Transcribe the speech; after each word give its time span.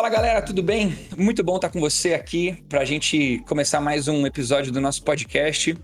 Fala 0.00 0.08
galera, 0.08 0.40
tudo 0.40 0.62
bem? 0.62 0.98
Muito 1.14 1.44
bom 1.44 1.56
estar 1.56 1.68
com 1.68 1.78
você 1.78 2.14
aqui 2.14 2.64
para 2.70 2.80
a 2.80 2.84
gente 2.86 3.38
começar 3.46 3.82
mais 3.82 4.08
um 4.08 4.26
episódio 4.26 4.72
do 4.72 4.80
nosso 4.80 5.04
podcast, 5.04 5.76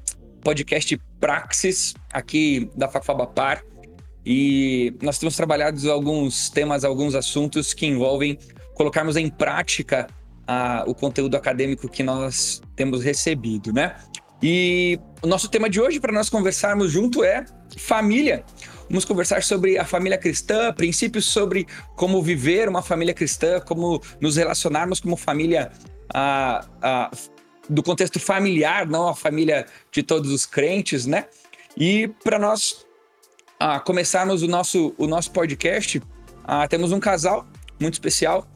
podcast 0.43 0.99
Praxis, 1.21 1.95
aqui 2.11 2.71
da 2.75 2.89
Facfabapar. 2.89 3.63
E 4.25 4.95
nós 5.03 5.19
temos 5.19 5.37
trabalhado 5.37 5.93
alguns 5.93 6.49
temas, 6.49 6.83
alguns 6.83 7.15
assuntos 7.15 7.75
que 7.75 7.85
envolvem 7.85 8.39
colocarmos 8.73 9.19
em 9.19 9.29
prática 9.29 10.07
a, 10.47 10.83
o 10.87 10.95
conteúdo 10.95 11.37
acadêmico 11.37 11.87
que 11.87 12.03
nós 12.03 12.63
temos 12.75 13.05
recebido, 13.05 13.71
né? 13.71 13.97
E 14.43 14.99
o 15.21 15.27
nosso 15.27 15.47
tema 15.47 15.69
de 15.69 15.79
hoje 15.79 16.01
para 16.01 16.13
nós 16.13 16.31
conversarmos 16.31 16.91
junto 16.91 17.23
é 17.23 17.45
família. 17.77 18.47
Vamos 18.89 19.05
conversar 19.05 19.43
sobre 19.43 19.79
a 19.79 19.85
família 19.85 20.17
cristã, 20.17 20.73
princípios 20.73 21.25
sobre 21.25 21.67
como 21.97 22.23
viver 22.23 22.69
uma 22.69 22.83
família 22.83 23.13
cristã, 23.13 23.61
como 23.61 24.01
nos 24.21 24.37
relacionarmos 24.37 25.01
como 25.01 25.17
família 25.17 25.73
do 27.69 27.83
contexto 27.83 28.21
familiar, 28.21 28.87
não 28.87 29.09
a 29.09 29.15
família 29.15 29.67
de 29.91 30.05
todos 30.05 30.31
os 30.31 30.47
crentes, 30.47 31.05
né? 31.05 31.27
E 31.77 32.09
para 32.23 32.39
nós 32.39 32.87
começarmos 33.85 34.43
o 34.43 34.47
nosso, 34.47 34.95
o 34.97 35.09
nosso 35.09 35.33
podcast, 35.33 36.01
temos 36.71 36.93
um 36.93 37.01
casal 37.01 37.45
muito 37.81 37.95
especial 37.95 38.47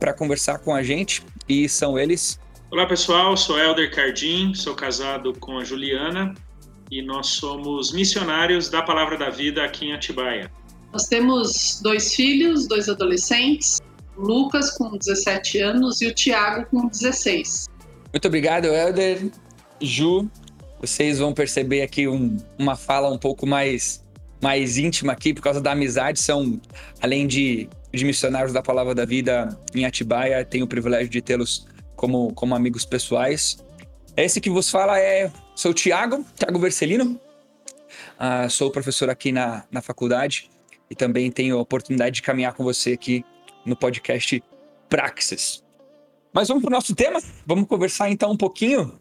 para 0.00 0.12
conversar 0.12 0.58
com 0.58 0.74
a 0.74 0.82
gente 0.82 1.22
e 1.48 1.68
são 1.68 1.96
eles. 1.96 2.40
Olá 2.72 2.86
pessoal, 2.86 3.36
sou 3.36 3.56
Elder 3.56 3.94
Cardim, 3.94 4.52
sou 4.52 4.74
casado 4.74 5.32
com 5.38 5.58
a 5.58 5.64
Juliana 5.64 6.34
e 6.90 7.02
nós 7.02 7.28
somos 7.28 7.92
missionários 7.92 8.68
da 8.68 8.82
Palavra 8.82 9.16
da 9.16 9.30
Vida 9.30 9.64
aqui 9.64 9.86
em 9.86 9.92
Atibaia. 9.92 10.50
Nós 10.92 11.06
temos 11.06 11.80
dois 11.82 12.14
filhos, 12.14 12.68
dois 12.68 12.88
adolescentes, 12.88 13.80
o 14.16 14.22
Lucas 14.22 14.70
com 14.76 14.96
17 14.96 15.58
anos 15.58 16.00
e 16.00 16.06
o 16.06 16.14
Tiago 16.14 16.66
com 16.70 16.86
16. 16.88 17.66
Muito 18.12 18.28
obrigado, 18.28 18.66
Helder. 18.66 19.28
Ju, 19.80 20.30
vocês 20.80 21.18
vão 21.18 21.32
perceber 21.32 21.82
aqui 21.82 22.06
um, 22.06 22.36
uma 22.58 22.76
fala 22.76 23.10
um 23.10 23.18
pouco 23.18 23.46
mais, 23.46 24.04
mais 24.40 24.78
íntima 24.78 25.12
aqui 25.12 25.34
por 25.34 25.42
causa 25.42 25.60
da 25.60 25.72
amizade. 25.72 26.20
São, 26.20 26.60
além 27.00 27.26
de, 27.26 27.68
de 27.92 28.04
missionários 28.04 28.52
da 28.52 28.62
Palavra 28.62 28.94
da 28.94 29.04
Vida 29.04 29.58
em 29.74 29.84
Atibaia, 29.84 30.44
tenho 30.44 30.64
o 30.64 30.68
privilégio 30.68 31.08
de 31.08 31.20
tê-los 31.20 31.66
como, 31.96 32.32
como 32.34 32.54
amigos 32.54 32.84
pessoais. 32.84 33.58
Esse 34.16 34.40
que 34.40 34.48
vos 34.48 34.70
fala 34.70 34.98
é 35.00 35.30
Sou 35.56 35.72
o 35.72 35.74
Tiago, 35.74 36.24
Tiago 36.36 36.58
Vercelino. 36.60 37.20
Uh, 38.14 38.48
sou 38.48 38.70
professor 38.70 39.10
aqui 39.10 39.32
na, 39.32 39.64
na 39.72 39.82
faculdade 39.82 40.48
e 40.88 40.94
também 40.94 41.32
tenho 41.32 41.58
a 41.58 41.60
oportunidade 41.60 42.16
de 42.16 42.22
caminhar 42.22 42.54
com 42.54 42.62
você 42.62 42.92
aqui 42.92 43.24
no 43.66 43.74
podcast 43.74 44.40
Praxis. 44.88 45.64
Mas 46.32 46.46
vamos 46.46 46.62
para 46.62 46.68
o 46.68 46.72
nosso 46.72 46.94
tema? 46.94 47.20
Vamos 47.44 47.66
conversar 47.66 48.08
então 48.08 48.30
um 48.30 48.36
pouquinho. 48.36 49.00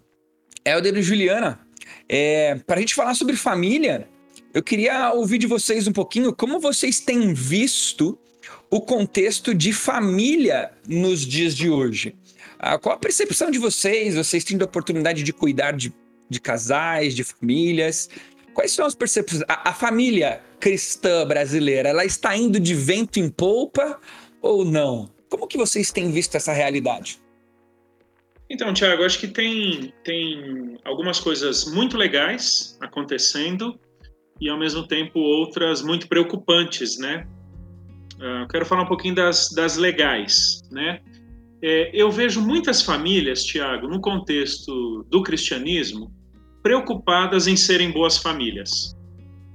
Helder 0.66 0.98
e 0.98 1.04
Juliana, 1.04 1.60
é, 2.10 2.56
para 2.66 2.78
a 2.78 2.80
gente 2.80 2.96
falar 2.96 3.14
sobre 3.14 3.36
família, 3.36 4.10
eu 4.52 4.64
queria 4.64 5.14
ouvir 5.14 5.38
de 5.38 5.46
vocês 5.46 5.88
um 5.88 5.94
pouquinho 5.94 6.34
como 6.34 6.60
vocês 6.60 7.00
têm 7.00 7.36
visto 7.36 8.18
o 8.68 8.82
contexto 8.82 9.54
de 9.54 9.74
família 9.74 10.72
nos 10.88 11.22
dias 11.22 11.56
de 11.56 11.70
hoje. 11.70 12.16
Ah, 12.66 12.78
qual 12.80 12.96
a 12.96 12.98
percepção 12.98 13.52
de 13.52 13.60
vocês? 13.60 14.16
Vocês 14.16 14.44
têm 14.44 14.58
a 14.62 14.64
oportunidade 14.64 15.22
de 15.22 15.34
cuidar 15.34 15.74
de 15.74 15.94
de 16.30 16.40
casais, 16.40 17.16
de 17.16 17.24
famílias. 17.24 18.10
Quais 18.54 18.72
são 18.72 18.86
as 18.86 18.96
percepções? 18.96 19.44
A, 19.48 19.70
a, 19.70 19.74
família 19.74 20.42
cristã 20.60 21.26
brasileira, 21.26 21.90
ela 21.90 22.06
está 22.06 22.36
indo 22.36 22.60
de 22.60 22.74
vento 22.74 23.20
em 23.20 23.30
polpa 23.30 24.00
ou 24.42 24.64
não? 24.64 25.10
Como 25.30 25.48
que 25.48 25.58
vocês 25.58 25.92
têm 25.92 26.12
visto 26.12 26.36
essa 26.36 26.54
realidade? 26.54 27.20
Então, 28.50 28.74
Tiago, 28.74 29.04
acho 29.04 29.20
que 29.20 29.28
tem, 29.28 29.94
tem 30.04 30.78
algumas 30.84 31.20
coisas 31.20 31.66
muito 31.66 31.98
legais 31.98 32.78
acontecendo 32.82 33.80
e, 34.40 34.50
ao 34.50 34.60
mesmo 34.60 34.88
tempo, 34.88 35.20
outras 35.20 35.82
muito 35.82 36.08
preocupantes, 36.08 36.98
né? 37.00 37.28
Uh, 38.16 38.48
quero 38.48 38.66
falar 38.66 38.84
um 38.84 38.88
pouquinho 38.88 39.16
das, 39.16 39.50
das 39.50 39.76
legais, 39.76 40.62
né? 40.72 41.02
É, 41.66 41.90
eu 41.94 42.12
vejo 42.12 42.42
muitas 42.42 42.82
famílias, 42.82 43.46
Tiago, 43.46 43.88
no 43.88 44.02
contexto 44.02 45.06
do 45.10 45.24
cristianismo, 45.24 46.14
preocupadas 46.62 47.48
em 47.48 47.56
serem 47.56 47.90
boas 47.90 48.18
famílias. 48.18 48.94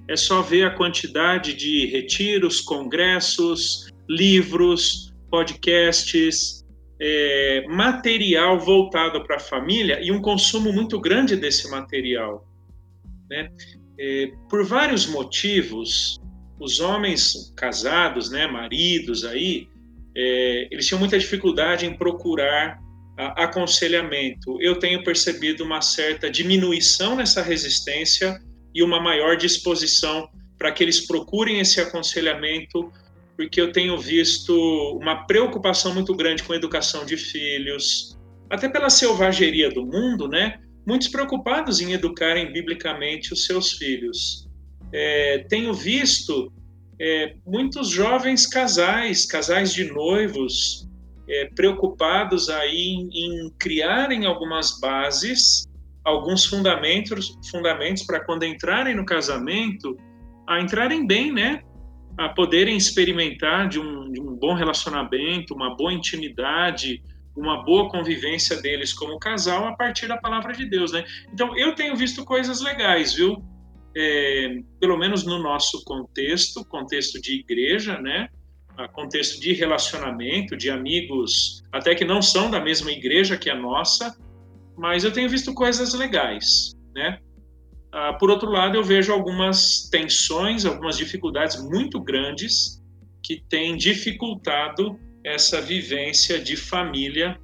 É 0.08 0.16
só 0.16 0.40
ver 0.40 0.64
a 0.64 0.70
quantidade 0.70 1.52
de 1.52 1.84
retiros, 1.86 2.62
congressos, 2.62 3.90
livros, 4.08 5.12
podcasts, 5.30 6.64
é, 6.98 7.66
material 7.68 8.58
voltado 8.58 9.22
para 9.24 9.36
a 9.36 9.40
família 9.40 10.00
e 10.02 10.10
um 10.10 10.22
consumo 10.22 10.72
muito 10.72 10.98
grande 10.98 11.36
desse 11.36 11.70
material. 11.70 12.48
Né? 13.28 13.50
É, 14.00 14.32
por 14.48 14.64
vários 14.64 15.06
motivos, 15.06 16.18
os 16.58 16.80
homens 16.80 17.52
casados, 17.54 18.30
né, 18.30 18.46
maridos 18.46 19.26
aí, 19.26 19.68
é, 20.16 20.68
eles 20.70 20.86
tinham 20.86 20.98
muita 20.98 21.18
dificuldade 21.18 21.86
em 21.86 21.94
procurar 21.94 22.78
aconselhamento, 23.18 24.62
eu 24.62 24.78
tenho 24.78 25.02
percebido 25.02 25.64
uma 25.64 25.80
certa 25.80 26.30
diminuição 26.30 27.16
nessa 27.16 27.42
resistência 27.42 28.40
e 28.72 28.80
uma 28.80 29.00
maior 29.00 29.36
disposição 29.36 30.28
para 30.56 30.70
que 30.70 30.84
eles 30.84 31.06
procurem 31.06 31.58
esse 31.58 31.80
aconselhamento, 31.80 32.92
porque 33.36 33.60
eu 33.60 33.72
tenho 33.72 33.98
visto 33.98 34.52
uma 35.00 35.26
preocupação 35.26 35.92
muito 35.92 36.14
grande 36.14 36.44
com 36.44 36.52
a 36.52 36.56
educação 36.56 37.04
de 37.04 37.16
filhos, 37.16 38.16
até 38.48 38.68
pela 38.68 38.88
selvageria 38.88 39.68
do 39.68 39.84
mundo, 39.84 40.28
né? 40.28 40.60
Muitos 40.86 41.08
preocupados 41.08 41.80
em 41.80 41.92
educarem 41.92 42.52
biblicamente 42.52 43.32
os 43.32 43.46
seus 43.46 43.72
filhos. 43.72 44.48
É, 44.92 45.44
tenho 45.48 45.74
visto 45.74 46.52
é, 47.00 47.34
muitos 47.46 47.88
jovens 47.88 48.46
casais, 48.46 49.24
casais 49.24 49.72
de 49.72 49.84
noivos, 49.84 50.88
é, 51.28 51.46
preocupados 51.54 52.48
aí 52.48 52.76
em, 52.76 53.08
em 53.12 53.50
criarem 53.58 54.26
algumas 54.26 54.80
bases, 54.80 55.66
alguns 56.04 56.44
fundamentos, 56.46 57.38
fundamentos 57.50 58.02
para 58.02 58.24
quando 58.24 58.44
entrarem 58.44 58.94
no 58.94 59.04
casamento, 59.04 59.96
a 60.46 60.60
entrarem 60.60 61.06
bem, 61.06 61.32
né? 61.32 61.62
A 62.16 62.30
poderem 62.30 62.76
experimentar 62.76 63.68
de 63.68 63.78
um, 63.78 64.10
de 64.10 64.20
um 64.20 64.34
bom 64.34 64.54
relacionamento, 64.54 65.54
uma 65.54 65.76
boa 65.76 65.92
intimidade, 65.92 67.02
uma 67.36 67.62
boa 67.62 67.88
convivência 67.88 68.60
deles 68.60 68.92
como 68.92 69.18
casal 69.18 69.66
a 69.66 69.76
partir 69.76 70.08
da 70.08 70.16
palavra 70.16 70.52
de 70.52 70.64
Deus, 70.64 70.92
né? 70.92 71.04
Então 71.32 71.56
eu 71.56 71.74
tenho 71.74 71.94
visto 71.94 72.24
coisas 72.24 72.60
legais, 72.60 73.14
viu? 73.14 73.44
É, 73.96 74.60
pelo 74.80 74.96
menos 74.96 75.24
no 75.24 75.38
nosso 75.38 75.84
contexto, 75.84 76.64
contexto 76.64 77.20
de 77.20 77.40
igreja, 77.40 77.98
né? 78.00 78.28
contexto 78.86 79.40
de 79.40 79.52
relacionamento, 79.54 80.56
de 80.56 80.70
amigos, 80.70 81.64
até 81.72 81.96
que 81.96 82.04
não 82.04 82.22
são 82.22 82.48
da 82.48 82.60
mesma 82.60 82.92
igreja 82.92 83.36
que 83.36 83.50
a 83.50 83.56
nossa, 83.56 84.16
mas 84.76 85.02
eu 85.02 85.12
tenho 85.12 85.28
visto 85.28 85.52
coisas 85.52 85.94
legais, 85.94 86.76
né? 86.94 87.18
Ah, 87.90 88.12
por 88.12 88.30
outro 88.30 88.50
lado, 88.50 88.76
eu 88.76 88.84
vejo 88.84 89.12
algumas 89.12 89.88
tensões, 89.90 90.64
algumas 90.64 90.96
dificuldades 90.96 91.60
muito 91.60 91.98
grandes 91.98 92.82
que 93.22 93.42
têm 93.48 93.76
dificultado 93.76 94.98
essa 95.24 95.60
vivência 95.60 96.38
de 96.38 96.56
família 96.56 97.40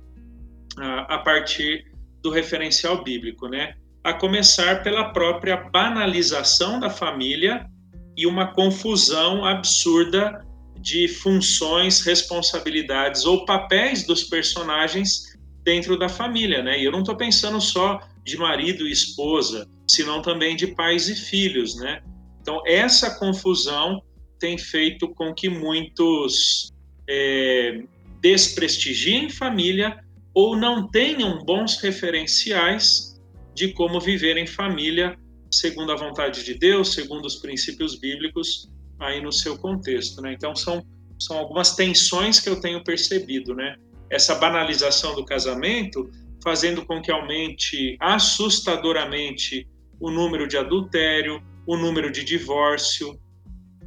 ah, 0.78 1.14
a 1.14 1.18
partir 1.18 1.90
do 2.22 2.30
referencial 2.30 3.02
bíblico, 3.02 3.48
né? 3.48 3.74
A 4.04 4.12
começar 4.12 4.82
pela 4.82 5.12
própria 5.12 5.56
banalização 5.56 6.78
da 6.78 6.90
família 6.90 7.66
e 8.14 8.26
uma 8.26 8.52
confusão 8.52 9.44
absurda 9.44 10.44
de 10.78 11.08
funções, 11.08 12.02
responsabilidades 12.02 13.24
ou 13.24 13.46
papéis 13.46 14.06
dos 14.06 14.24
personagens 14.24 15.34
dentro 15.64 15.98
da 15.98 16.10
família, 16.10 16.62
né? 16.62 16.78
E 16.78 16.84
eu 16.84 16.92
não 16.92 17.00
estou 17.00 17.16
pensando 17.16 17.58
só 17.60 17.98
de 18.22 18.36
marido 18.36 18.86
e 18.86 18.92
esposa, 18.92 19.66
senão 19.88 20.20
também 20.20 20.54
de 20.54 20.66
pais 20.66 21.08
e 21.08 21.14
filhos, 21.14 21.74
né? 21.76 22.02
Então, 22.42 22.60
essa 22.66 23.18
confusão 23.18 24.02
tem 24.38 24.58
feito 24.58 25.08
com 25.08 25.32
que 25.32 25.48
muitos 25.48 26.70
é, 27.08 27.82
desprestigiem 28.20 29.30
família 29.30 29.98
ou 30.34 30.54
não 30.54 30.86
tenham 30.90 31.42
bons 31.42 31.80
referenciais 31.80 33.13
de 33.54 33.72
como 33.72 34.00
viver 34.00 34.36
em 34.36 34.46
família 34.46 35.16
segundo 35.50 35.92
a 35.92 35.96
vontade 35.96 36.44
de 36.44 36.54
Deus, 36.54 36.94
segundo 36.94 37.26
os 37.26 37.36
princípios 37.36 37.98
bíblicos 37.98 38.68
aí 38.98 39.20
no 39.20 39.32
seu 39.32 39.56
contexto, 39.56 40.20
né? 40.20 40.32
Então 40.32 40.54
são 40.54 40.84
são 41.18 41.38
algumas 41.38 41.76
tensões 41.76 42.40
que 42.40 42.48
eu 42.48 42.60
tenho 42.60 42.82
percebido, 42.82 43.54
né? 43.54 43.76
Essa 44.10 44.34
banalização 44.34 45.14
do 45.14 45.24
casamento 45.24 46.10
fazendo 46.42 46.84
com 46.84 47.00
que 47.00 47.10
aumente 47.10 47.96
assustadoramente 48.00 49.66
o 49.98 50.10
número 50.10 50.46
de 50.46 50.58
adultério, 50.58 51.42
o 51.66 51.76
número 51.76 52.12
de 52.12 52.22
divórcio, 52.22 53.18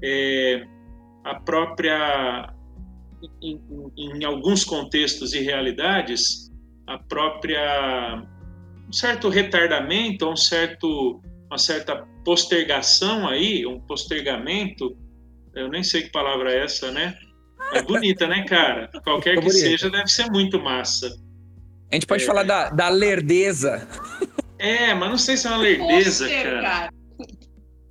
é, 0.04 0.66
a 1.24 1.36
própria, 1.36 2.52
em, 3.42 3.62
em, 3.96 4.24
alguns 4.24 4.64
contextos 4.64 5.34
e 5.34 5.40
realidades, 5.40 6.52
a 6.88 6.98
própria 6.98 8.26
um 8.88 8.94
certo 8.94 9.30
retardamento, 9.30 10.30
um 10.30 10.36
certo, 10.36 11.22
uma 11.48 11.58
certa 11.58 12.06
postergação 12.24 13.28
aí, 13.28 13.66
um 13.66 13.80
postergamento, 13.80 14.98
eu 15.56 15.70
nem 15.70 15.84
sei 15.84 16.04
que 16.04 16.12
palavra 16.12 16.52
é 16.52 16.64
essa, 16.64 16.92
né? 16.92 17.18
É 17.74 17.82
bonita, 17.82 18.28
né, 18.28 18.46
cara? 18.46 18.90
Qualquer 19.04 19.40
que 19.40 19.50
seja, 19.50 19.90
deve 19.90 20.08
ser 20.08 20.30
muito 20.32 20.60
massa. 20.60 21.08
A 21.92 21.96
gente 21.96 22.06
pode 22.06 22.24
é. 22.24 22.26
falar 22.26 22.44
da, 22.44 22.70
da 22.70 22.90
lerdeza. 22.90 23.88
É, 24.60 24.94
mas 24.94 25.10
não 25.10 25.18
sei 25.18 25.38
se 25.38 25.48
é 25.48 25.50
uma 25.50 25.58
lerdeza, 25.58 26.26
Postergar. 26.26 26.62
cara. 26.62 26.94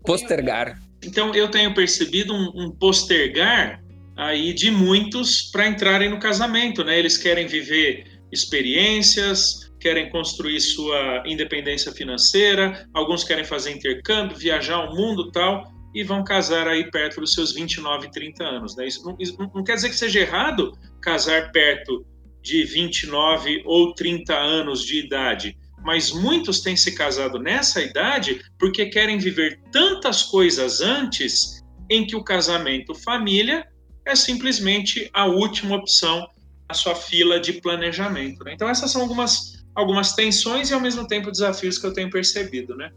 Postergar. 0.04 0.82
Então, 1.04 1.34
eu 1.34 1.50
tenho 1.50 1.74
percebido 1.74 2.32
um, 2.32 2.52
um 2.54 2.70
postergar 2.70 3.82
aí 4.16 4.52
de 4.52 4.70
muitos 4.70 5.42
para 5.42 5.66
entrarem 5.68 6.08
no 6.08 6.18
casamento, 6.18 6.82
né? 6.82 6.98
Eles 6.98 7.18
querem 7.18 7.46
viver 7.46 8.20
experiências, 8.32 9.65
querem 9.80 10.10
construir 10.10 10.60
sua 10.60 11.22
independência 11.26 11.92
financeira, 11.92 12.88
alguns 12.94 13.24
querem 13.24 13.44
fazer 13.44 13.72
intercâmbio, 13.72 14.36
viajar 14.36 14.80
o 14.80 14.94
mundo 14.94 15.30
tal, 15.30 15.64
e 15.94 16.02
vão 16.02 16.22
casar 16.22 16.68
aí 16.68 16.90
perto 16.90 17.20
dos 17.20 17.32
seus 17.32 17.54
29, 17.54 18.10
30 18.10 18.44
anos. 18.44 18.76
Né? 18.76 18.86
Isso, 18.86 19.04
não, 19.04 19.16
isso 19.18 19.36
não 19.38 19.64
quer 19.64 19.76
dizer 19.76 19.88
que 19.88 19.96
seja 19.96 20.20
errado 20.20 20.72
casar 21.00 21.50
perto 21.52 22.04
de 22.42 22.64
29 22.64 23.62
ou 23.64 23.94
30 23.94 24.34
anos 24.34 24.84
de 24.84 24.98
idade, 24.98 25.56
mas 25.82 26.12
muitos 26.12 26.60
têm 26.60 26.76
se 26.76 26.94
casado 26.94 27.38
nessa 27.38 27.80
idade 27.80 28.40
porque 28.58 28.86
querem 28.86 29.18
viver 29.18 29.60
tantas 29.72 30.22
coisas 30.22 30.80
antes 30.80 31.64
em 31.90 32.06
que 32.06 32.14
o 32.14 32.22
casamento 32.22 32.94
família 32.94 33.66
é 34.04 34.14
simplesmente 34.14 35.10
a 35.12 35.26
última 35.26 35.76
opção 35.76 36.26
na 36.68 36.74
sua 36.74 36.94
fila 36.94 37.40
de 37.40 37.54
planejamento. 37.54 38.44
Né? 38.44 38.52
Então 38.54 38.68
essas 38.68 38.90
são 38.90 39.02
algumas, 39.02 39.55
algumas 39.76 40.14
tensões 40.14 40.70
e 40.70 40.74
ao 40.74 40.80
mesmo 40.80 41.06
tempo 41.06 41.30
desafios 41.30 41.78
que 41.78 41.86
eu 41.86 41.92
tenho 41.92 42.10
percebido, 42.10 42.74
né? 42.74 42.90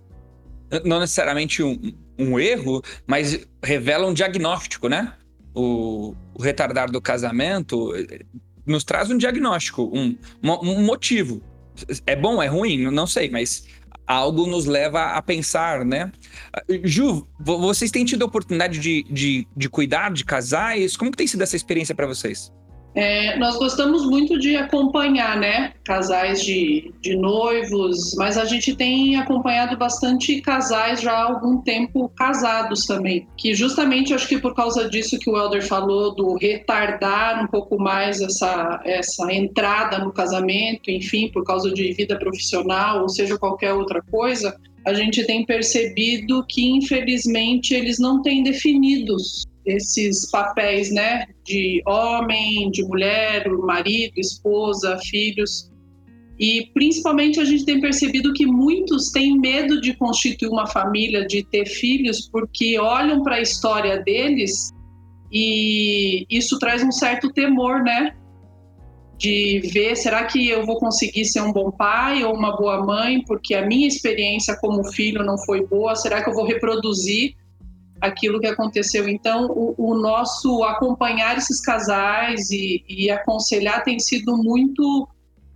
Não 0.85 0.99
necessariamente 0.99 1.61
um, 1.61 1.93
um 2.17 2.39
erro, 2.39 2.81
mas 3.05 3.45
revela 3.63 4.07
um 4.07 4.13
diagnóstico, 4.13 4.87
né? 4.87 5.13
O, 5.53 6.15
o 6.33 6.41
retardar 6.41 6.89
do 6.89 7.01
casamento 7.01 7.93
eh, 7.95 8.21
nos 8.65 8.83
traz 8.83 9.09
um 9.09 9.17
diagnóstico, 9.17 9.91
um, 9.93 10.15
um 10.43 10.83
motivo 10.83 11.41
é 12.05 12.15
bom, 12.15 12.41
é 12.41 12.47
ruim? 12.47 12.89
Não 12.91 13.07
sei, 13.07 13.29
mas 13.29 13.65
algo 14.05 14.47
nos 14.47 14.65
leva 14.65 15.13
a 15.13 15.21
pensar, 15.21 15.85
né? 15.85 16.11
Ju, 16.83 17.27
vocês 17.39 17.91
têm 17.91 18.05
tido 18.05 18.23
a 18.23 18.25
oportunidade 18.25 18.79
de, 18.79 19.03
de, 19.03 19.47
de 19.55 19.69
cuidar 19.69 20.11
de 20.11 20.25
casais? 20.25 20.97
Como 20.97 21.11
que 21.11 21.17
tem 21.17 21.27
sido 21.27 21.43
essa 21.43 21.55
experiência 21.55 21.93
para 21.93 22.07
vocês? 22.07 22.51
É, 22.95 23.37
nós 23.37 23.57
gostamos 23.57 24.05
muito 24.05 24.39
de 24.39 24.55
acompanhar, 24.55 25.37
né, 25.39 25.73
casais 25.83 26.43
de, 26.43 26.91
de 27.01 27.15
noivos, 27.15 28.15
mas 28.15 28.37
a 28.37 28.45
gente 28.45 28.75
tem 28.75 29.15
acompanhado 29.15 29.77
bastante 29.77 30.41
casais 30.41 31.01
já 31.01 31.11
há 31.11 31.23
algum 31.23 31.61
tempo 31.61 32.09
casados 32.09 32.85
também, 32.85 33.27
que 33.37 33.53
justamente 33.53 34.13
acho 34.13 34.27
que 34.27 34.39
por 34.39 34.55
causa 34.55 34.89
disso 34.89 35.19
que 35.19 35.29
o 35.29 35.37
Elder 35.37 35.65
falou, 35.65 36.15
do 36.15 36.35
retardar 36.35 37.43
um 37.43 37.47
pouco 37.47 37.77
mais 37.77 38.21
essa, 38.21 38.81
essa 38.83 39.31
entrada 39.31 39.99
no 39.99 40.11
casamento, 40.11 40.89
enfim, 40.89 41.29
por 41.31 41.43
causa 41.43 41.71
de 41.71 41.93
vida 41.93 42.17
profissional, 42.17 43.03
ou 43.03 43.09
seja, 43.09 43.37
qualquer 43.37 43.73
outra 43.73 44.01
coisa, 44.01 44.55
a 44.85 44.93
gente 44.93 45.25
tem 45.25 45.45
percebido 45.45 46.43
que, 46.47 46.69
infelizmente, 46.71 47.73
eles 47.73 47.99
não 47.99 48.21
têm 48.21 48.41
definidos 48.41 49.45
esses 49.69 50.29
papéis, 50.29 50.91
né, 50.91 51.25
de 51.45 51.81
homem, 51.85 52.69
de 52.71 52.83
mulher, 52.83 53.47
marido, 53.49 54.13
esposa, 54.17 54.97
filhos. 55.09 55.69
E 56.39 56.69
principalmente 56.73 57.39
a 57.39 57.45
gente 57.45 57.65
tem 57.65 57.81
percebido 57.81 58.33
que 58.33 58.45
muitos 58.45 59.11
têm 59.11 59.37
medo 59.37 59.81
de 59.81 59.93
constituir 59.95 60.49
uma 60.49 60.67
família, 60.67 61.25
de 61.25 61.43
ter 61.43 61.65
filhos, 61.65 62.29
porque 62.31 62.79
olham 62.79 63.23
para 63.23 63.35
a 63.35 63.41
história 63.41 64.01
deles 64.01 64.71
e 65.31 66.25
isso 66.29 66.57
traz 66.57 66.83
um 66.83 66.91
certo 66.91 67.31
temor, 67.31 67.83
né? 67.83 68.15
De 69.17 69.59
ver, 69.73 69.95
será 69.95 70.23
que 70.23 70.47
eu 70.47 70.65
vou 70.65 70.79
conseguir 70.79 71.25
ser 71.25 71.41
um 71.41 71.51
bom 71.51 71.69
pai 71.71 72.23
ou 72.23 72.33
uma 72.33 72.55
boa 72.55 72.83
mãe, 72.83 73.21
porque 73.25 73.53
a 73.53 73.65
minha 73.65 73.87
experiência 73.87 74.57
como 74.59 74.83
filho 74.91 75.23
não 75.23 75.37
foi 75.37 75.65
boa? 75.67 75.95
Será 75.95 76.23
que 76.23 76.29
eu 76.29 76.33
vou 76.33 76.45
reproduzir 76.45 77.35
aquilo 78.01 78.39
que 78.39 78.47
aconteceu. 78.47 79.07
Então, 79.07 79.47
o, 79.47 79.75
o 79.77 79.95
nosso 79.95 80.63
acompanhar 80.63 81.37
esses 81.37 81.61
casais 81.61 82.49
e, 82.49 82.83
e, 82.87 83.09
aconselhar 83.09 83.83
tem 83.83 83.99
sido 83.99 84.37
muito 84.37 85.07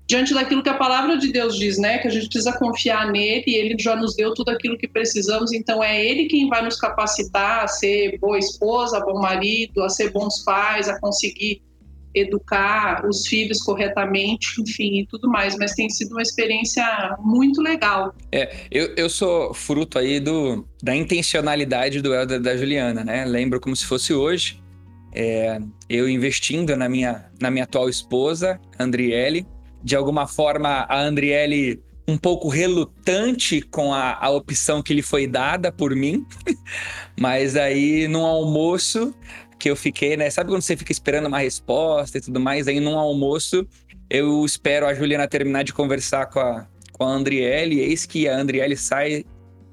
diante 0.06 0.34
daquilo 0.34 0.62
que 0.62 0.70
a 0.70 0.78
palavra 0.78 1.18
de 1.18 1.32
Deus 1.32 1.58
diz, 1.58 1.78
né? 1.78 1.98
Que 1.98 2.08
a 2.08 2.12
gente 2.12 2.28
precisa 2.28 2.58
confiar 2.58 3.12
nele, 3.12 3.44
e 3.48 3.56
ele 3.56 3.76
já 3.80 3.96
nos 3.96 4.16
deu 4.16 4.34
tudo 4.34 4.50
aquilo 4.50 4.78
que 4.78 4.88
precisamos, 4.88 5.54
então 5.54 5.82
é 5.82 6.04
ele 6.04 6.26
quem 6.26 6.48
vai 6.48 6.64
nos 6.64 6.76
capacitar 6.76 7.64
a 7.64 7.68
ser 7.68 8.18
boa 8.20 8.38
esposa, 8.38 9.00
bom 9.00 9.20
marido, 9.20 9.82
a 9.82 9.90
ser 9.90 10.12
bons 10.12 10.44
pais, 10.44 10.90
a 10.90 11.00
conseguir 11.00 11.62
educar 12.16 13.06
os 13.06 13.28
filhos 13.28 13.62
corretamente, 13.62 14.62
enfim, 14.62 15.00
e 15.00 15.08
tudo 15.08 15.30
mais. 15.30 15.56
Mas 15.58 15.74
tem 15.74 15.90
sido 15.90 16.12
uma 16.12 16.22
experiência 16.22 16.84
muito 17.20 17.62
legal. 17.62 18.14
É, 18.32 18.56
eu, 18.72 18.94
eu 18.96 19.10
sou 19.10 19.54
fruto 19.54 19.98
aí 19.98 20.20
do, 20.20 20.68
da 20.82 20.96
intencionalidade 20.96 22.02
do 22.02 22.14
Helder 22.14 22.42
da 22.42 22.56
Juliana, 22.56 23.04
né? 23.04 23.26
Lembro 23.26 23.60
como 23.60 23.76
se 23.76 23.86
fosse 23.86 24.14
hoje. 24.14 24.62
É, 25.16 25.60
eu 25.90 26.10
investindo 26.10 26.76
na 26.76 26.90
minha, 26.90 27.26
na 27.40 27.52
minha 27.52 27.66
atual 27.66 27.88
esposa, 27.88 28.60
Andriele. 28.80 29.46
De 29.84 29.96
alguma 29.96 30.28
forma, 30.28 30.86
a 30.90 31.02
Andriele 31.02 31.82
um 32.08 32.18
pouco 32.18 32.50
relutante 32.50 33.62
com 33.62 33.94
a, 33.94 34.18
a 34.20 34.30
opção 34.30 34.82
que 34.82 34.94
lhe 34.94 35.02
foi 35.02 35.26
dada 35.26 35.72
por 35.72 35.96
mim, 35.96 36.26
mas 37.18 37.56
aí 37.56 38.08
no 38.08 38.26
almoço 38.26 39.16
que 39.64 39.70
eu 39.70 39.78
fiquei, 39.78 40.18
né? 40.18 40.30
Sabe 40.30 40.50
quando 40.50 40.62
você 40.62 40.76
fica 40.76 40.92
esperando 40.92 41.28
uma 41.28 41.40
resposta 41.40 42.18
e 42.18 42.22
tudo 42.22 42.38
mais? 42.38 42.68
Aí 42.68 42.82
num 42.82 43.00
almoço 43.00 43.66
eu 44.10 44.44
espero 44.44 44.86
a 44.86 44.94
Juliana 44.94 45.26
terminar 45.26 45.64
de 45.64 45.72
conversar 45.72 46.26
com 46.26 46.42
a, 46.42 46.68
com 46.92 47.06
a 47.06 47.08
Andriele, 47.08 47.80
eis 47.80 48.06
que 48.06 48.28
a 48.28 48.38
Andriele 48.38 48.76
sai 48.76 49.24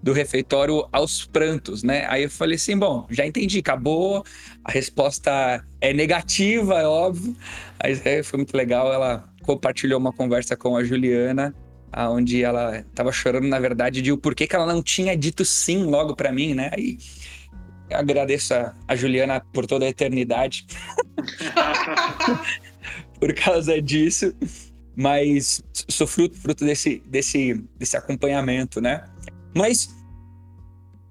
do 0.00 0.12
refeitório 0.12 0.86
aos 0.92 1.26
prantos, 1.26 1.82
né? 1.82 2.06
Aí 2.08 2.22
eu 2.22 2.30
falei 2.30 2.54
assim, 2.54 2.78
bom, 2.78 3.04
já 3.10 3.26
entendi, 3.26 3.58
acabou, 3.58 4.24
a 4.64 4.70
resposta 4.70 5.60
é 5.80 5.92
negativa, 5.92 6.78
é 6.80 6.86
óbvio. 6.86 7.34
Aí 7.80 8.00
é, 8.04 8.22
foi 8.22 8.36
muito 8.36 8.56
legal, 8.56 8.92
ela 8.92 9.28
compartilhou 9.42 9.98
uma 9.98 10.12
conversa 10.12 10.56
com 10.56 10.76
a 10.76 10.84
Juliana, 10.84 11.52
onde 12.10 12.44
ela 12.44 12.78
estava 12.78 13.10
chorando, 13.10 13.48
na 13.48 13.58
verdade, 13.58 14.00
de 14.00 14.12
o 14.12 14.16
porquê 14.16 14.46
que 14.46 14.54
ela 14.54 14.72
não 14.72 14.84
tinha 14.84 15.16
dito 15.16 15.44
sim 15.44 15.82
logo 15.82 16.14
para 16.14 16.30
mim, 16.30 16.54
né? 16.54 16.70
Aí 16.72 16.96
agradeço 17.92 18.54
a, 18.54 18.74
a 18.86 18.96
Juliana 18.96 19.40
por 19.52 19.66
toda 19.66 19.84
a 19.84 19.88
eternidade. 19.88 20.66
por 23.18 23.34
causa 23.34 23.80
disso. 23.80 24.34
Mas 24.96 25.62
sou 25.72 26.06
fruto, 26.06 26.36
fruto 26.36 26.64
desse, 26.64 27.02
desse, 27.06 27.54
desse 27.78 27.96
acompanhamento, 27.96 28.80
né? 28.80 29.04
Mas 29.54 29.94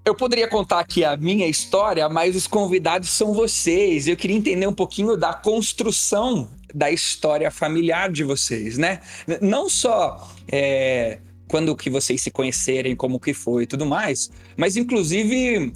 eu 0.05 0.15
poderia 0.15 0.47
contar 0.47 0.79
aqui 0.79 1.03
a 1.03 1.15
minha 1.15 1.47
história, 1.47 2.07
mas 2.09 2.35
os 2.35 2.47
convidados 2.47 3.09
são 3.09 3.33
vocês. 3.33 4.07
Eu 4.07 4.17
queria 4.17 4.35
entender 4.35 4.67
um 4.67 4.73
pouquinho 4.73 5.15
da 5.15 5.33
construção 5.33 6.49
da 6.73 6.91
história 6.91 7.49
familiar 7.49 8.11
de 8.11 8.23
vocês, 8.23 8.77
né? 8.77 8.99
Não 9.41 9.69
só 9.69 10.31
é, 10.51 11.19
quando 11.47 11.75
que 11.75 11.89
vocês 11.89 12.21
se 12.21 12.31
conhecerem, 12.31 12.95
como 12.95 13.19
que 13.19 13.33
foi 13.33 13.63
e 13.63 13.67
tudo 13.67 13.85
mais, 13.85 14.31
mas 14.55 14.77
inclusive 14.77 15.73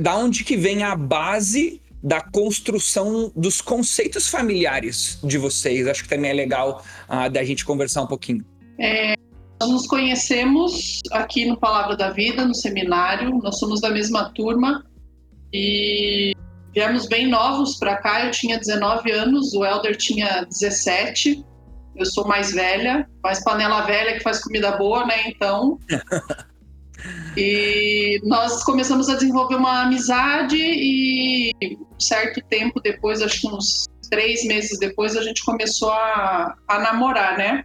da 0.00 0.16
onde 0.16 0.44
que 0.44 0.56
vem 0.56 0.82
a 0.82 0.94
base 0.94 1.80
da 2.02 2.20
construção 2.20 3.30
dos 3.36 3.60
conceitos 3.60 4.28
familiares 4.28 5.20
de 5.22 5.38
vocês. 5.38 5.86
Acho 5.86 6.02
que 6.02 6.08
também 6.08 6.30
é 6.30 6.34
legal 6.34 6.84
uh, 7.08 7.30
da 7.30 7.44
gente 7.44 7.64
conversar 7.64 8.02
um 8.02 8.06
pouquinho. 8.06 8.44
É, 8.78 9.14
nós 9.60 9.70
nos 9.70 9.86
conhecemos 9.86 11.00
aqui 11.12 11.46
no 11.46 11.56
Palavra 11.56 11.96
da 11.96 12.10
Vida, 12.10 12.44
no 12.44 12.54
seminário. 12.54 13.38
Nós 13.42 13.58
somos 13.58 13.80
da 13.80 13.90
mesma 13.90 14.30
turma 14.30 14.84
e 15.52 16.34
viemos 16.74 17.06
bem 17.06 17.28
novos 17.28 17.76
para 17.76 17.96
cá. 17.96 18.24
Eu 18.24 18.32
tinha 18.32 18.58
19 18.58 19.12
anos, 19.12 19.54
o 19.54 19.64
Elder 19.64 19.96
tinha 19.96 20.44
17. 20.44 21.44
Eu 21.94 22.06
sou 22.06 22.26
mais 22.26 22.52
velha, 22.52 23.08
mais 23.22 23.44
panela 23.44 23.82
velha 23.82 24.14
que 24.14 24.20
faz 24.20 24.42
comida 24.42 24.76
boa, 24.76 25.06
né? 25.06 25.28
Então. 25.28 25.78
e 27.36 28.20
nós 28.24 28.62
começamos 28.64 29.08
a 29.08 29.14
desenvolver 29.14 29.56
uma 29.56 29.82
amizade 29.82 30.56
e 30.56 31.52
um 31.62 32.00
certo 32.00 32.40
tempo 32.48 32.80
depois, 32.80 33.22
acho 33.22 33.40
que 33.40 33.48
uns 33.48 33.86
três 34.10 34.44
meses 34.44 34.78
depois, 34.78 35.16
a 35.16 35.22
gente 35.22 35.42
começou 35.44 35.90
a, 35.90 36.54
a 36.68 36.78
namorar, 36.78 37.38
né? 37.38 37.64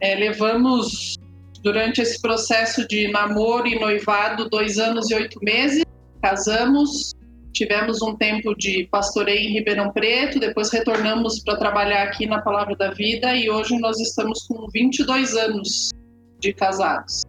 É, 0.00 0.14
levamos 0.14 1.16
durante 1.62 2.00
esse 2.00 2.20
processo 2.22 2.86
de 2.86 3.08
namoro 3.08 3.66
e 3.66 3.78
noivado 3.78 4.48
dois 4.48 4.78
anos 4.78 5.10
e 5.10 5.14
oito 5.14 5.38
meses, 5.42 5.84
casamos, 6.22 7.12
Tivemos 7.52 8.00
um 8.00 8.16
tempo 8.16 8.54
de 8.54 8.86
pastoreio 8.90 9.48
em 9.48 9.52
Ribeirão 9.52 9.92
Preto, 9.92 10.38
depois 10.38 10.70
retornamos 10.70 11.42
para 11.42 11.56
trabalhar 11.56 12.04
aqui 12.04 12.26
na 12.26 12.40
Palavra 12.40 12.76
da 12.76 12.92
Vida 12.92 13.34
e 13.34 13.50
hoje 13.50 13.76
nós 13.78 13.98
estamos 13.98 14.46
com 14.46 14.66
22 14.72 15.36
anos 15.36 15.90
de 16.38 16.52
casados. 16.52 17.22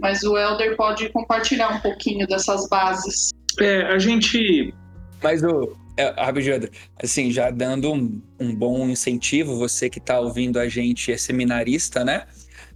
Mas 0.00 0.22
o 0.22 0.36
Elder 0.36 0.76
pode 0.76 1.08
compartilhar 1.10 1.68
um 1.68 1.80
pouquinho 1.80 2.26
dessas 2.26 2.68
bases. 2.68 3.30
É, 3.58 3.82
a 3.82 3.98
gente. 3.98 4.74
Mas 5.22 5.42
o. 5.42 5.76
É, 5.96 6.14
rapidinho, 6.18 6.68
assim, 7.02 7.30
já 7.30 7.50
dando 7.50 7.92
um, 7.92 8.22
um 8.38 8.54
bom 8.54 8.88
incentivo, 8.88 9.58
você 9.58 9.90
que 9.90 9.98
está 9.98 10.18
ouvindo 10.18 10.58
a 10.58 10.66
gente 10.66 11.12
é 11.12 11.18
seminarista, 11.18 12.02
né? 12.02 12.26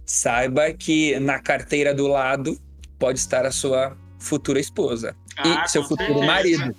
Saiba 0.05 0.71
que 0.71 1.19
na 1.19 1.39
carteira 1.39 1.91
do 1.91 2.05
lado 2.07 2.59
pode 2.99 3.17
estar 3.17 3.45
a 3.45 3.51
sua 3.51 3.97
futura 4.19 4.59
esposa. 4.59 5.15
Ah, 5.37 5.63
e 5.65 5.69
seu 5.69 5.83
futuro 5.83 6.19
certeza. 6.19 6.25
marido. 6.25 6.75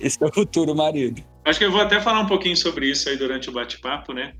E 0.00 0.10
seu 0.10 0.32
futuro 0.32 0.74
marido. 0.74 1.22
Acho 1.44 1.58
que 1.58 1.64
eu 1.64 1.70
vou 1.70 1.80
até 1.80 2.00
falar 2.00 2.20
um 2.20 2.26
pouquinho 2.26 2.56
sobre 2.56 2.90
isso 2.90 3.08
aí 3.08 3.16
durante 3.16 3.48
o 3.48 3.52
bate-papo, 3.52 4.12
né? 4.12 4.32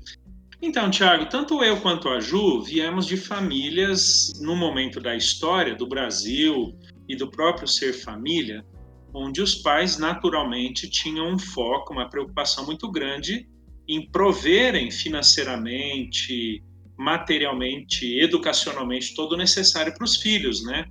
Então, 0.61 0.89
Tiago, 0.89 1.27
tanto 1.27 1.63
eu 1.63 1.79
quanto 1.81 2.09
a 2.09 2.19
Ju 2.19 2.61
viemos 2.61 3.05
de 3.05 3.17
famílias, 3.17 4.33
no 4.41 4.55
momento 4.55 4.99
da 4.99 5.15
história 5.15 5.75
do 5.75 5.87
Brasil 5.87 6.77
e 7.07 7.15
do 7.15 7.29
próprio 7.29 7.67
ser 7.67 7.93
família, 7.93 8.65
onde 9.13 9.41
os 9.41 9.55
pais 9.55 9.97
naturalmente 9.97 10.89
tinham 10.89 11.33
um 11.33 11.39
foco, 11.39 11.93
uma 11.93 12.09
preocupação 12.09 12.65
muito 12.65 12.89
grande 12.89 13.47
em 13.87 14.09
proverem 14.09 14.89
financeiramente, 14.89 16.63
materialmente, 16.97 18.19
educacionalmente 18.19 19.13
todo 19.13 19.33
o 19.33 19.37
necessário 19.37 19.93
para 19.93 20.03
os 20.03 20.17
filhos, 20.17 20.63
né? 20.63 20.85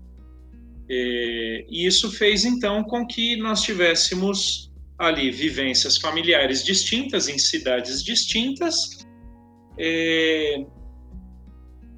É, 0.89 1.67
e 1.69 1.87
isso 1.87 2.11
fez 2.13 2.45
então 2.45 2.85
com 2.85 3.07
que 3.07 3.37
nós 3.37 3.63
tivéssemos 3.63 4.71
ali 4.99 5.31
vivências 5.31 5.97
familiares 5.97 6.63
distintas 6.63 7.27
em 7.27 7.39
cidades 7.39 8.03
distintas, 8.03 9.05
é, 9.79 10.65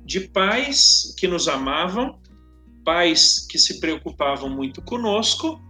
de 0.04 0.20
pais 0.20 1.14
que 1.18 1.26
nos 1.26 1.48
amavam, 1.48 2.18
pais 2.84 3.46
que 3.48 3.58
se 3.58 3.80
preocupavam 3.80 4.48
muito 4.48 4.80
conosco, 4.82 5.60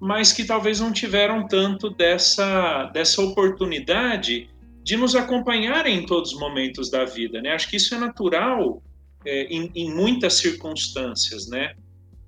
mas 0.00 0.32
que 0.32 0.44
talvez 0.44 0.80
não 0.80 0.92
tiveram 0.92 1.46
tanto 1.46 1.90
dessa, 1.90 2.84
dessa 2.92 3.22
oportunidade 3.22 4.50
de 4.82 4.96
nos 4.96 5.14
acompanharem 5.14 5.98
em 5.98 6.06
todos 6.06 6.32
os 6.32 6.38
momentos 6.38 6.90
da 6.90 7.04
vida, 7.04 7.40
né? 7.40 7.52
Acho 7.52 7.70
que 7.70 7.76
isso 7.76 7.94
é 7.94 7.98
natural 7.98 8.82
é, 9.24 9.44
em, 9.44 9.70
em 9.74 9.94
muitas 9.94 10.34
circunstâncias, 10.34 11.48
né? 11.48 11.74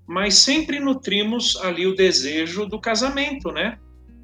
mas 0.07 0.35
sempre 0.39 0.79
nutrimos 0.79 1.57
ali 1.57 1.87
o 1.87 1.95
desejo 1.95 2.65
do 2.67 2.81
casamento, 2.81 3.51
né? 3.51 3.79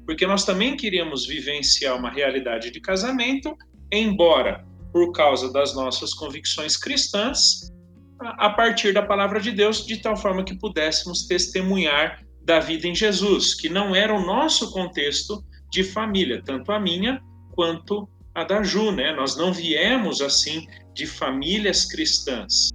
Porque 0.05 0.25
nós 0.25 0.45
também 0.45 0.77
queríamos 0.77 1.27
vivenciar 1.27 1.97
uma 1.97 2.09
realidade 2.09 2.71
de 2.71 2.79
casamento, 2.79 3.55
embora 3.97 4.65
por 4.91 5.11
causa 5.11 5.51
das 5.51 5.75
nossas 5.75 6.13
convicções 6.13 6.77
cristãs, 6.77 7.71
a 8.19 8.49
partir 8.49 8.93
da 8.93 9.01
palavra 9.01 9.39
de 9.39 9.51
Deus, 9.51 9.85
de 9.85 9.97
tal 9.97 10.15
forma 10.15 10.43
que 10.43 10.57
pudéssemos 10.57 11.25
testemunhar 11.25 12.23
da 12.43 12.59
vida 12.59 12.87
em 12.87 12.95
Jesus, 12.95 13.53
que 13.53 13.69
não 13.69 13.95
era 13.95 14.13
o 14.13 14.25
nosso 14.25 14.71
contexto 14.71 15.43
de 15.71 15.83
família, 15.83 16.41
tanto 16.43 16.71
a 16.71 16.79
minha 16.79 17.21
quanto 17.51 18.07
a 18.35 18.43
da 18.43 18.63
Ju, 18.63 18.91
né? 18.91 19.13
Nós 19.13 19.35
não 19.35 19.53
viemos 19.53 20.21
assim 20.21 20.67
de 20.93 21.05
famílias 21.05 21.85
cristãs. 21.85 22.69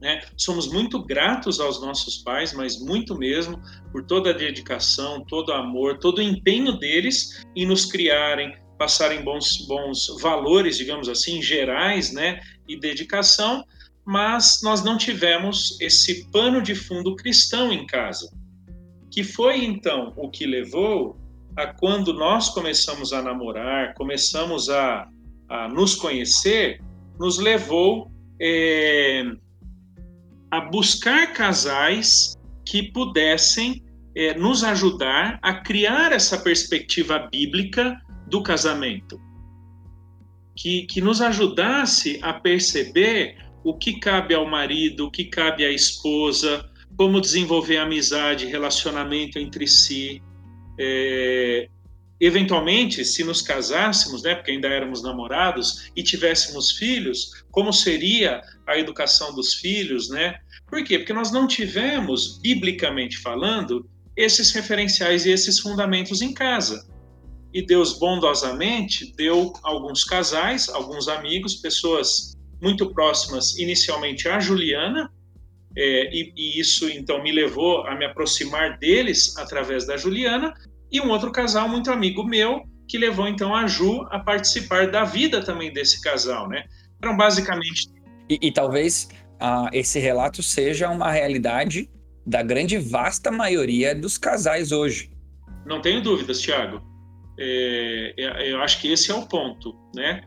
Né? 0.00 0.22
Somos 0.36 0.66
muito 0.66 1.04
gratos 1.04 1.60
aos 1.60 1.80
nossos 1.80 2.18
pais, 2.18 2.54
mas 2.54 2.80
muito 2.80 3.16
mesmo 3.16 3.60
por 3.92 4.04
toda 4.04 4.30
a 4.30 4.34
dedicação, 4.34 5.24
todo 5.26 5.50
o 5.50 5.54
amor, 5.54 5.98
todo 5.98 6.18
o 6.18 6.22
empenho 6.22 6.72
deles 6.78 7.44
em 7.54 7.66
nos 7.66 7.84
criarem, 7.84 8.54
passarem 8.80 9.22
bons, 9.22 9.66
bons 9.68 10.06
valores, 10.22 10.78
digamos 10.78 11.06
assim, 11.06 11.42
gerais, 11.42 12.14
né? 12.14 12.40
E 12.66 12.80
dedicação, 12.80 13.62
mas 14.06 14.60
nós 14.62 14.82
não 14.82 14.96
tivemos 14.96 15.78
esse 15.82 16.30
pano 16.30 16.62
de 16.62 16.74
fundo 16.74 17.14
cristão 17.14 17.70
em 17.70 17.86
casa, 17.86 18.32
que 19.10 19.22
foi 19.22 19.62
então 19.66 20.14
o 20.16 20.30
que 20.30 20.46
levou 20.46 21.20
a 21.58 21.66
quando 21.66 22.14
nós 22.14 22.48
começamos 22.48 23.12
a 23.12 23.20
namorar, 23.20 23.92
começamos 23.92 24.70
a, 24.70 25.06
a 25.46 25.68
nos 25.68 25.94
conhecer, 25.94 26.80
nos 27.18 27.36
levou 27.36 28.10
é, 28.40 29.24
a 30.50 30.62
buscar 30.62 31.34
casais 31.34 32.34
que 32.64 32.90
pudessem 32.90 33.84
é, 34.16 34.32
nos 34.38 34.64
ajudar 34.64 35.38
a 35.42 35.52
criar 35.52 36.12
essa 36.12 36.38
perspectiva 36.38 37.28
bíblica 37.30 38.00
do 38.30 38.42
casamento, 38.42 39.20
que, 40.56 40.86
que 40.86 41.00
nos 41.00 41.20
ajudasse 41.20 42.18
a 42.22 42.32
perceber 42.32 43.36
o 43.64 43.76
que 43.76 43.98
cabe 43.98 44.34
ao 44.34 44.46
marido, 44.46 45.06
o 45.06 45.10
que 45.10 45.24
cabe 45.24 45.64
à 45.64 45.70
esposa, 45.70 46.70
como 46.96 47.20
desenvolver 47.20 47.78
amizade, 47.78 48.46
relacionamento 48.46 49.38
entre 49.38 49.66
si. 49.66 50.22
É, 50.78 51.68
eventualmente, 52.20 53.04
se 53.04 53.24
nos 53.24 53.40
casássemos, 53.40 54.22
né, 54.22 54.34
porque 54.34 54.50
ainda 54.50 54.68
éramos 54.68 55.02
namorados, 55.02 55.90
e 55.96 56.02
tivéssemos 56.02 56.72
filhos, 56.72 57.44
como 57.50 57.72
seria 57.72 58.42
a 58.66 58.78
educação 58.78 59.34
dos 59.34 59.54
filhos, 59.54 60.10
né? 60.10 60.36
Por 60.68 60.84
quê? 60.84 60.98
Porque 60.98 61.12
nós 61.12 61.32
não 61.32 61.46
tivemos, 61.46 62.38
biblicamente 62.38 63.18
falando, 63.18 63.88
esses 64.16 64.52
referenciais 64.52 65.24
e 65.24 65.30
esses 65.30 65.58
fundamentos 65.58 66.20
em 66.20 66.34
casa. 66.34 66.89
E 67.52 67.62
Deus 67.62 67.98
bondosamente 67.98 69.12
deu 69.16 69.52
alguns 69.62 70.04
casais, 70.04 70.68
alguns 70.68 71.08
amigos, 71.08 71.56
pessoas 71.56 72.36
muito 72.60 72.92
próximas, 72.92 73.58
inicialmente 73.58 74.28
a 74.28 74.38
Juliana, 74.38 75.10
é, 75.76 76.14
e, 76.14 76.32
e, 76.36 76.60
isso 76.60 76.88
então 76.88 77.22
me 77.22 77.32
levou 77.32 77.86
a 77.86 77.94
me 77.94 78.04
aproximar 78.04 78.78
deles 78.78 79.36
através 79.36 79.86
da 79.86 79.96
Juliana, 79.96 80.52
e 80.90 81.00
um 81.00 81.08
outro 81.08 81.30
casal 81.30 81.68
muito 81.68 81.90
amigo 81.90 82.24
meu, 82.24 82.62
que 82.88 82.98
levou 82.98 83.28
então 83.28 83.54
a 83.54 83.66
Ju 83.66 84.02
a 84.10 84.18
participar 84.18 84.90
da 84.90 85.04
vida 85.04 85.42
também 85.42 85.72
desse 85.72 86.00
casal, 86.00 86.48
né? 86.48 86.64
Então, 86.98 87.16
basicamente. 87.16 87.88
E, 88.28 88.38
e 88.42 88.52
talvez 88.52 89.08
uh, 89.40 89.68
esse 89.72 90.00
relato 90.00 90.42
seja 90.42 90.90
uma 90.90 91.10
realidade 91.10 91.88
da 92.26 92.42
grande 92.42 92.76
vasta 92.78 93.30
maioria 93.30 93.94
dos 93.94 94.18
casais 94.18 94.72
hoje. 94.72 95.10
Não 95.64 95.80
tenho 95.80 96.02
dúvidas, 96.02 96.40
Tiago. 96.40 96.89
É, 97.42 98.12
é, 98.18 98.52
eu 98.52 98.60
acho 98.60 98.80
que 98.80 98.92
esse 98.92 99.10
é 99.10 99.14
o 99.14 99.26
ponto, 99.26 99.74
né? 99.94 100.20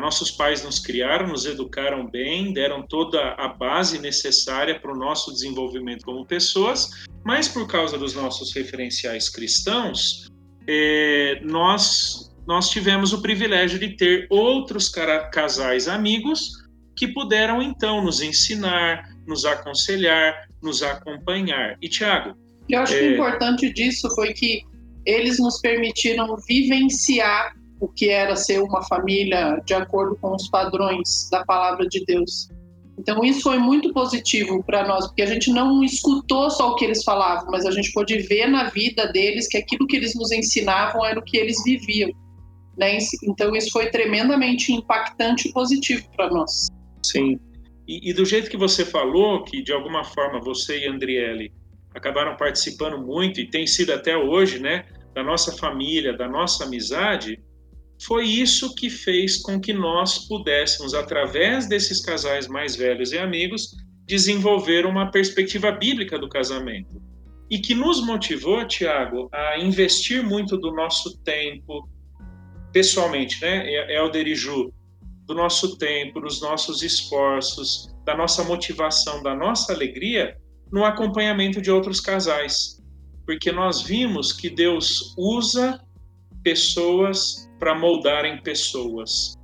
Nossos 0.00 0.32
pais 0.32 0.64
nos 0.64 0.80
criaram, 0.80 1.28
nos 1.28 1.46
educaram 1.46 2.10
bem, 2.10 2.52
deram 2.52 2.82
toda 2.82 3.20
a 3.38 3.46
base 3.46 4.00
necessária 4.00 4.80
para 4.80 4.92
o 4.92 4.96
nosso 4.96 5.32
desenvolvimento 5.32 6.04
como 6.04 6.26
pessoas, 6.26 6.90
mas 7.24 7.46
por 7.46 7.68
causa 7.68 7.96
dos 7.96 8.12
nossos 8.12 8.52
referenciais 8.52 9.28
cristãos, 9.28 10.26
é, 10.66 11.40
nós, 11.44 12.34
nós 12.48 12.68
tivemos 12.68 13.12
o 13.12 13.22
privilégio 13.22 13.78
de 13.78 13.90
ter 13.90 14.26
outros 14.28 14.88
casais 15.32 15.86
amigos 15.86 16.50
que 16.96 17.06
puderam 17.06 17.62
então 17.62 18.02
nos 18.02 18.20
ensinar, 18.20 19.08
nos 19.24 19.44
aconselhar, 19.44 20.48
nos 20.60 20.82
acompanhar. 20.82 21.76
E 21.80 21.88
Tiago, 21.88 22.36
eu 22.68 22.80
acho 22.80 22.94
é... 22.94 22.98
que 22.98 23.04
o 23.04 23.12
importante 23.12 23.72
disso 23.72 24.08
foi 24.16 24.32
que 24.32 24.62
eles 25.06 25.38
nos 25.38 25.60
permitiram 25.60 26.36
vivenciar 26.48 27.54
o 27.80 27.88
que 27.88 28.08
era 28.08 28.34
ser 28.36 28.60
uma 28.60 28.82
família 28.82 29.62
de 29.64 29.74
acordo 29.74 30.16
com 30.16 30.34
os 30.34 30.48
padrões 30.48 31.28
da 31.30 31.44
palavra 31.44 31.86
de 31.86 32.04
Deus. 32.04 32.48
Então 32.98 33.22
isso 33.22 33.42
foi 33.42 33.58
muito 33.58 33.92
positivo 33.92 34.64
para 34.64 34.86
nós, 34.86 35.06
porque 35.06 35.22
a 35.22 35.26
gente 35.26 35.50
não 35.50 35.84
escutou 35.84 36.50
só 36.50 36.72
o 36.72 36.76
que 36.76 36.84
eles 36.84 37.04
falavam, 37.04 37.50
mas 37.50 37.66
a 37.66 37.70
gente 37.70 37.92
pôde 37.92 38.18
ver 38.18 38.46
na 38.46 38.70
vida 38.70 39.06
deles 39.12 39.46
que 39.48 39.58
aquilo 39.58 39.86
que 39.86 39.96
eles 39.96 40.14
nos 40.14 40.32
ensinavam 40.32 41.04
era 41.04 41.18
o 41.18 41.22
que 41.22 41.36
eles 41.36 41.62
viviam. 41.62 42.10
Né? 42.76 42.98
Então 43.24 43.54
isso 43.54 43.70
foi 43.70 43.90
tremendamente 43.90 44.72
impactante 44.72 45.48
e 45.48 45.52
positivo 45.52 46.08
para 46.16 46.30
nós. 46.30 46.68
Sim. 47.02 47.38
E, 47.86 48.10
e, 48.10 48.12
do 48.12 48.24
jeito 48.24 48.50
que 48.50 48.56
você 48.56 48.84
falou, 48.84 49.44
que 49.44 49.62
de 49.62 49.72
alguma 49.72 50.02
forma 50.02 50.40
você 50.40 50.80
e 50.80 50.88
Andriele 50.88 51.52
acabaram 51.94 52.36
participando 52.36 52.98
muito 52.98 53.40
e 53.40 53.48
tem 53.48 53.66
sido 53.66 53.92
até 53.92 54.16
hoje, 54.16 54.58
né, 54.58 54.84
da 55.16 55.22
nossa 55.22 55.50
família, 55.56 56.14
da 56.14 56.28
nossa 56.28 56.64
amizade, 56.64 57.40
foi 58.02 58.26
isso 58.26 58.74
que 58.74 58.90
fez 58.90 59.38
com 59.38 59.58
que 59.58 59.72
nós 59.72 60.28
pudéssemos, 60.28 60.92
através 60.92 61.66
desses 61.66 62.04
casais 62.04 62.46
mais 62.46 62.76
velhos 62.76 63.12
e 63.12 63.18
amigos, 63.18 63.70
desenvolver 64.04 64.84
uma 64.84 65.10
perspectiva 65.10 65.72
bíblica 65.72 66.18
do 66.18 66.28
casamento. 66.28 67.02
E 67.50 67.58
que 67.58 67.74
nos 67.74 68.04
motivou, 68.04 68.66
Tiago, 68.66 69.30
a 69.32 69.58
investir 69.58 70.22
muito 70.22 70.58
do 70.58 70.70
nosso 70.72 71.16
tempo, 71.22 71.88
pessoalmente, 72.70 73.40
né, 73.40 73.96
Elder 73.96 74.26
e 74.28 74.34
Ju, 74.34 74.70
do 75.24 75.34
nosso 75.34 75.78
tempo, 75.78 76.20
dos 76.20 76.42
nossos 76.42 76.82
esforços, 76.82 77.88
da 78.04 78.14
nossa 78.14 78.44
motivação, 78.44 79.22
da 79.22 79.34
nossa 79.34 79.72
alegria 79.72 80.36
no 80.70 80.84
acompanhamento 80.84 81.62
de 81.62 81.70
outros 81.70 82.00
casais. 82.00 82.75
Porque 83.26 83.50
nós 83.50 83.82
vimos 83.82 84.32
que 84.32 84.48
Deus 84.48 85.14
usa 85.18 85.80
pessoas 86.42 87.50
para 87.58 87.74
moldarem 87.74 88.40
pessoas. 88.42 89.34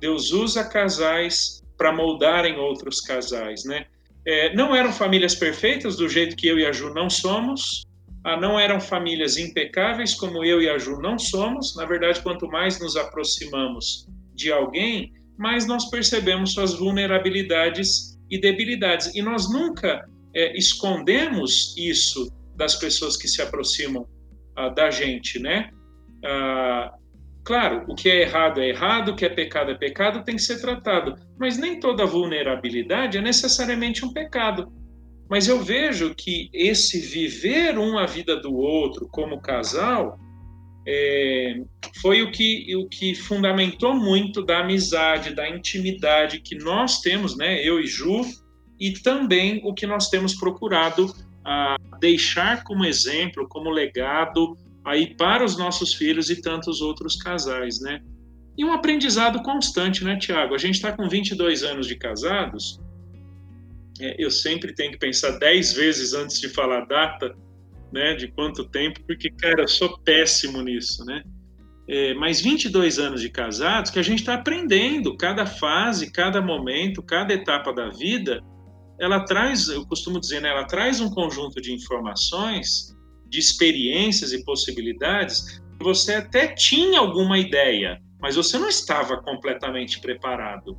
Deus 0.00 0.32
usa 0.32 0.64
casais 0.64 1.62
para 1.76 1.92
moldarem 1.92 2.58
outros 2.58 3.00
casais, 3.00 3.64
né? 3.64 3.86
É, 4.26 4.54
não 4.54 4.74
eram 4.74 4.92
famílias 4.92 5.34
perfeitas 5.34 5.96
do 5.96 6.08
jeito 6.08 6.36
que 6.36 6.48
eu 6.48 6.58
e 6.58 6.66
a 6.66 6.72
Ju 6.72 6.92
não 6.92 7.08
somos, 7.08 7.86
ah, 8.24 8.36
não 8.36 8.58
eram 8.58 8.80
famílias 8.80 9.36
impecáveis 9.36 10.14
como 10.14 10.44
eu 10.44 10.60
e 10.60 10.68
a 10.68 10.76
Ju 10.76 11.00
não 11.00 11.18
somos. 11.18 11.76
Na 11.76 11.84
verdade, 11.84 12.20
quanto 12.22 12.46
mais 12.48 12.80
nos 12.80 12.96
aproximamos 12.96 14.06
de 14.34 14.52
alguém, 14.52 15.12
mais 15.38 15.66
nós 15.66 15.88
percebemos 15.88 16.52
suas 16.52 16.74
vulnerabilidades 16.74 18.18
e 18.30 18.38
debilidades. 18.38 19.14
E 19.14 19.22
nós 19.22 19.50
nunca 19.50 20.06
é, 20.34 20.56
escondemos 20.58 21.74
isso 21.76 22.28
das 22.58 22.74
pessoas 22.74 23.16
que 23.16 23.28
se 23.28 23.40
aproximam 23.40 24.06
ah, 24.56 24.68
da 24.68 24.90
gente, 24.90 25.38
né? 25.38 25.70
Ah, 26.24 26.92
claro, 27.44 27.84
o 27.88 27.94
que 27.94 28.10
é 28.10 28.22
errado 28.22 28.60
é 28.60 28.68
errado, 28.68 29.12
o 29.12 29.16
que 29.16 29.24
é 29.24 29.28
pecado 29.28 29.70
é 29.70 29.74
pecado, 29.74 30.24
tem 30.24 30.34
que 30.34 30.42
ser 30.42 30.60
tratado. 30.60 31.14
Mas 31.38 31.56
nem 31.56 31.78
toda 31.78 32.04
vulnerabilidade 32.04 33.16
é 33.16 33.22
necessariamente 33.22 34.04
um 34.04 34.12
pecado. 34.12 34.70
Mas 35.30 35.46
eu 35.46 35.62
vejo 35.62 36.14
que 36.14 36.50
esse 36.52 36.98
viver 37.00 37.78
um 37.78 37.96
a 37.96 38.06
vida 38.06 38.36
do 38.36 38.54
outro 38.56 39.08
como 39.08 39.40
casal 39.40 40.18
é, 40.86 41.60
foi 42.00 42.22
o 42.22 42.32
que, 42.32 42.74
o 42.74 42.88
que 42.88 43.14
fundamentou 43.14 43.94
muito 43.94 44.42
da 44.42 44.60
amizade, 44.60 45.34
da 45.34 45.48
intimidade 45.48 46.40
que 46.40 46.56
nós 46.56 47.00
temos, 47.02 47.36
né, 47.36 47.62
eu 47.62 47.78
e 47.78 47.86
Ju, 47.86 48.22
e 48.80 48.92
também 48.92 49.60
o 49.64 49.74
que 49.74 49.86
nós 49.86 50.08
temos 50.08 50.34
procurado 50.34 51.12
a 51.48 51.78
deixar 51.98 52.62
como 52.62 52.84
exemplo, 52.84 53.48
como 53.48 53.70
legado 53.70 54.54
aí 54.84 55.14
para 55.16 55.42
os 55.42 55.56
nossos 55.56 55.94
filhos 55.94 56.28
e 56.28 56.42
tantos 56.42 56.82
outros 56.82 57.16
casais, 57.16 57.80
né? 57.80 58.02
E 58.56 58.64
um 58.66 58.72
aprendizado 58.72 59.42
constante, 59.42 60.04
né, 60.04 60.18
Tiago? 60.18 60.54
A 60.54 60.58
gente 60.58 60.74
está 60.74 60.92
com 60.92 61.08
22 61.08 61.62
anos 61.62 61.86
de 61.86 61.96
casados, 61.96 62.78
é, 63.98 64.14
eu 64.18 64.30
sempre 64.30 64.74
tenho 64.74 64.92
que 64.92 64.98
pensar 64.98 65.38
10 65.38 65.72
vezes 65.72 66.12
antes 66.12 66.38
de 66.38 66.50
falar 66.50 66.84
data, 66.84 67.34
né, 67.90 68.14
de 68.14 68.28
quanto 68.28 68.68
tempo, 68.68 69.00
porque, 69.06 69.30
cara, 69.30 69.62
eu 69.62 69.68
sou 69.68 69.98
péssimo 70.00 70.60
nisso, 70.60 71.02
né? 71.06 71.22
É, 71.88 72.12
mas 72.12 72.42
22 72.42 72.98
anos 72.98 73.22
de 73.22 73.30
casados 73.30 73.90
que 73.90 73.98
a 73.98 74.02
gente 74.02 74.18
está 74.18 74.34
aprendendo, 74.34 75.16
cada 75.16 75.46
fase, 75.46 76.12
cada 76.12 76.42
momento, 76.42 77.02
cada 77.02 77.32
etapa 77.32 77.72
da 77.72 77.88
vida, 77.88 78.42
ela 79.00 79.24
traz, 79.24 79.68
eu 79.68 79.86
costumo 79.86 80.20
dizer, 80.20 80.40
né, 80.40 80.50
ela 80.50 80.64
traz 80.64 81.00
um 81.00 81.10
conjunto 81.10 81.60
de 81.60 81.72
informações, 81.72 82.96
de 83.28 83.38
experiências 83.38 84.32
e 84.32 84.44
possibilidades 84.44 85.60
que 85.78 85.84
você 85.84 86.14
até 86.14 86.48
tinha 86.48 86.98
alguma 86.98 87.38
ideia, 87.38 88.00
mas 88.20 88.36
você 88.36 88.58
não 88.58 88.68
estava 88.68 89.22
completamente 89.22 90.00
preparado, 90.00 90.76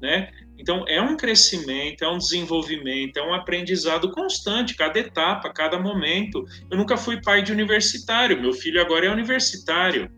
né? 0.00 0.30
Então, 0.58 0.84
é 0.88 1.00
um 1.00 1.16
crescimento, 1.16 2.02
é 2.02 2.08
um 2.08 2.18
desenvolvimento, 2.18 3.18
é 3.18 3.22
um 3.22 3.34
aprendizado 3.34 4.10
constante, 4.10 4.74
cada 4.74 4.98
etapa, 4.98 5.52
cada 5.52 5.78
momento. 5.78 6.44
Eu 6.70 6.78
nunca 6.78 6.96
fui 6.96 7.20
pai 7.20 7.42
de 7.42 7.52
universitário, 7.52 8.40
meu 8.40 8.52
filho 8.52 8.80
agora 8.80 9.06
é 9.06 9.10
universitário. 9.10 10.10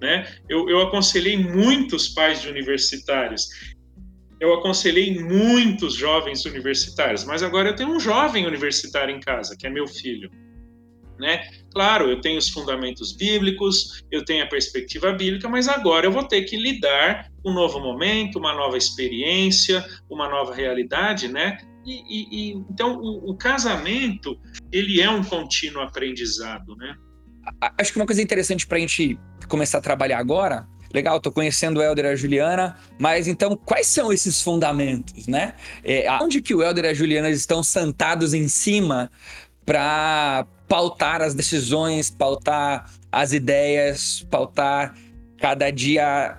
Né? 0.00 0.26
Eu, 0.48 0.68
eu 0.68 0.80
aconselhei 0.80 1.36
muitos 1.36 2.08
pais 2.08 2.42
de 2.42 2.48
universitários, 2.48 3.48
eu 4.40 4.54
aconselhei 4.54 5.22
muitos 5.22 5.94
jovens 5.94 6.46
universitários, 6.46 7.24
mas 7.24 7.42
agora 7.42 7.68
eu 7.68 7.76
tenho 7.76 7.90
um 7.90 8.00
jovem 8.00 8.46
universitário 8.46 9.14
em 9.14 9.20
casa, 9.20 9.54
que 9.56 9.66
é 9.66 9.70
meu 9.70 9.86
filho. 9.86 10.30
Né? 11.18 11.46
Claro, 11.74 12.10
eu 12.10 12.18
tenho 12.22 12.38
os 12.38 12.48
fundamentos 12.48 13.12
bíblicos, 13.12 14.02
eu 14.10 14.24
tenho 14.24 14.42
a 14.42 14.46
perspectiva 14.46 15.12
bíblica, 15.12 15.46
mas 15.50 15.68
agora 15.68 16.06
eu 16.06 16.10
vou 16.10 16.26
ter 16.26 16.42
que 16.42 16.56
lidar 16.56 17.30
com 17.42 17.50
um 17.50 17.54
novo 17.54 17.78
momento, 17.78 18.38
uma 18.38 18.54
nova 18.54 18.78
experiência, 18.78 19.84
uma 20.08 20.30
nova 20.30 20.54
realidade, 20.54 21.28
né? 21.28 21.58
E, 21.84 21.92
e, 21.92 22.28
e 22.30 22.52
então 22.70 22.96
o, 22.96 23.30
o, 23.30 23.36
casamento 23.36 24.38
ele 24.72 25.00
é 25.00 25.10
um 25.10 25.22
contínuo 25.22 25.82
aprendizado, 25.82 26.74
né? 26.76 26.94
Acho 27.78 27.92
que 27.92 27.98
uma 27.98 28.06
coisa 28.06 28.22
interessante 28.22 28.66
para 28.66 28.78
a 28.78 28.80
gente 28.80 29.18
começar 29.46 29.78
a 29.78 29.82
trabalhar 29.82 30.18
agora 30.18 30.66
legal, 30.92 31.16
estou 31.16 31.32
conhecendo 31.32 31.78
o 31.78 31.82
Helder 31.82 32.06
e 32.06 32.08
a 32.08 32.16
Juliana, 32.16 32.76
mas 32.98 33.28
então 33.28 33.56
quais 33.56 33.86
são 33.86 34.12
esses 34.12 34.42
fundamentos, 34.42 35.26
né? 35.26 35.54
É, 35.84 36.10
onde 36.22 36.42
que 36.42 36.54
o 36.54 36.62
Helder 36.62 36.84
e 36.84 36.88
a 36.88 36.94
Juliana 36.94 37.30
estão 37.30 37.62
sentados 37.62 38.34
em 38.34 38.48
cima 38.48 39.10
para 39.64 40.46
pautar 40.68 41.22
as 41.22 41.34
decisões, 41.34 42.10
pautar 42.10 42.90
as 43.10 43.32
ideias, 43.32 44.26
pautar 44.30 44.94
cada 45.38 45.70
dia 45.70 46.36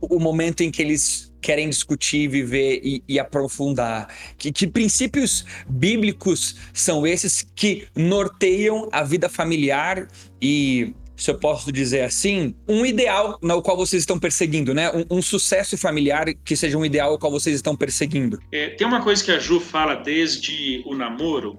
o 0.00 0.18
momento 0.18 0.62
em 0.62 0.70
que 0.70 0.80
eles 0.80 1.28
querem 1.40 1.68
discutir, 1.68 2.28
viver 2.28 2.80
e, 2.82 3.02
e 3.08 3.18
aprofundar. 3.18 4.08
Que, 4.36 4.52
que, 4.52 4.66
princípios 4.66 5.44
bíblicos 5.68 6.56
são 6.72 7.06
esses 7.06 7.46
que 7.54 7.86
norteiam 7.96 8.88
a 8.92 9.02
vida 9.02 9.28
familiar 9.28 10.08
e, 10.40 10.94
se 11.18 11.30
eu 11.30 11.38
posso 11.38 11.72
dizer 11.72 12.02
assim, 12.02 12.54
um 12.66 12.86
ideal 12.86 13.38
no 13.42 13.60
qual 13.60 13.76
vocês 13.76 14.02
estão 14.02 14.18
perseguindo, 14.18 14.72
né? 14.72 14.90
Um, 14.92 15.18
um 15.18 15.22
sucesso 15.22 15.76
familiar 15.76 16.26
que 16.44 16.56
seja 16.56 16.78
um 16.78 16.84
ideal 16.84 17.10
ao 17.10 17.18
qual 17.18 17.32
vocês 17.32 17.56
estão 17.56 17.76
perseguindo. 17.76 18.38
É, 18.52 18.70
tem 18.70 18.86
uma 18.86 19.02
coisa 19.02 19.22
que 19.22 19.32
a 19.32 19.38
Ju 19.38 19.58
fala 19.58 19.96
desde 19.96 20.82
o 20.86 20.94
namoro, 20.94 21.58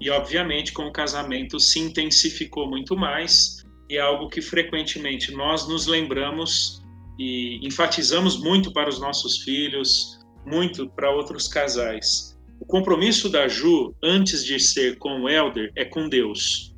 e, 0.00 0.10
obviamente, 0.10 0.72
com 0.72 0.82
o 0.82 0.92
casamento 0.92 1.58
se 1.58 1.78
intensificou 1.78 2.68
muito 2.68 2.96
mais, 2.96 3.64
e 3.88 3.96
é 3.96 4.00
algo 4.00 4.28
que 4.28 4.42
frequentemente 4.42 5.32
nós 5.32 5.66
nos 5.66 5.86
lembramos 5.86 6.82
e 7.18 7.66
enfatizamos 7.66 8.38
muito 8.38 8.72
para 8.72 8.90
os 8.90 9.00
nossos 9.00 9.38
filhos, 9.38 10.18
muito 10.44 10.88
para 10.90 11.10
outros 11.10 11.48
casais. 11.48 12.36
O 12.60 12.66
compromisso 12.66 13.28
da 13.28 13.48
Ju, 13.48 13.94
antes 14.02 14.44
de 14.44 14.58
ser 14.58 14.98
com 14.98 15.22
o 15.22 15.28
Elder, 15.28 15.70
é 15.76 15.84
com 15.84 16.08
Deus. 16.08 16.74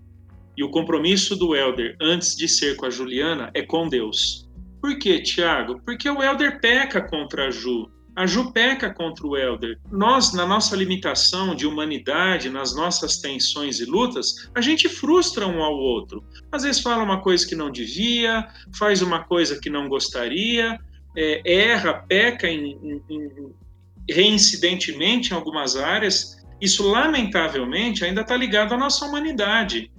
E 0.59 0.63
o 0.65 0.71
compromisso 0.71 1.37
do 1.37 1.55
Elder, 1.55 1.97
antes 2.01 2.35
de 2.35 2.49
ser 2.49 2.75
com 2.75 2.85
a 2.85 2.91
Juliana, 2.91 3.49
é 3.55 3.63
com 3.63 3.89
Deus. 3.89 4.51
Por 4.83 4.99
quê, 4.99 5.23
Tiago? 5.23 5.81
Porque 5.85 6.11
o 6.11 6.21
Elder 6.21 6.61
peca 6.61 7.01
contra 7.01 7.47
a 7.47 7.51
Ju. 7.53 7.89
A 8.17 8.27
Ju 8.27 8.53
peca 8.53 8.93
contra 8.93 9.25
o 9.25 9.37
Elder. 9.37 9.79
Nós, 9.89 10.33
na 10.33 10.45
nossa 10.45 10.75
limitação 10.75 11.55
de 11.55 11.65
humanidade, 11.65 12.51
nas 12.51 12.75
nossas 12.75 13.19
tensões 13.19 13.79
e 13.79 13.85
lutas, 13.85 14.51
a 14.53 14.61
gente 14.61 14.89
frustra 14.89 15.47
um 15.47 15.63
ao 15.63 15.77
outro. 15.77 16.25
Às 16.51 16.65
vezes 16.65 16.83
fala 16.83 17.05
uma 17.05 17.21
coisa 17.21 17.47
que 17.47 17.55
não 17.55 17.71
devia, 17.71 18.49
faz 18.77 19.01
uma 19.01 19.23
coisa 19.23 19.61
que 19.61 19.71
não 19.71 19.89
gostaria, 19.89 20.77
é, 21.17 21.69
erra, 21.69 22.05
peca 22.09 22.49
em, 22.49 22.73
em, 22.83 23.03
em, 23.09 23.55
reincidentemente 24.11 25.31
em 25.31 25.35
algumas 25.37 25.77
áreas. 25.77 26.45
Isso, 26.61 26.85
lamentavelmente, 26.85 28.05
ainda 28.05 28.23
está 28.23 28.37
ligado 28.37 28.75
à 28.75 28.77
nossa 28.77 29.07
humanidade. 29.07 29.93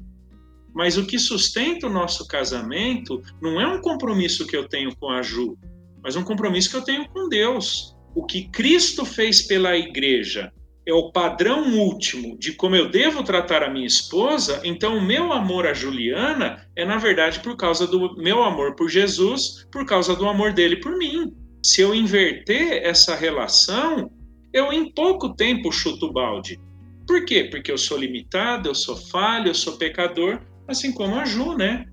Mas 0.73 0.97
o 0.97 1.05
que 1.05 1.17
sustenta 1.17 1.87
o 1.87 1.93
nosso 1.93 2.27
casamento 2.27 3.21
não 3.41 3.59
é 3.59 3.67
um 3.67 3.81
compromisso 3.81 4.45
que 4.45 4.55
eu 4.55 4.67
tenho 4.67 4.95
com 4.95 5.09
a 5.09 5.21
Ju, 5.21 5.57
mas 6.01 6.15
um 6.15 6.23
compromisso 6.23 6.69
que 6.69 6.77
eu 6.77 6.83
tenho 6.83 7.07
com 7.09 7.27
Deus 7.27 7.95
o 8.15 8.25
que 8.25 8.49
Cristo 8.49 9.05
fez 9.05 9.41
pela 9.41 9.77
igreja 9.77 10.51
é 10.85 10.93
o 10.93 11.11
padrão 11.11 11.77
último 11.77 12.37
de 12.37 12.53
como 12.53 12.75
eu 12.75 12.89
devo 12.89 13.23
tratar 13.23 13.61
a 13.61 13.69
minha 13.69 13.85
esposa, 13.85 14.59
então 14.63 14.97
o 14.97 15.01
meu 15.01 15.31
amor 15.31 15.67
a 15.67 15.73
Juliana 15.73 16.65
é, 16.75 16.83
na 16.83 16.97
verdade, 16.97 17.39
por 17.41 17.55
causa 17.55 17.85
do 17.85 18.15
meu 18.15 18.43
amor 18.43 18.75
por 18.75 18.89
Jesus, 18.89 19.67
por 19.71 19.85
causa 19.85 20.15
do 20.15 20.27
amor 20.27 20.51
dele 20.51 20.77
por 20.77 20.97
mim. 20.97 21.31
Se 21.63 21.81
eu 21.81 21.93
inverter 21.93 22.81
essa 22.83 23.15
relação, 23.15 24.11
eu 24.51 24.73
em 24.73 24.91
pouco 24.91 25.35
tempo 25.35 25.71
chuto 25.71 26.07
o 26.07 26.13
balde. 26.13 26.59
Por 27.05 27.23
quê? 27.25 27.47
Porque 27.51 27.71
eu 27.71 27.77
sou 27.77 27.97
limitado, 27.97 28.69
eu 28.69 28.75
sou 28.75 28.95
falho, 28.95 29.49
eu 29.49 29.55
sou 29.55 29.77
pecador, 29.77 30.41
assim 30.71 30.91
como 30.91 31.15
a 31.15 31.25
Ju, 31.25 31.55
né? 31.55 31.85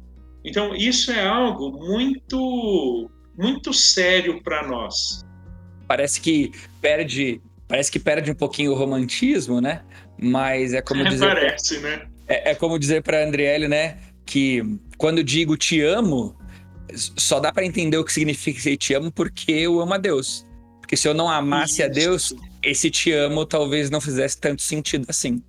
Então, 0.45 0.75
isso 0.75 1.11
é 1.11 1.27
algo 1.27 1.73
muito 1.73 3.11
muito 3.37 3.73
sério 3.73 4.43
para 4.43 4.67
nós. 4.67 5.25
Parece 5.87 6.21
que 6.21 6.53
perde, 6.81 7.41
parece 7.69 7.93
que 7.93 7.99
perde 7.99 8.31
um 8.31 8.35
pouquinho 8.35 8.73
o 8.73 8.75
romantismo, 8.75 9.61
né? 9.61 9.83
Mas 10.19 10.73
é 10.73 10.81
como 10.81 11.05
dizer 11.09 11.27
Parece, 11.27 11.79
né? 11.81 12.07
É, 12.27 12.53
é 12.53 12.55
como 12.55 12.79
dizer 12.79 13.03
para 13.03 13.25
Andriele, 13.25 13.69
né, 13.69 13.99
que 14.25 14.63
quando 14.99 15.23
digo 15.23 15.57
te 15.57 15.81
amo, 15.83 16.37
só 16.93 17.39
dá 17.39 17.53
para 17.53 17.65
entender 17.65 17.97
o 17.99 18.05
que 18.05 18.13
significa 18.13 18.77
te 18.77 18.95
amo 18.95 19.13
porque 19.13 19.53
eu 19.53 19.81
amo 19.81 19.95
a 19.95 19.99
Deus. 19.99 20.45
Porque 20.81 20.97
se 20.97 21.09
eu 21.09 21.15
não 21.15 21.29
amasse 21.29 21.75
Isso. 21.75 21.85
a 21.85 21.89
Deus, 21.89 22.35
esse 22.63 22.91
te 22.91 23.13
amo 23.13 23.45
talvez 23.45 23.91
não 23.91 24.01
fizesse 24.01 24.41
tanto 24.41 24.63
sentido 24.63 25.07
assim. 25.09 25.43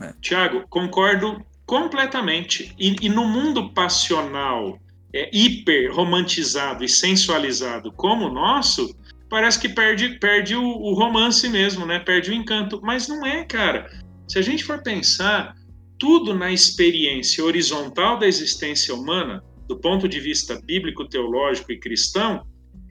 Né? 0.00 0.14
Tiago, 0.20 0.66
concordo 0.68 1.42
completamente. 1.68 2.74
E, 2.78 2.96
e, 3.02 3.08
no 3.10 3.28
mundo 3.28 3.70
passional, 3.74 4.80
é, 5.14 5.28
hiper 5.30 5.94
romantizado 5.94 6.82
e 6.82 6.88
sensualizado 6.88 7.92
como 7.92 8.26
o 8.26 8.32
nosso, 8.32 8.96
parece 9.28 9.60
que 9.60 9.68
perde, 9.68 10.18
perde 10.18 10.56
o, 10.56 10.64
o 10.64 10.94
romance 10.94 11.46
mesmo, 11.46 11.84
né? 11.84 11.98
Perde 11.98 12.30
o 12.30 12.34
encanto. 12.34 12.80
Mas 12.82 13.06
não 13.06 13.24
é, 13.24 13.44
cara. 13.44 13.90
Se 14.26 14.38
a 14.38 14.42
gente 14.42 14.64
for 14.64 14.82
pensar, 14.82 15.54
tudo 15.98 16.32
na 16.32 16.50
experiência 16.50 17.44
horizontal 17.44 18.18
da 18.18 18.26
existência 18.26 18.94
humana, 18.94 19.44
do 19.68 19.76
ponto 19.76 20.08
de 20.08 20.18
vista 20.20 20.58
bíblico, 20.64 21.06
teológico 21.06 21.70
e 21.70 21.78
cristão, 21.78 22.46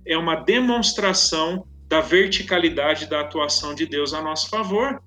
é 0.06 0.16
uma 0.16 0.36
demonstração 0.36 1.66
da 1.88 2.00
verticalidade 2.00 3.08
da 3.08 3.22
atuação 3.22 3.74
de 3.74 3.88
Deus 3.88 4.14
a 4.14 4.22
nosso 4.22 4.50
favor. 4.50 5.02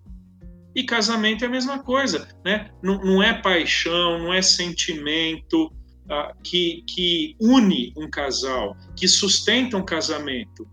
E 0.81 0.85
casamento 0.85 1.45
é 1.45 1.47
a 1.47 1.51
mesma 1.51 1.83
coisa, 1.83 2.27
né? 2.43 2.71
Não, 2.83 3.05
não 3.05 3.23
é 3.23 3.35
paixão, 3.35 4.19
não 4.19 4.33
é 4.33 4.41
sentimento 4.41 5.67
uh, 5.67 6.35
que, 6.43 6.83
que 6.87 7.37
une 7.39 7.93
um 7.99 8.09
casal, 8.09 8.75
que 8.97 9.07
sustenta 9.07 9.77
um 9.77 9.85
casamento, 9.85 10.67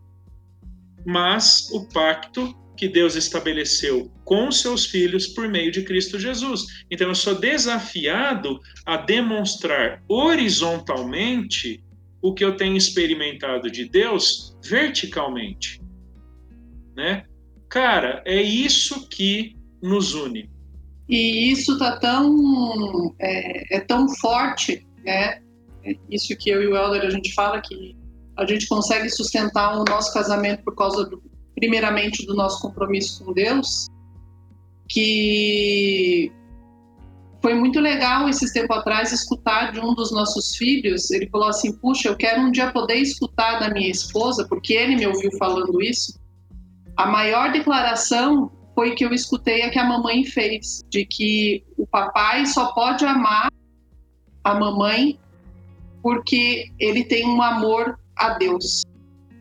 mas 1.05 1.69
o 1.73 1.89
pacto 1.89 2.57
que 2.77 2.87
Deus 2.87 3.15
estabeleceu 3.17 4.09
com 4.23 4.49
seus 4.49 4.85
filhos 4.85 5.27
por 5.27 5.49
meio 5.49 5.73
de 5.73 5.83
Cristo 5.83 6.17
Jesus. 6.17 6.65
Então 6.89 7.09
eu 7.09 7.15
sou 7.15 7.35
desafiado 7.35 8.61
a 8.85 8.95
demonstrar 8.95 10.01
horizontalmente 10.07 11.83
o 12.21 12.33
que 12.33 12.45
eu 12.45 12.55
tenho 12.55 12.77
experimentado 12.77 13.69
de 13.69 13.89
Deus 13.89 14.55
verticalmente, 14.63 15.81
né? 16.95 17.25
Cara, 17.67 18.23
é 18.25 18.41
isso 18.41 19.09
que 19.09 19.56
nos 19.81 20.13
une. 20.13 20.49
E 21.09 21.51
isso 21.51 21.77
tá 21.77 21.97
tão 21.97 23.15
é, 23.19 23.77
é 23.77 23.79
tão 23.79 24.09
forte, 24.15 24.85
né? 25.03 25.39
É 25.83 25.95
isso 26.09 26.35
que 26.37 26.49
eu 26.49 26.61
e 26.61 26.67
o 26.67 26.75
Helder 26.75 27.05
a 27.05 27.09
gente 27.09 27.33
fala 27.33 27.61
que 27.61 27.95
a 28.35 28.45
gente 28.45 28.67
consegue 28.67 29.09
sustentar 29.09 29.79
o 29.79 29.85
nosso 29.85 30.13
casamento 30.13 30.63
por 30.63 30.75
causa 30.75 31.05
do, 31.05 31.21
primeiramente 31.55 32.25
do 32.25 32.35
nosso 32.35 32.61
compromisso 32.61 33.23
com 33.23 33.33
Deus, 33.33 33.87
que 34.87 36.31
foi 37.41 37.53
muito 37.53 37.79
legal 37.79 38.27
esses 38.27 38.51
tempo 38.51 38.73
atrás 38.73 39.11
escutar 39.11 39.71
de 39.71 39.79
um 39.79 39.93
dos 39.93 40.11
nossos 40.11 40.55
filhos. 40.55 41.09
Ele 41.11 41.29
falou 41.29 41.47
assim: 41.47 41.71
Puxa, 41.77 42.09
eu 42.09 42.17
quero 42.17 42.41
um 42.41 42.51
dia 42.51 42.71
poder 42.71 42.95
escutar 42.95 43.59
da 43.59 43.69
minha 43.69 43.89
esposa, 43.89 44.45
porque 44.47 44.73
ele 44.73 44.95
me 44.95 45.07
ouviu 45.07 45.31
falando 45.37 45.81
isso. 45.81 46.19
A 46.95 47.05
maior 47.05 47.51
declaração 47.51 48.51
foi 48.77 48.93
que 48.93 49.03
eu 49.03 49.11
escutei 49.11 49.63
a 49.63 49.71
que 49.71 49.79
a 49.79 49.83
mamãe 49.83 50.23
fez, 50.23 50.83
de 50.87 51.03
que 51.03 51.65
o 51.75 51.87
papai 51.87 52.45
só 52.45 52.73
pode 52.73 53.03
amar 53.03 53.51
a 54.43 54.53
mamãe 54.53 55.17
porque 56.03 56.71
ele 56.79 57.03
tem 57.03 57.25
um 57.25 57.41
amor 57.41 57.97
a 58.15 58.37
Deus. 58.37 58.83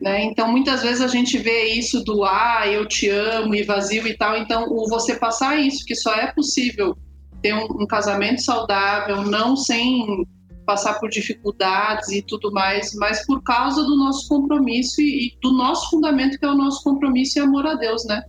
Né? 0.01 0.23
Então, 0.23 0.51
muitas 0.51 0.81
vezes 0.81 1.01
a 1.01 1.07
gente 1.07 1.37
vê 1.37 1.65
isso 1.65 2.03
do 2.03 2.23
ah, 2.23 2.63
eu 2.65 2.87
te 2.87 3.09
amo 3.09 3.53
e 3.53 3.61
vazio 3.61 4.07
e 4.07 4.17
tal. 4.17 4.35
Então, 4.35 4.65
o 4.71 4.89
você 4.89 5.15
passar 5.15 5.59
isso, 5.59 5.85
que 5.85 5.93
só 5.93 6.15
é 6.15 6.31
possível 6.33 6.97
ter 7.39 7.53
um, 7.53 7.83
um 7.83 7.85
casamento 7.85 8.41
saudável, 8.41 9.21
não 9.21 9.55
sem 9.55 10.25
passar 10.65 10.99
por 10.99 11.09
dificuldades 11.09 12.09
e 12.09 12.23
tudo 12.23 12.51
mais, 12.51 12.95
mas 12.95 13.23
por 13.27 13.43
causa 13.43 13.83
do 13.83 13.95
nosso 13.95 14.27
compromisso 14.27 14.99
e, 14.99 15.27
e 15.27 15.37
do 15.43 15.51
nosso 15.51 15.91
fundamento, 15.91 16.39
que 16.39 16.45
é 16.45 16.49
o 16.49 16.57
nosso 16.57 16.83
compromisso 16.83 17.37
e 17.37 17.41
amor 17.43 17.67
a 17.67 17.75
Deus, 17.75 18.03
né? 18.07 18.23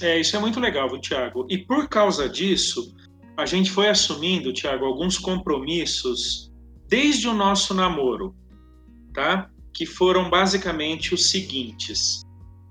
É, 0.00 0.18
isso 0.18 0.36
é 0.36 0.38
muito 0.38 0.58
legal, 0.58 0.88
Tiago. 0.98 1.46
E 1.48 1.58
por 1.58 1.88
causa 1.88 2.28
disso, 2.28 2.94
a 3.36 3.46
gente 3.46 3.70
foi 3.70 3.88
assumindo, 3.88 4.52
Tiago, 4.52 4.84
alguns 4.84 5.18
compromissos 5.18 6.50
desde 6.88 7.28
o 7.28 7.34
nosso 7.34 7.74
namoro, 7.74 8.34
tá? 9.12 9.50
que 9.72 9.86
foram 9.86 10.28
basicamente 10.28 11.14
os 11.14 11.30
seguintes. 11.30 12.22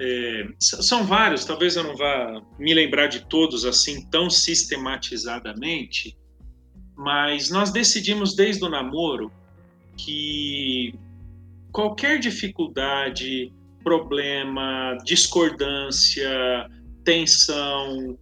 É, 0.01 0.47
são 0.59 1.05
vários, 1.05 1.43
talvez 1.43 1.75
eu 1.75 1.83
não 1.83 1.95
vá 1.95 2.41
me 2.57 2.73
lembrar 2.73 3.07
de 3.07 3.27
todos 3.27 3.65
assim 3.65 4.07
tão 4.09 4.29
sistematizadamente, 4.29 6.17
mas 6.95 7.49
nós 7.49 7.71
decidimos 7.71 8.35
desde 8.35 8.63
o 8.63 8.69
namoro 8.69 9.31
que 9.97 10.93
qualquer 11.71 12.19
dificuldade, 12.19 13.51
problema, 13.83 14.97
discordância, 15.03 16.29
tensão, 17.09 18.19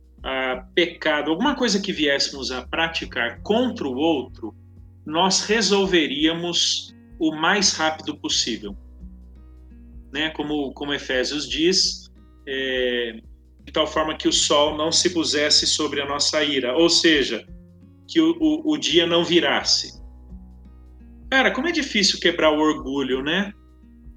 pecado, 0.73 1.29
alguma 1.29 1.55
coisa 1.55 1.81
que 1.81 1.91
viéssemos 1.91 2.51
a 2.51 2.65
praticar 2.65 3.41
contra 3.41 3.85
o 3.85 3.97
outro, 3.97 4.55
nós 5.05 5.41
resolveríamos 5.41 6.95
o 7.19 7.35
mais 7.35 7.73
rápido 7.73 8.17
possível. 8.17 8.77
Né? 10.13 10.29
Como, 10.29 10.71
como 10.71 10.93
Efésios 10.93 11.49
diz, 11.49 12.09
é, 12.47 13.19
de 13.65 13.73
tal 13.73 13.85
forma 13.85 14.15
que 14.15 14.29
o 14.29 14.33
sol 14.33 14.77
não 14.77 14.89
se 14.89 15.09
pusesse 15.09 15.67
sobre 15.67 16.01
a 16.01 16.05
nossa 16.05 16.41
ira, 16.41 16.73
ou 16.73 16.89
seja, 16.89 17.45
que 18.07 18.21
o, 18.21 18.37
o, 18.39 18.71
o 18.71 18.77
dia 18.77 19.05
não 19.05 19.25
virasse. 19.25 20.01
Cara, 21.29 21.51
como 21.51 21.67
é 21.67 21.73
difícil 21.73 22.21
quebrar 22.21 22.51
o 22.51 22.59
orgulho, 22.59 23.21
né? 23.21 23.51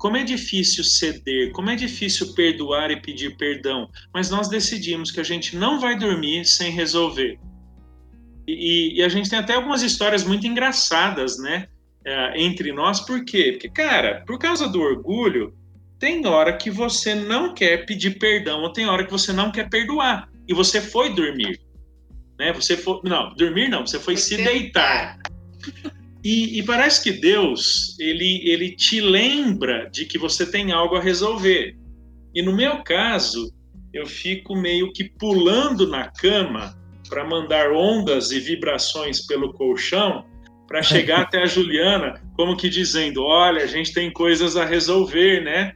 Como 0.00 0.16
é 0.16 0.24
difícil 0.24 0.82
ceder, 0.82 1.52
como 1.52 1.70
é 1.70 1.76
difícil 1.76 2.34
perdoar 2.34 2.90
e 2.90 3.00
pedir 3.00 3.36
perdão, 3.36 3.88
mas 4.12 4.30
nós 4.30 4.48
decidimos 4.48 5.12
que 5.12 5.20
a 5.20 5.24
gente 5.24 5.54
não 5.54 5.78
vai 5.78 5.96
dormir 5.96 6.44
sem 6.44 6.72
resolver. 6.72 7.38
E, 8.48 8.98
e, 8.98 9.02
a 9.04 9.08
gente 9.08 9.30
tem 9.30 9.38
até 9.38 9.54
algumas 9.54 9.82
histórias 9.82 10.24
muito 10.24 10.44
engraçadas, 10.44 11.38
né? 11.38 11.68
é, 12.04 12.42
entre 12.42 12.72
nós, 12.72 13.00
por 13.00 13.24
quê? 13.24 13.52
Porque, 13.52 13.68
cara, 13.68 14.24
por 14.26 14.38
causa 14.38 14.68
do 14.68 14.80
orgulho, 14.80 15.54
tem 15.98 16.26
hora 16.26 16.56
que 16.56 16.70
você 16.70 17.14
não 17.14 17.54
quer 17.54 17.84
pedir 17.84 18.18
perdão, 18.18 18.62
ou 18.62 18.72
tem 18.72 18.86
hora 18.86 19.04
que 19.04 19.10
você 19.10 19.32
não 19.32 19.52
quer 19.52 19.68
perdoar, 19.68 20.28
e 20.48 20.54
você 20.54 20.80
foi 20.80 21.14
dormir. 21.14 21.60
Né? 22.38 22.52
Você 22.52 22.76
foi. 22.76 23.00
Não, 23.04 23.34
dormir 23.34 23.68
não, 23.68 23.86
você 23.86 23.98
foi, 23.98 24.16
se 24.16 24.36
deitar. 24.36 25.18
E, 26.22 26.58
e, 26.58 26.62
parece 26.62 27.02
que 27.02 27.12
Deus, 27.12 27.98
ele, 27.98 28.42
ele 28.44 28.76
te 28.76 29.00
lembra 29.00 29.88
de 29.90 30.04
que 30.04 30.18
você 30.18 30.50
tem 30.50 30.70
algo 30.70 30.96
a 30.96 31.00
resolver. 31.00 31.74
E 32.34 32.42
no 32.42 32.54
meu 32.54 32.82
caso, 32.82 33.50
eu 33.92 34.06
fico 34.06 34.54
meio 34.54 34.92
que 34.92 35.04
pulando 35.04 35.88
na 35.88 36.08
cama 36.10 36.78
para 37.08 37.24
mandar 37.24 37.72
ondas 37.72 38.30
e 38.30 38.38
vibrações 38.38 39.26
pelo 39.26 39.52
colchão 39.54 40.24
para 40.68 40.82
chegar 40.84 41.22
até 41.22 41.42
a 41.42 41.46
Juliana, 41.46 42.20
como 42.36 42.56
que 42.56 42.68
dizendo: 42.68 43.22
olha, 43.24 43.64
a 43.64 43.66
gente 43.66 43.92
tem 43.92 44.12
coisas 44.12 44.56
a 44.56 44.64
resolver, 44.64 45.42
né? 45.42 45.72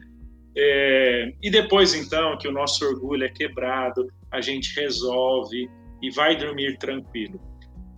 É, 0.56 1.32
e 1.42 1.50
depois, 1.50 1.94
então, 1.94 2.38
que 2.38 2.46
o 2.46 2.52
nosso 2.52 2.84
orgulho 2.84 3.24
é 3.24 3.28
quebrado, 3.28 4.06
a 4.30 4.40
gente 4.40 4.78
resolve 4.78 5.68
e 6.00 6.10
vai 6.10 6.36
dormir 6.36 6.78
tranquilo. 6.78 7.40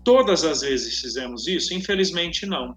Todas 0.07 0.45
as 0.45 0.61
vezes 0.61 1.01
fizemos 1.01 1.49
isso? 1.49 1.75
Infelizmente, 1.75 2.47
não. 2.47 2.77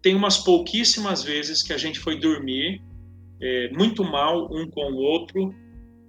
Tem 0.00 0.14
umas 0.14 0.38
pouquíssimas 0.38 1.22
vezes 1.22 1.62
que 1.62 1.70
a 1.70 1.76
gente 1.76 2.00
foi 2.00 2.18
dormir 2.18 2.80
é, 3.42 3.68
muito 3.72 4.02
mal 4.02 4.48
um 4.50 4.66
com 4.70 4.90
o 4.90 4.96
outro 4.96 5.54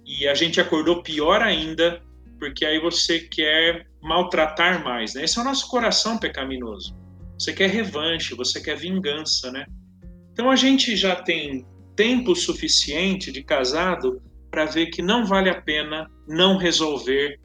e 0.06 0.26
a 0.26 0.34
gente 0.34 0.58
acordou 0.58 1.02
pior 1.02 1.42
ainda, 1.42 2.02
porque 2.38 2.64
aí 2.64 2.80
você 2.80 3.20
quer 3.20 3.86
maltratar 4.02 4.82
mais, 4.82 5.12
né? 5.12 5.24
Esse 5.24 5.38
é 5.38 5.42
o 5.42 5.44
nosso 5.44 5.68
coração 5.68 6.16
pecaminoso. 6.16 6.96
Você 7.38 7.52
quer 7.52 7.68
revanche, 7.68 8.34
você 8.34 8.62
quer 8.62 8.78
vingança, 8.78 9.52
né? 9.52 9.66
Então 10.32 10.50
a 10.50 10.56
gente 10.56 10.96
já 10.96 11.14
tem 11.14 11.66
tempo 11.94 12.34
suficiente 12.34 13.30
de 13.30 13.44
casado 13.44 14.22
para 14.50 14.64
ver 14.64 14.86
que 14.86 15.02
não 15.02 15.26
vale 15.26 15.50
a 15.50 15.60
pena 15.60 16.10
não 16.26 16.56
resolver 16.56 17.38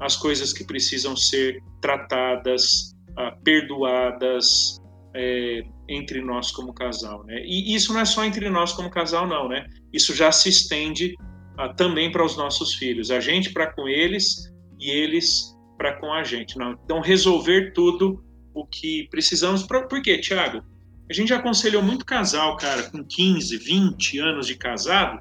as 0.00 0.16
coisas 0.16 0.52
que 0.52 0.64
precisam 0.64 1.16
ser 1.16 1.62
tratadas, 1.80 2.94
ah, 3.16 3.36
perdoadas 3.44 4.80
é, 5.14 5.62
entre 5.88 6.20
nós 6.22 6.50
como 6.52 6.72
casal, 6.72 7.24
né? 7.24 7.42
E 7.44 7.74
isso 7.74 7.92
não 7.92 8.00
é 8.00 8.04
só 8.04 8.24
entre 8.24 8.48
nós 8.48 8.72
como 8.72 8.90
casal, 8.90 9.26
não, 9.26 9.48
né? 9.48 9.66
Isso 9.92 10.14
já 10.14 10.30
se 10.30 10.48
estende 10.48 11.14
uh, 11.58 11.74
também 11.76 12.10
para 12.10 12.24
os 12.24 12.36
nossos 12.36 12.74
filhos, 12.74 13.10
a 13.10 13.20
gente 13.20 13.52
para 13.52 13.72
com 13.72 13.88
eles 13.88 14.50
e 14.78 14.90
eles 14.90 15.56
para 15.76 15.98
com 15.98 16.12
a 16.12 16.22
gente. 16.22 16.56
Não? 16.56 16.78
Então, 16.84 17.00
resolver 17.00 17.72
tudo 17.72 18.22
o 18.54 18.66
que 18.66 19.08
precisamos. 19.10 19.64
Pra, 19.64 19.82
por 19.86 20.00
quê, 20.00 20.18
Tiago? 20.18 20.62
A 21.10 21.12
gente 21.12 21.30
já 21.30 21.38
aconselhou 21.38 21.82
muito 21.82 22.04
casal, 22.04 22.56
cara, 22.56 22.84
com 22.84 23.04
15, 23.04 23.56
20 23.56 24.18
anos 24.20 24.46
de 24.46 24.54
casado, 24.54 25.20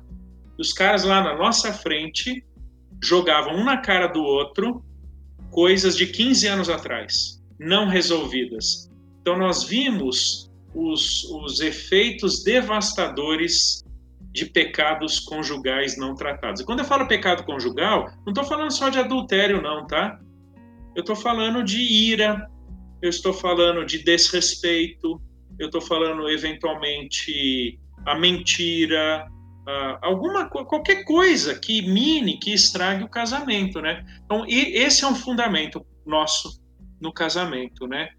os 0.59 0.71
caras 0.71 1.03
lá 1.03 1.23
na 1.23 1.35
nossa 1.35 1.73
frente 1.73 2.45
jogavam 3.01 3.55
um 3.55 3.63
na 3.63 3.77
cara 3.77 4.07
do 4.07 4.21
outro 4.21 4.83
coisas 5.51 5.97
de 5.97 6.07
15 6.07 6.47
anos 6.47 6.69
atrás, 6.69 7.41
não 7.59 7.87
resolvidas. 7.87 8.89
Então, 9.21 9.37
nós 9.37 9.63
vimos 9.63 10.49
os, 10.73 11.23
os 11.25 11.59
efeitos 11.59 12.43
devastadores 12.43 13.83
de 14.31 14.45
pecados 14.45 15.19
conjugais 15.19 15.97
não 15.97 16.15
tratados. 16.15 16.61
E 16.61 16.65
quando 16.65 16.79
eu 16.79 16.85
falo 16.85 17.07
pecado 17.07 17.43
conjugal, 17.43 18.05
não 18.25 18.31
estou 18.31 18.43
falando 18.43 18.71
só 18.71 18.89
de 18.89 18.99
adultério, 18.99 19.61
não, 19.61 19.87
tá? 19.87 20.19
Eu 20.95 21.01
estou 21.01 21.15
falando 21.15 21.63
de 21.63 21.81
ira, 21.81 22.47
eu 23.01 23.09
estou 23.09 23.33
falando 23.33 23.85
de 23.85 24.03
desrespeito, 24.03 25.19
eu 25.57 25.65
estou 25.65 25.81
falando 25.81 26.29
eventualmente 26.29 27.79
a 28.05 28.17
mentira, 28.17 29.27
alguma 30.01 30.49
qualquer 30.49 31.03
coisa 31.03 31.57
que 31.59 31.81
mine, 31.81 32.37
que 32.37 32.53
estrague 32.53 33.03
o 33.03 33.09
casamento, 33.09 33.81
né? 33.81 34.05
Então 34.25 34.45
esse 34.47 35.03
é 35.03 35.07
um 35.07 35.15
fundamento 35.15 35.85
nosso 36.05 36.59
no 36.99 37.13
casamento, 37.13 37.87
né? 37.87 38.09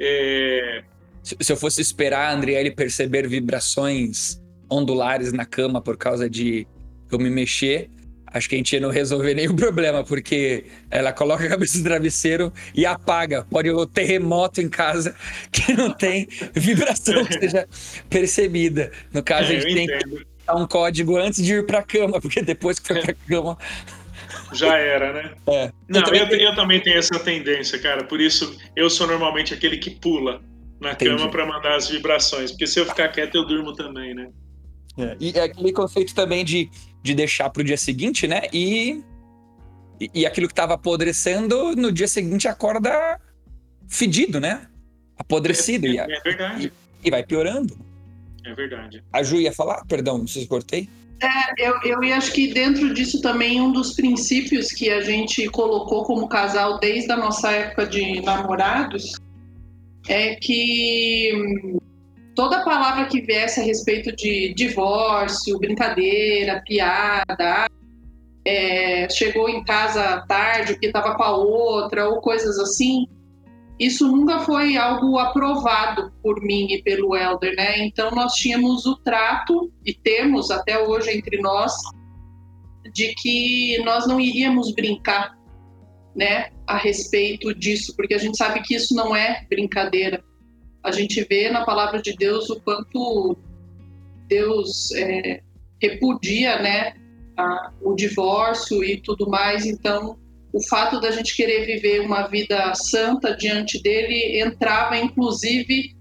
É... 0.00 0.82
Se 1.22 1.52
eu 1.52 1.56
fosse 1.56 1.80
esperar 1.80 2.30
a 2.30 2.34
Andriele 2.34 2.70
perceber 2.70 3.28
vibrações 3.28 4.40
ondulares 4.70 5.32
na 5.32 5.44
cama 5.44 5.80
por 5.80 5.96
causa 5.96 6.28
de 6.28 6.66
eu 7.10 7.18
me 7.18 7.30
mexer, 7.30 7.90
acho 8.26 8.48
que 8.48 8.54
a 8.54 8.58
gente 8.58 8.78
não 8.80 8.90
resolver 8.90 9.34
nenhum 9.34 9.56
problema, 9.56 10.04
porque 10.04 10.66
ela 10.90 11.12
coloca 11.12 11.44
a 11.44 11.48
cabeça 11.48 11.78
no 11.78 11.84
travesseiro 11.84 12.52
e 12.74 12.86
apaga. 12.86 13.44
Pode 13.50 13.70
o 13.70 13.86
terremoto 13.86 14.60
em 14.60 14.68
casa 14.68 15.14
que 15.50 15.72
não 15.72 15.90
tem 15.90 16.28
vibração 16.54 17.24
que 17.24 17.38
seja 17.38 17.68
percebida. 18.08 18.92
No 19.12 19.22
caso, 19.22 19.52
é, 19.52 19.56
a 19.56 19.60
gente 19.60 19.74
tem 19.74 19.84
entendo. 19.84 20.26
Um 20.54 20.66
código 20.66 21.16
antes 21.16 21.42
de 21.42 21.54
ir 21.54 21.66
para 21.66 21.80
a 21.80 21.82
cama, 21.82 22.20
porque 22.22 22.42
depois 22.42 22.78
que 22.78 22.88
for 22.88 23.00
para 23.00 23.12
a 23.12 23.28
cama. 23.28 23.58
Já 24.52 24.76
era, 24.76 25.12
né? 25.12 25.34
É. 25.46 25.72
Não, 25.88 26.02
eu, 26.02 26.26
eu, 26.26 26.38
eu, 26.38 26.54
também 26.54 26.80
tenho 26.80 26.98
essa 26.98 27.18
tendência, 27.18 27.78
cara. 27.78 28.04
Por 28.04 28.20
isso, 28.20 28.58
eu 28.74 28.88
sou 28.88 29.06
normalmente 29.06 29.52
aquele 29.54 29.78
que 29.78 29.90
pula 29.90 30.42
na 30.80 30.92
Entendi. 30.92 31.16
cama 31.16 31.30
para 31.30 31.46
mandar 31.46 31.76
as 31.76 31.88
vibrações. 31.88 32.50
Porque 32.50 32.66
se 32.66 32.78
eu 32.78 32.86
ficar 32.86 33.08
quieto, 33.08 33.34
eu 33.34 33.46
durmo 33.46 33.74
também, 33.74 34.14
né? 34.14 34.30
É. 34.98 35.16
E 35.20 35.38
é 35.38 35.44
aquele 35.44 35.72
conceito 35.72 36.14
também 36.14 36.44
de, 36.44 36.70
de 37.02 37.14
deixar 37.14 37.50
para 37.50 37.60
o 37.60 37.64
dia 37.64 37.76
seguinte, 37.76 38.26
né? 38.26 38.42
E, 38.52 39.02
e, 40.00 40.10
e 40.14 40.26
aquilo 40.26 40.46
que 40.46 40.52
estava 40.52 40.74
apodrecendo, 40.74 41.76
no 41.76 41.92
dia 41.92 42.08
seguinte 42.08 42.48
acorda 42.48 43.20
fedido, 43.88 44.40
né? 44.40 44.66
Apodrecido. 45.16 45.86
É, 45.86 45.96
é, 45.96 46.16
é 46.16 46.20
verdade. 46.20 46.72
E, 47.02 47.08
e, 47.08 47.10
vai 47.10 47.22
piorando. 47.22 47.76
É 48.48 48.54
verdade. 48.54 49.04
A 49.12 49.22
Ju 49.22 49.40
ia 49.40 49.52
falar? 49.52 49.84
Perdão, 49.86 50.16
não 50.18 50.26
sei 50.26 50.42
se 50.42 50.48
cortei. 50.48 50.88
É, 51.20 51.68
eu, 51.68 51.74
eu 51.82 52.14
acho 52.14 52.32
que 52.32 52.52
dentro 52.52 52.94
disso 52.94 53.20
também 53.20 53.60
um 53.60 53.72
dos 53.72 53.92
princípios 53.92 54.68
que 54.68 54.88
a 54.88 55.00
gente 55.02 55.48
colocou 55.48 56.04
como 56.04 56.28
casal 56.28 56.78
desde 56.78 57.10
a 57.12 57.16
nossa 57.16 57.50
época 57.50 57.86
de 57.86 58.22
namorados 58.22 59.12
é 60.08 60.36
que 60.36 61.76
toda 62.34 62.64
palavra 62.64 63.06
que 63.06 63.20
viesse 63.20 63.60
a 63.60 63.64
respeito 63.64 64.14
de 64.14 64.54
divórcio, 64.54 65.58
brincadeira, 65.58 66.62
piada, 66.64 67.66
é, 68.46 69.10
chegou 69.10 69.48
em 69.48 69.62
casa 69.64 70.24
tarde 70.26 70.72
porque 70.72 70.86
estava 70.86 71.14
com 71.16 71.22
a 71.22 71.36
outra, 71.36 72.08
ou 72.08 72.20
coisas 72.22 72.58
assim, 72.58 73.06
isso 73.78 74.08
nunca 74.08 74.40
foi 74.40 74.76
algo 74.76 75.18
aprovado 75.18 76.12
por 76.22 76.40
mim 76.42 76.66
e 76.72 76.82
pelo 76.82 77.16
Elder, 77.16 77.54
né? 77.56 77.78
Então 77.86 78.10
nós 78.10 78.32
tínhamos 78.34 78.86
o 78.86 78.96
trato, 78.96 79.72
e 79.84 79.94
temos 79.94 80.50
até 80.50 80.78
hoje 80.78 81.16
entre 81.16 81.40
nós, 81.40 81.72
de 82.92 83.14
que 83.14 83.78
nós 83.84 84.06
não 84.06 84.20
iríamos 84.20 84.72
brincar, 84.72 85.36
né, 86.16 86.50
a 86.66 86.76
respeito 86.76 87.54
disso, 87.54 87.94
porque 87.94 88.14
a 88.14 88.18
gente 88.18 88.36
sabe 88.36 88.60
que 88.62 88.74
isso 88.74 88.94
não 88.94 89.14
é 89.14 89.46
brincadeira 89.48 90.24
a 90.82 90.92
gente 90.92 91.24
vê 91.24 91.50
na 91.50 91.64
palavra 91.64 92.00
de 92.00 92.14
Deus 92.14 92.48
o 92.50 92.60
quanto 92.60 93.36
Deus 94.26 94.92
é, 94.92 95.42
repudia, 95.80 96.60
né, 96.60 96.94
a, 97.36 97.72
o 97.82 97.94
divórcio 97.94 98.82
e 98.84 99.00
tudo 99.00 99.28
mais. 99.28 99.66
Então, 99.66 100.18
o 100.52 100.62
fato 100.66 101.00
da 101.00 101.10
gente 101.10 101.36
querer 101.36 101.66
viver 101.66 102.00
uma 102.00 102.26
vida 102.26 102.72
santa 102.74 103.36
diante 103.36 103.82
dele 103.82 104.40
entrava, 104.40 104.96
inclusive, 104.96 105.94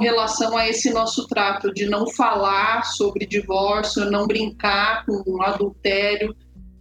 em 0.00 0.04
relação 0.04 0.56
a 0.56 0.68
esse 0.68 0.90
nosso 0.90 1.26
trato 1.28 1.72
de 1.72 1.86
não 1.86 2.10
falar 2.10 2.84
sobre 2.84 3.26
divórcio, 3.26 4.10
não 4.10 4.26
brincar 4.26 5.04
com 5.04 5.42
adultério. 5.42 6.34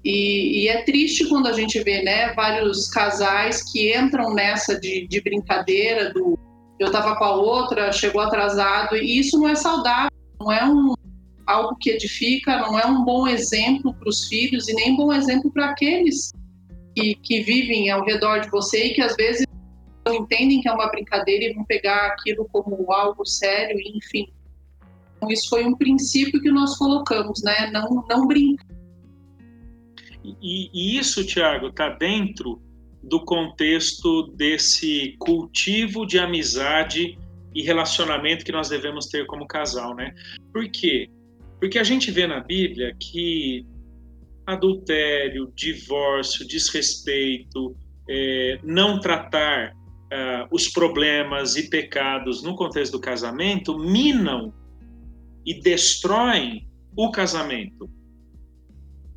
E, 0.04 0.64
e, 0.64 0.68
é 0.68 0.82
triste 0.84 1.28
quando 1.28 1.48
a 1.48 1.54
gente 1.54 1.82
vê 1.82 2.02
né, 2.02 2.34
vários 2.34 2.90
casais 2.90 3.64
que 3.72 3.96
entram 3.96 4.34
nessa 4.34 4.80
de, 4.80 5.08
de 5.08 5.22
brincadeira 5.22 6.12
do 6.14 6.38
eu 6.80 6.88
estava 6.88 7.16
com 7.16 7.24
a 7.24 7.36
outra, 7.36 7.92
chegou 7.94 8.20
atrasado, 8.20 8.98
e 8.98 9.18
isso 9.18 9.38
não 9.38 9.48
é 9.48 9.56
saudável, 9.56 10.12
não 10.42 10.52
é 10.52 10.66
um, 10.66 10.94
algo 11.46 11.78
que 11.80 11.92
edifica, 11.92 12.58
não 12.58 12.78
é 12.78 12.86
um 12.86 13.06
bom 13.06 13.26
exemplo 13.26 13.94
para 13.94 14.10
os 14.10 14.28
filhos 14.28 14.68
e 14.68 14.74
nem 14.74 14.98
bom 14.98 15.14
exemplo 15.14 15.50
para 15.52 15.70
aqueles 15.70 16.34
que, 16.96 17.16
que 17.16 17.42
vivem 17.42 17.90
ao 17.90 18.04
redor 18.04 18.40
de 18.40 18.50
você 18.50 18.86
e 18.86 18.94
que 18.94 19.02
às 19.02 19.16
vezes 19.16 19.46
não 20.06 20.16
entendem 20.16 20.62
que 20.62 20.68
é 20.68 20.72
uma 20.72 20.90
brincadeira 20.90 21.46
e 21.46 21.54
vão 21.54 21.64
pegar 21.66 22.08
aquilo 22.08 22.48
como 22.52 22.92
algo 22.92 23.26
sério, 23.26 23.80
enfim. 23.80 24.28
Então, 25.18 25.32
isso 25.32 25.50
foi 25.50 25.66
um 25.66 25.76
princípio 25.76 26.42
que 26.42 26.52
nós 26.52 26.78
colocamos, 26.78 27.42
né? 27.44 27.72
Não, 27.72 28.06
não 28.10 28.28
brincar. 28.28 28.66
E, 30.24 30.70
e 30.74 30.98
isso, 30.98 31.26
Tiago, 31.26 31.68
está 31.68 31.90
dentro 31.90 32.62
do 33.02 33.24
contexto 33.24 34.28
desse 34.36 35.16
cultivo 35.20 36.06
de 36.06 36.18
amizade 36.18 37.18
e 37.54 37.62
relacionamento 37.62 38.46
que 38.46 38.52
nós 38.52 38.70
devemos 38.70 39.08
ter 39.08 39.26
como 39.28 39.46
casal, 39.46 39.96
né? 39.96 40.14
Por 40.52 40.70
quê? 40.70 41.10
Porque 41.60 41.78
a 41.78 41.84
gente 41.84 42.12
vê 42.12 42.26
na 42.26 42.40
Bíblia 42.40 42.96
que 43.00 43.66
adultério, 44.46 45.52
divórcio, 45.56 46.48
desrespeito, 46.48 47.76
é, 48.10 48.60
não 48.64 49.00
tratar 49.00 49.74
uh, 49.74 50.48
os 50.52 50.68
problemas 50.68 51.56
e 51.56 51.70
pecados 51.70 52.44
no 52.44 52.56
contexto 52.56 52.94
do 52.94 53.00
casamento 53.00 53.78
minam 53.78 54.54
e 55.46 55.60
destroem 55.62 56.68
o 56.96 57.12
casamento. 57.12 57.90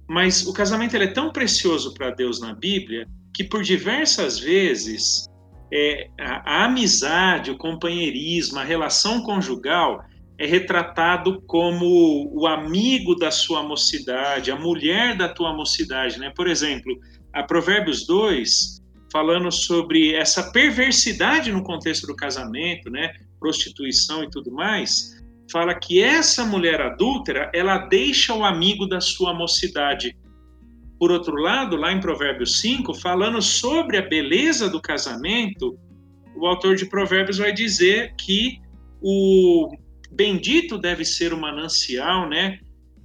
Mas 0.08 0.46
o 0.46 0.52
casamento 0.52 0.96
é 0.96 1.06
tão 1.08 1.32
precioso 1.32 1.92
para 1.94 2.10
Deus 2.10 2.40
na 2.40 2.54
Bíblia 2.54 3.08
que 3.34 3.44
por 3.44 3.62
diversas 3.62 4.38
vezes 4.38 5.26
é, 5.72 6.08
a, 6.18 6.62
a 6.62 6.64
amizade, 6.64 7.50
o 7.50 7.58
companheirismo, 7.58 8.58
a 8.58 8.64
relação 8.64 9.22
conjugal 9.22 10.04
é 10.38 10.46
retratado 10.46 11.40
como 11.42 12.30
o 12.32 12.46
amigo 12.46 13.14
da 13.14 13.30
sua 13.30 13.62
mocidade, 13.62 14.50
a 14.50 14.56
mulher 14.56 15.16
da 15.16 15.28
tua 15.28 15.54
mocidade, 15.54 16.18
né? 16.18 16.30
Por 16.34 16.46
exemplo, 16.46 16.98
a 17.32 17.42
Provérbios 17.42 18.06
2, 18.06 18.82
falando 19.10 19.50
sobre 19.50 20.14
essa 20.14 20.50
perversidade 20.52 21.50
no 21.50 21.62
contexto 21.62 22.06
do 22.06 22.14
casamento, 22.14 22.90
né? 22.90 23.14
Prostituição 23.40 24.24
e 24.24 24.30
tudo 24.30 24.52
mais, 24.52 25.16
fala 25.50 25.74
que 25.74 26.02
essa 26.02 26.44
mulher 26.44 26.82
adúltera, 26.82 27.50
ela 27.54 27.78
deixa 27.78 28.34
o 28.34 28.44
amigo 28.44 28.86
da 28.86 29.00
sua 29.00 29.32
mocidade. 29.32 30.14
Por 30.98 31.10
outro 31.10 31.36
lado, 31.36 31.76
lá 31.76 31.92
em 31.92 32.00
Provérbios 32.00 32.60
5, 32.60 32.92
falando 32.94 33.40
sobre 33.40 33.96
a 33.96 34.02
beleza 34.02 34.68
do 34.68 34.80
casamento, 34.80 35.78
o 36.34 36.46
autor 36.46 36.76
de 36.76 36.86
Provérbios 36.86 37.38
vai 37.38 37.52
dizer 37.52 38.14
que 38.16 38.60
o 39.00 39.70
bendito 40.10 40.78
deve 40.78 41.04
ser 41.04 41.32
o 41.32 41.40
manancial, 41.40 42.28
né? 42.28 42.58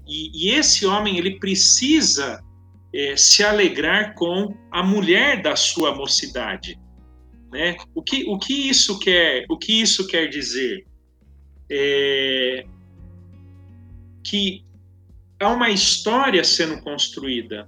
E, 0.07 0.47
e 0.47 0.51
esse 0.51 0.85
homem 0.85 1.17
ele 1.17 1.39
precisa 1.39 2.43
é, 2.93 3.15
se 3.15 3.43
alegrar 3.43 4.13
com 4.15 4.55
a 4.71 4.83
mulher 4.83 5.41
da 5.41 5.55
sua 5.55 5.95
mocidade, 5.95 6.79
né? 7.51 7.77
O 7.93 8.01
que, 8.01 8.23
o 8.27 8.37
que 8.37 8.69
isso 8.69 8.99
quer 8.99 9.45
o 9.49 9.57
que 9.57 9.81
isso 9.81 10.07
quer 10.07 10.27
dizer? 10.27 10.85
É, 11.69 12.65
que 14.23 14.63
há 15.39 15.49
uma 15.49 15.69
história 15.69 16.43
sendo 16.43 16.81
construída 16.81 17.67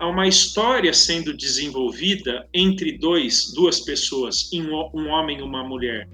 há 0.00 0.08
uma 0.08 0.26
história 0.26 0.92
sendo 0.94 1.36
desenvolvida 1.36 2.48
entre 2.54 2.96
dois, 2.96 3.52
duas 3.54 3.80
pessoas, 3.80 4.50
um 4.52 5.08
homem 5.08 5.38
e 5.38 5.42
uma 5.42 5.62
mulher, 5.62 6.08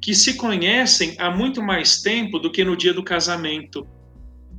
que 0.00 0.14
se 0.14 0.34
conhecem 0.34 1.14
há 1.18 1.30
muito 1.30 1.62
mais 1.62 2.00
tempo 2.00 2.38
do 2.38 2.50
que 2.50 2.64
no 2.64 2.76
dia 2.76 2.94
do 2.94 3.02
casamento. 3.02 3.86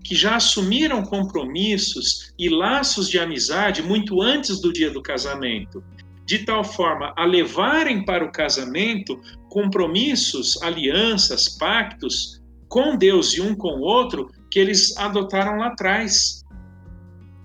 que 0.04 0.16
já 0.16 0.36
assumiram 0.36 1.04
compromissos 1.04 2.34
e 2.38 2.50
laços 2.50 3.08
de 3.08 3.20
amizade 3.20 3.84
muito 3.84 4.20
antes 4.20 4.60
do 4.60 4.74
dia 4.74 4.90
do 4.90 5.00
casamento, 5.00 5.84
de 6.26 6.40
tal 6.40 6.64
forma 6.64 7.14
a 7.16 7.24
levarem 7.24 8.04
para 8.04 8.26
o 8.26 8.32
casamento 8.32 9.22
compromissos, 9.48 10.60
alianças, 10.64 11.50
pactos 11.50 12.42
com 12.68 12.96
Deus 12.96 13.34
e 13.36 13.42
um 13.42 13.54
com 13.54 13.80
o 13.80 13.82
outro 13.82 14.32
que 14.50 14.58
eles 14.58 14.98
adotaram 14.98 15.58
lá 15.58 15.68
atrás. 15.68 16.42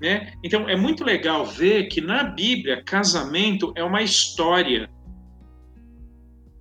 Né? 0.00 0.32
Então 0.42 0.68
é 0.68 0.76
muito 0.76 1.04
legal 1.04 1.44
ver 1.44 1.88
que 1.88 2.00
na 2.00 2.22
Bíblia 2.22 2.82
casamento 2.84 3.72
é 3.74 3.82
uma 3.82 4.02
história. 4.02 4.88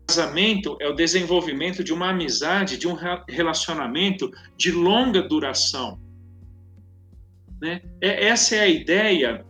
Casamento 0.08 0.78
é 0.80 0.88
o 0.88 0.94
desenvolvimento 0.94 1.84
de 1.84 1.92
uma 1.94 2.10
amizade, 2.10 2.78
de 2.78 2.88
um 2.88 2.96
relacionamento 3.28 4.32
de 4.56 4.72
longa 4.72 5.22
duração. 5.22 6.00
Né? 7.62 7.82
É, 8.02 8.28
essa 8.28 8.56
é 8.56 8.60
a 8.60 8.68
ideia 8.68 9.46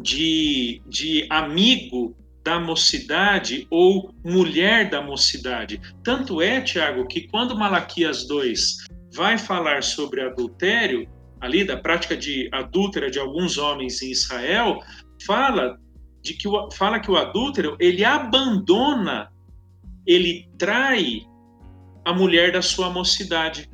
de, 0.00 0.82
de 0.86 1.26
amigo 1.28 2.16
da 2.44 2.58
mocidade 2.58 3.66
ou 3.70 4.12
mulher 4.24 4.90
da 4.90 5.00
mocidade. 5.00 5.80
Tanto 6.02 6.42
é, 6.42 6.60
Tiago, 6.60 7.06
que 7.06 7.28
quando 7.28 7.56
Malaquias 7.56 8.26
2 8.26 8.78
vai 9.14 9.38
falar 9.38 9.82
sobre 9.82 10.22
adultério, 10.22 11.08
ali 11.40 11.64
da 11.64 11.76
prática 11.76 12.16
de 12.16 12.48
adúltera 12.52 13.10
de 13.10 13.18
alguns 13.18 13.58
homens 13.58 14.02
em 14.02 14.10
Israel, 14.10 14.80
fala 15.26 15.76
de 16.20 16.34
que 16.34 16.48
o, 16.48 16.70
fala 16.70 17.00
que 17.00 17.10
o 17.10 17.16
adúltero 17.16 17.76
ele 17.80 18.04
abandona, 18.04 19.31
ele 20.06 20.48
trai 20.58 21.22
a 22.04 22.12
mulher 22.12 22.52
da 22.52 22.62
sua 22.62 22.90
mocidade. 22.90 23.68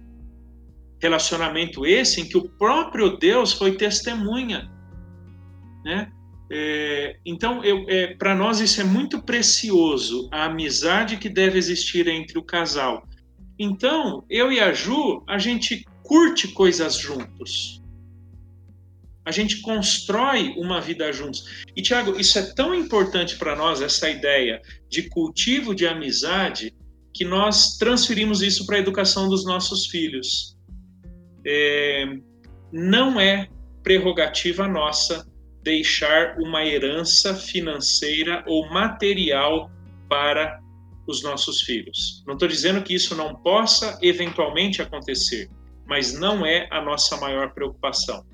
Relacionamento 1.00 1.86
esse 1.86 2.20
em 2.20 2.28
que 2.28 2.36
o 2.36 2.48
próprio 2.48 3.16
Deus 3.16 3.52
foi 3.52 3.76
testemunha, 3.76 4.70
né? 5.84 6.10
É, 6.50 7.16
então, 7.26 7.60
é, 7.62 8.14
para 8.14 8.34
nós 8.34 8.58
isso 8.60 8.80
é 8.80 8.84
muito 8.84 9.22
precioso, 9.22 10.28
a 10.32 10.46
amizade 10.46 11.18
que 11.18 11.28
deve 11.28 11.58
existir 11.58 12.08
entre 12.08 12.38
o 12.38 12.42
casal. 12.42 13.06
Então, 13.58 14.24
eu 14.30 14.50
e 14.50 14.58
a 14.58 14.72
Ju, 14.72 15.22
a 15.26 15.36
gente 15.36 15.84
curte 16.02 16.48
coisas 16.48 16.96
juntos. 16.96 17.77
A 19.28 19.30
gente 19.30 19.60
constrói 19.60 20.54
uma 20.56 20.80
vida 20.80 21.12
juntos. 21.12 21.62
E, 21.76 21.82
Tiago, 21.82 22.18
isso 22.18 22.38
é 22.38 22.54
tão 22.54 22.74
importante 22.74 23.36
para 23.36 23.54
nós, 23.54 23.82
essa 23.82 24.08
ideia 24.08 24.58
de 24.88 25.02
cultivo 25.10 25.74
de 25.74 25.86
amizade, 25.86 26.74
que 27.12 27.26
nós 27.26 27.76
transferimos 27.76 28.40
isso 28.40 28.64
para 28.64 28.76
a 28.76 28.78
educação 28.78 29.28
dos 29.28 29.44
nossos 29.44 29.86
filhos. 29.88 30.56
É, 31.46 32.06
não 32.72 33.20
é 33.20 33.50
prerrogativa 33.82 34.66
nossa 34.66 35.30
deixar 35.62 36.38
uma 36.38 36.64
herança 36.64 37.34
financeira 37.34 38.42
ou 38.46 38.66
material 38.70 39.70
para 40.08 40.58
os 41.06 41.22
nossos 41.22 41.60
filhos. 41.60 42.24
Não 42.26 42.32
estou 42.32 42.48
dizendo 42.48 42.82
que 42.82 42.94
isso 42.94 43.14
não 43.14 43.34
possa 43.34 43.98
eventualmente 44.00 44.80
acontecer, 44.80 45.50
mas 45.86 46.18
não 46.18 46.46
é 46.46 46.66
a 46.70 46.80
nossa 46.80 47.18
maior 47.18 47.52
preocupação. 47.52 48.24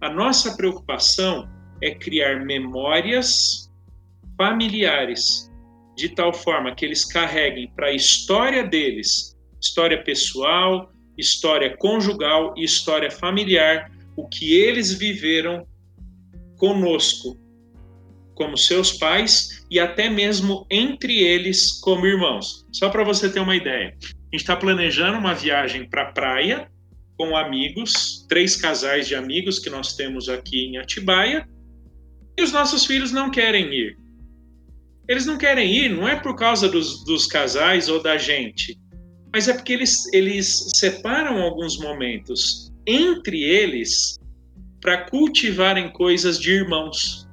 A 0.00 0.10
nossa 0.10 0.56
preocupação 0.56 1.48
é 1.82 1.94
criar 1.94 2.44
memórias 2.44 3.70
familiares 4.36 5.50
de 5.96 6.08
tal 6.08 6.32
forma 6.32 6.74
que 6.74 6.84
eles 6.84 7.04
carreguem 7.04 7.70
para 7.74 7.88
a 7.88 7.92
história 7.92 8.64
deles, 8.64 9.36
história 9.60 10.02
pessoal, 10.02 10.92
história 11.16 11.76
conjugal 11.76 12.52
e 12.56 12.64
história 12.64 13.10
familiar, 13.10 13.90
o 14.16 14.28
que 14.28 14.54
eles 14.54 14.92
viveram 14.92 15.66
conosco, 16.56 17.38
como 18.34 18.56
seus 18.56 18.92
pais 18.92 19.64
e 19.70 19.78
até 19.78 20.08
mesmo 20.08 20.66
entre 20.70 21.20
eles 21.20 21.80
como 21.80 22.06
irmãos. 22.06 22.66
Só 22.72 22.88
para 22.88 23.04
você 23.04 23.30
ter 23.30 23.40
uma 23.40 23.56
ideia, 23.56 23.96
a 24.02 24.06
gente 24.32 24.42
está 24.42 24.56
planejando 24.56 25.18
uma 25.18 25.34
viagem 25.34 25.88
para 25.88 26.02
a 26.02 26.12
praia 26.12 26.68
com 27.24 27.36
amigos, 27.36 28.26
três 28.28 28.54
casais 28.56 29.08
de 29.08 29.14
amigos 29.14 29.58
que 29.58 29.70
nós 29.70 29.94
temos 29.94 30.28
aqui 30.28 30.66
em 30.66 30.76
Atibaia, 30.76 31.48
e 32.36 32.42
os 32.42 32.52
nossos 32.52 32.84
filhos 32.84 33.12
não 33.12 33.30
querem 33.30 33.72
ir. 33.72 33.96
Eles 35.08 35.24
não 35.24 35.38
querem 35.38 35.72
ir, 35.72 35.88
não 35.88 36.06
é 36.08 36.16
por 36.16 36.36
causa 36.36 36.68
dos, 36.68 37.04
dos 37.04 37.26
casais 37.26 37.88
ou 37.88 38.02
da 38.02 38.18
gente, 38.18 38.78
mas 39.32 39.48
é 39.48 39.54
porque 39.54 39.72
eles, 39.72 40.12
eles 40.12 40.70
separam 40.76 41.40
alguns 41.40 41.78
momentos 41.78 42.70
entre 42.86 43.42
eles 43.42 44.18
para 44.80 45.08
cultivarem 45.08 45.90
coisas 45.90 46.38
de 46.38 46.52
irmãos. 46.52 47.26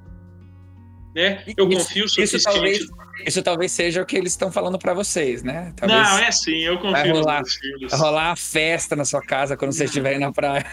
Né? 1.15 1.43
Eu 1.57 1.67
isso, 1.69 1.79
confio 1.79 2.05
isso 2.05 2.43
talvez, 2.43 2.87
isso 3.25 3.41
talvez 3.41 3.71
seja 3.71 4.01
o 4.01 4.05
que 4.05 4.17
eles 4.17 4.33
estão 4.33 4.51
falando 4.51 4.77
para 4.77 4.93
vocês, 4.93 5.43
né? 5.43 5.73
Talvez 5.75 6.01
não, 6.01 6.19
é 6.19 6.31
sim, 6.31 6.59
eu 6.59 6.77
confio 6.77 6.91
vai 6.91 7.09
rolar, 7.09 7.41
Vai 7.89 7.99
rolar 7.99 8.31
a 8.31 8.35
festa 8.35 8.95
na 8.95 9.05
sua 9.05 9.21
casa 9.21 9.55
quando 9.57 9.71
vocês 9.71 9.89
estiverem 9.89 10.19
na 10.19 10.31
praia. 10.31 10.65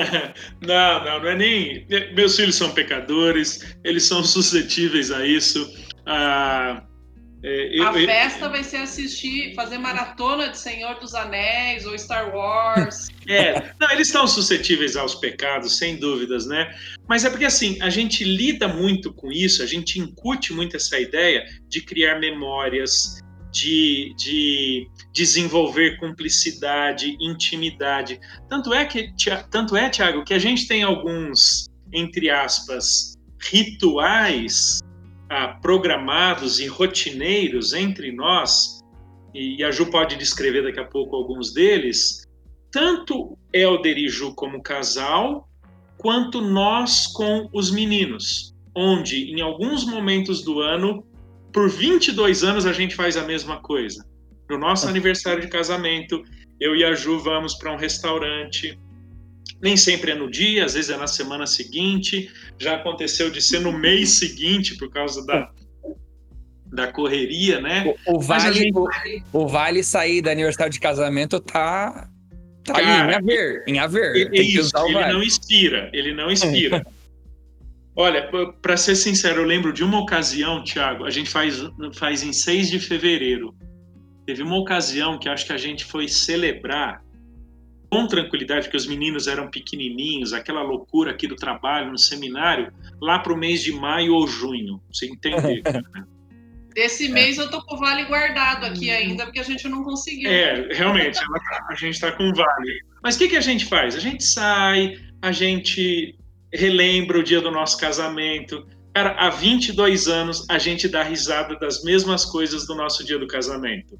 não, 0.60 1.04
não, 1.04 1.20
não 1.22 1.28
é 1.28 1.34
nem. 1.34 1.86
Meus 2.14 2.36
filhos 2.36 2.56
são 2.56 2.70
pecadores, 2.72 3.76
eles 3.84 4.04
são 4.04 4.22
suscetíveis 4.24 5.10
a 5.10 5.26
isso. 5.26 5.68
Ah, 6.06 6.82
é, 7.48 7.78
eu, 7.78 7.86
a 7.86 7.92
festa 7.92 8.46
eu... 8.46 8.50
vai 8.50 8.64
ser 8.64 8.78
assistir, 8.78 9.54
fazer 9.54 9.78
maratona 9.78 10.48
de 10.48 10.58
Senhor 10.58 10.98
dos 10.98 11.14
Anéis 11.14 11.86
ou 11.86 11.96
Star 11.96 12.34
Wars. 12.34 13.08
É, 13.28 13.72
não, 13.80 13.90
eles 13.90 14.06
estão 14.06 14.24
suscetíveis 14.24 14.94
aos 14.94 15.16
pecados, 15.16 15.78
sem 15.78 15.96
dúvidas, 15.96 16.46
né? 16.46 16.72
Mas 17.08 17.24
é 17.24 17.28
porque 17.28 17.44
assim, 17.44 17.76
a 17.82 17.90
gente 17.90 18.22
lida 18.22 18.68
muito 18.68 19.12
com 19.12 19.32
isso, 19.32 19.64
a 19.64 19.66
gente 19.66 19.98
incute 19.98 20.52
muito 20.52 20.76
essa 20.76 20.96
ideia 21.00 21.44
de 21.68 21.80
criar 21.80 22.20
memórias, 22.20 23.18
de, 23.50 24.14
de 24.16 24.88
desenvolver 25.12 25.98
cumplicidade, 25.98 27.16
intimidade. 27.20 28.20
Tanto 28.48 28.72
é 28.72 28.84
que, 28.84 29.12
tanto 29.50 29.76
é, 29.76 29.90
Tiago, 29.90 30.24
que 30.24 30.32
a 30.32 30.38
gente 30.38 30.68
tem 30.68 30.84
alguns, 30.84 31.66
entre 31.92 32.30
aspas, 32.30 33.14
rituais 33.42 34.78
ah, 35.28 35.58
programados 35.60 36.60
e 36.60 36.66
rotineiros 36.66 37.72
entre 37.72 38.12
nós, 38.12 38.80
e 39.34 39.62
a 39.62 39.70
Ju 39.70 39.86
pode 39.90 40.16
descrever 40.16 40.62
daqui 40.62 40.80
a 40.80 40.84
pouco 40.84 41.14
alguns 41.14 41.52
deles, 41.52 42.26
tanto 42.70 43.36
Elder 43.52 43.98
e 43.98 44.08
Ju 44.08 44.34
como 44.34 44.62
casal, 44.62 45.48
quanto 45.98 46.40
nós 46.40 47.06
com 47.06 47.48
os 47.52 47.70
meninos, 47.70 48.54
onde 48.74 49.30
em 49.30 49.40
alguns 49.40 49.84
momentos 49.84 50.42
do 50.42 50.60
ano, 50.60 51.04
por 51.52 51.68
22 51.68 52.44
anos, 52.44 52.66
a 52.66 52.72
gente 52.72 52.94
faz 52.94 53.16
a 53.16 53.24
mesma 53.24 53.60
coisa. 53.60 54.06
No 54.48 54.58
nosso 54.58 54.88
aniversário 54.88 55.40
de 55.40 55.48
casamento, 55.48 56.22
eu 56.60 56.76
e 56.76 56.84
a 56.84 56.94
Ju 56.94 57.18
vamos 57.18 57.54
para 57.54 57.72
um 57.72 57.76
restaurante, 57.76 58.78
nem 59.60 59.76
sempre 59.76 60.10
é 60.10 60.14
no 60.14 60.30
dia, 60.30 60.64
às 60.64 60.74
vezes 60.74 60.90
é 60.90 60.96
na 60.96 61.06
semana 61.06 61.46
seguinte. 61.46 62.30
Já 62.58 62.76
aconteceu 62.76 63.30
de 63.30 63.40
ser 63.40 63.60
no 63.60 63.72
mês 63.72 64.10
seguinte 64.10 64.76
por 64.76 64.90
causa 64.90 65.24
da, 65.24 65.50
da 66.66 66.92
correria, 66.92 67.60
né? 67.60 67.94
O, 68.06 68.16
o 68.16 68.20
vale, 68.20 68.52
gente... 68.52 68.76
o, 68.76 68.88
o, 69.32 69.48
vale 69.48 69.82
sair 69.82 70.20
da 70.20 70.30
aniversário 70.30 70.72
de 70.72 70.80
casamento 70.80 71.40
tá, 71.40 72.08
tá 72.64 72.74
Cara, 72.74 73.02
ali, 73.02 73.12
em 73.12 73.14
haver, 73.14 73.64
em 73.66 73.78
haver. 73.78 74.34
É 74.34 74.40
isso, 74.40 74.76
ele 74.84 74.94
vale. 74.94 75.12
não 75.12 75.22
inspira, 75.22 75.90
ele 75.92 76.14
não 76.14 76.30
inspira. 76.30 76.84
Olha, 77.98 78.30
para 78.60 78.76
ser 78.76 78.94
sincero, 78.94 79.40
eu 79.40 79.46
lembro 79.46 79.72
de 79.72 79.82
uma 79.82 79.98
ocasião, 79.98 80.62
Thiago, 80.62 81.06
a 81.06 81.10
gente 81.10 81.30
faz, 81.30 81.62
faz 81.94 82.22
em 82.22 82.30
6 82.30 82.70
de 82.70 82.78
fevereiro. 82.78 83.54
Teve 84.26 84.42
uma 84.42 84.58
ocasião 84.58 85.18
que 85.18 85.30
acho 85.30 85.46
que 85.46 85.52
a 85.54 85.56
gente 85.56 85.82
foi 85.82 86.06
celebrar 86.06 87.02
com 87.90 88.06
tranquilidade, 88.06 88.66
porque 88.66 88.76
os 88.76 88.86
meninos 88.86 89.26
eram 89.26 89.50
pequenininhos, 89.50 90.32
aquela 90.32 90.62
loucura 90.62 91.12
aqui 91.12 91.26
do 91.26 91.36
trabalho 91.36 91.90
no 91.90 91.98
seminário, 91.98 92.72
lá 93.00 93.18
para 93.18 93.32
o 93.32 93.36
mês 93.36 93.62
de 93.62 93.72
maio 93.72 94.14
ou 94.14 94.26
junho, 94.26 94.80
você 94.92 95.06
entender. 95.06 95.62
Esse 96.74 97.08
mês 97.08 97.38
eu 97.38 97.50
tô 97.50 97.62
com 97.62 97.74
o 97.74 97.78
vale 97.78 98.04
guardado 98.04 98.66
aqui 98.66 98.90
ainda, 98.90 99.24
porque 99.24 99.40
a 99.40 99.42
gente 99.42 99.66
não 99.66 99.82
conseguiu. 99.82 100.30
É, 100.30 100.68
realmente, 100.72 101.14
tá, 101.14 101.66
a 101.70 101.74
gente 101.74 101.94
está 101.94 102.12
com 102.12 102.28
o 102.28 102.34
vale. 102.34 102.80
Mas 103.02 103.16
o 103.16 103.18
que, 103.18 103.28
que 103.28 103.36
a 103.36 103.40
gente 103.40 103.64
faz? 103.64 103.96
A 103.96 103.98
gente 103.98 104.22
sai, 104.22 104.98
a 105.22 105.32
gente 105.32 106.14
relembra 106.52 107.18
o 107.18 107.22
dia 107.22 107.40
do 107.40 107.50
nosso 107.50 107.78
casamento. 107.78 108.66
Cara, 108.94 109.12
há 109.18 109.30
22 109.30 110.06
anos 110.06 110.44
a 110.50 110.58
gente 110.58 110.86
dá 110.86 111.02
risada 111.02 111.58
das 111.58 111.82
mesmas 111.82 112.26
coisas 112.26 112.66
do 112.66 112.74
nosso 112.74 113.02
dia 113.06 113.18
do 113.18 113.26
casamento 113.26 113.98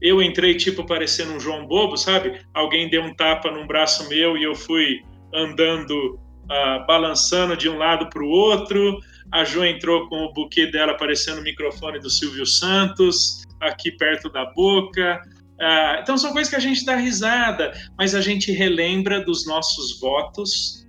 eu 0.00 0.22
entrei 0.22 0.54
tipo 0.54 0.86
parecendo 0.86 1.32
um 1.32 1.40
João 1.40 1.66
Bobo, 1.66 1.96
sabe? 1.96 2.40
Alguém 2.54 2.88
deu 2.88 3.02
um 3.02 3.14
tapa 3.14 3.50
num 3.50 3.66
braço 3.66 4.08
meu 4.08 4.36
e 4.36 4.44
eu 4.44 4.54
fui 4.54 5.02
andando, 5.34 6.14
uh, 6.14 6.86
balançando 6.86 7.56
de 7.56 7.68
um 7.68 7.76
lado 7.76 8.08
para 8.08 8.22
o 8.22 8.28
outro. 8.28 8.98
A 9.32 9.44
Jo 9.44 9.64
entrou 9.64 10.08
com 10.08 10.24
o 10.24 10.32
buquê 10.32 10.66
dela 10.66 10.96
parecendo 10.96 11.40
o 11.40 11.44
microfone 11.44 11.98
do 11.98 12.08
Silvio 12.08 12.46
Santos, 12.46 13.42
aqui 13.60 13.90
perto 13.92 14.30
da 14.30 14.46
boca. 14.46 15.20
Ah, 15.60 15.98
então 16.00 16.16
são 16.16 16.32
coisas 16.32 16.48
que 16.48 16.56
a 16.56 16.60
gente 16.60 16.84
dá 16.84 16.94
risada, 16.94 17.72
mas 17.98 18.14
a 18.14 18.20
gente 18.20 18.52
relembra 18.52 19.20
dos 19.20 19.46
nossos 19.46 19.98
votos 20.00 20.86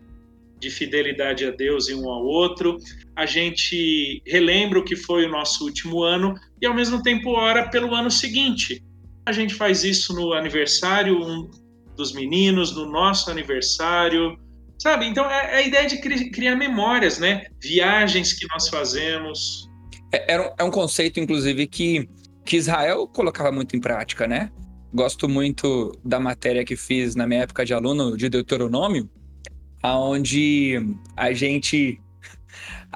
de 0.60 0.70
fidelidade 0.70 1.45
a 1.45 1.51
Deus 1.51 1.89
e 1.89 1.95
um 1.95 2.10
ao 2.10 2.24
outro. 2.24 2.78
A 3.16 3.26
gente 3.26 4.22
relembra 4.28 4.80
o 4.80 4.84
que 4.84 4.95
foi 4.95 5.26
o 5.26 5.30
nosso 5.30 5.66
último 5.66 6.03
ano 6.03 6.36
e 6.62 6.66
ao 6.66 6.74
mesmo 6.74 7.01
tempo 7.01 7.32
ora 7.32 7.70
pelo 7.70 7.95
ano 7.95 8.12
seguinte. 8.12 8.84
A 9.26 9.32
gente 9.32 9.53
faz 9.53 9.84
isso 9.84 10.13
no 10.13 10.34
aniversário 10.34 11.49
dos 11.95 12.13
meninos, 12.13 12.76
no 12.76 12.89
nosso 12.89 13.30
aniversário, 13.30 14.38
sabe? 14.80 15.05
Então 15.05 15.30
é, 15.30 15.53
é 15.53 15.55
a 15.57 15.61
ideia 15.61 15.88
de 15.88 15.97
criar 16.32 16.55
memórias, 16.55 17.20
né? 17.20 17.45
Viagens 17.61 18.34
que 18.34 18.47
nós 18.51 18.70
fazemos. 18.70 19.70
É, 20.11 20.34
é, 20.34 20.41
um, 20.41 20.53
é 20.59 20.63
um 20.63 20.72
conceito, 20.72 21.20
inclusive, 21.20 21.67
que 21.67 22.09
que 22.49 22.57
Israel 22.57 23.07
colocava 23.07 23.51
muito 23.51 23.76
em 23.76 23.80
prática, 23.80 24.26
né? 24.28 24.51
Gosto 24.91 25.30
muito 25.30 25.91
da 26.03 26.20
matéria 26.20 26.65
que 26.65 26.76
fiz 26.76 27.13
na 27.13 27.28
minha 27.28 27.43
época 27.43 27.63
de 27.63 27.76
aluno 27.76 28.17
de 28.17 28.28
Deuteronômio, 28.28 29.07
aonde 29.84 30.82
a 31.15 31.32
gente 31.32 32.01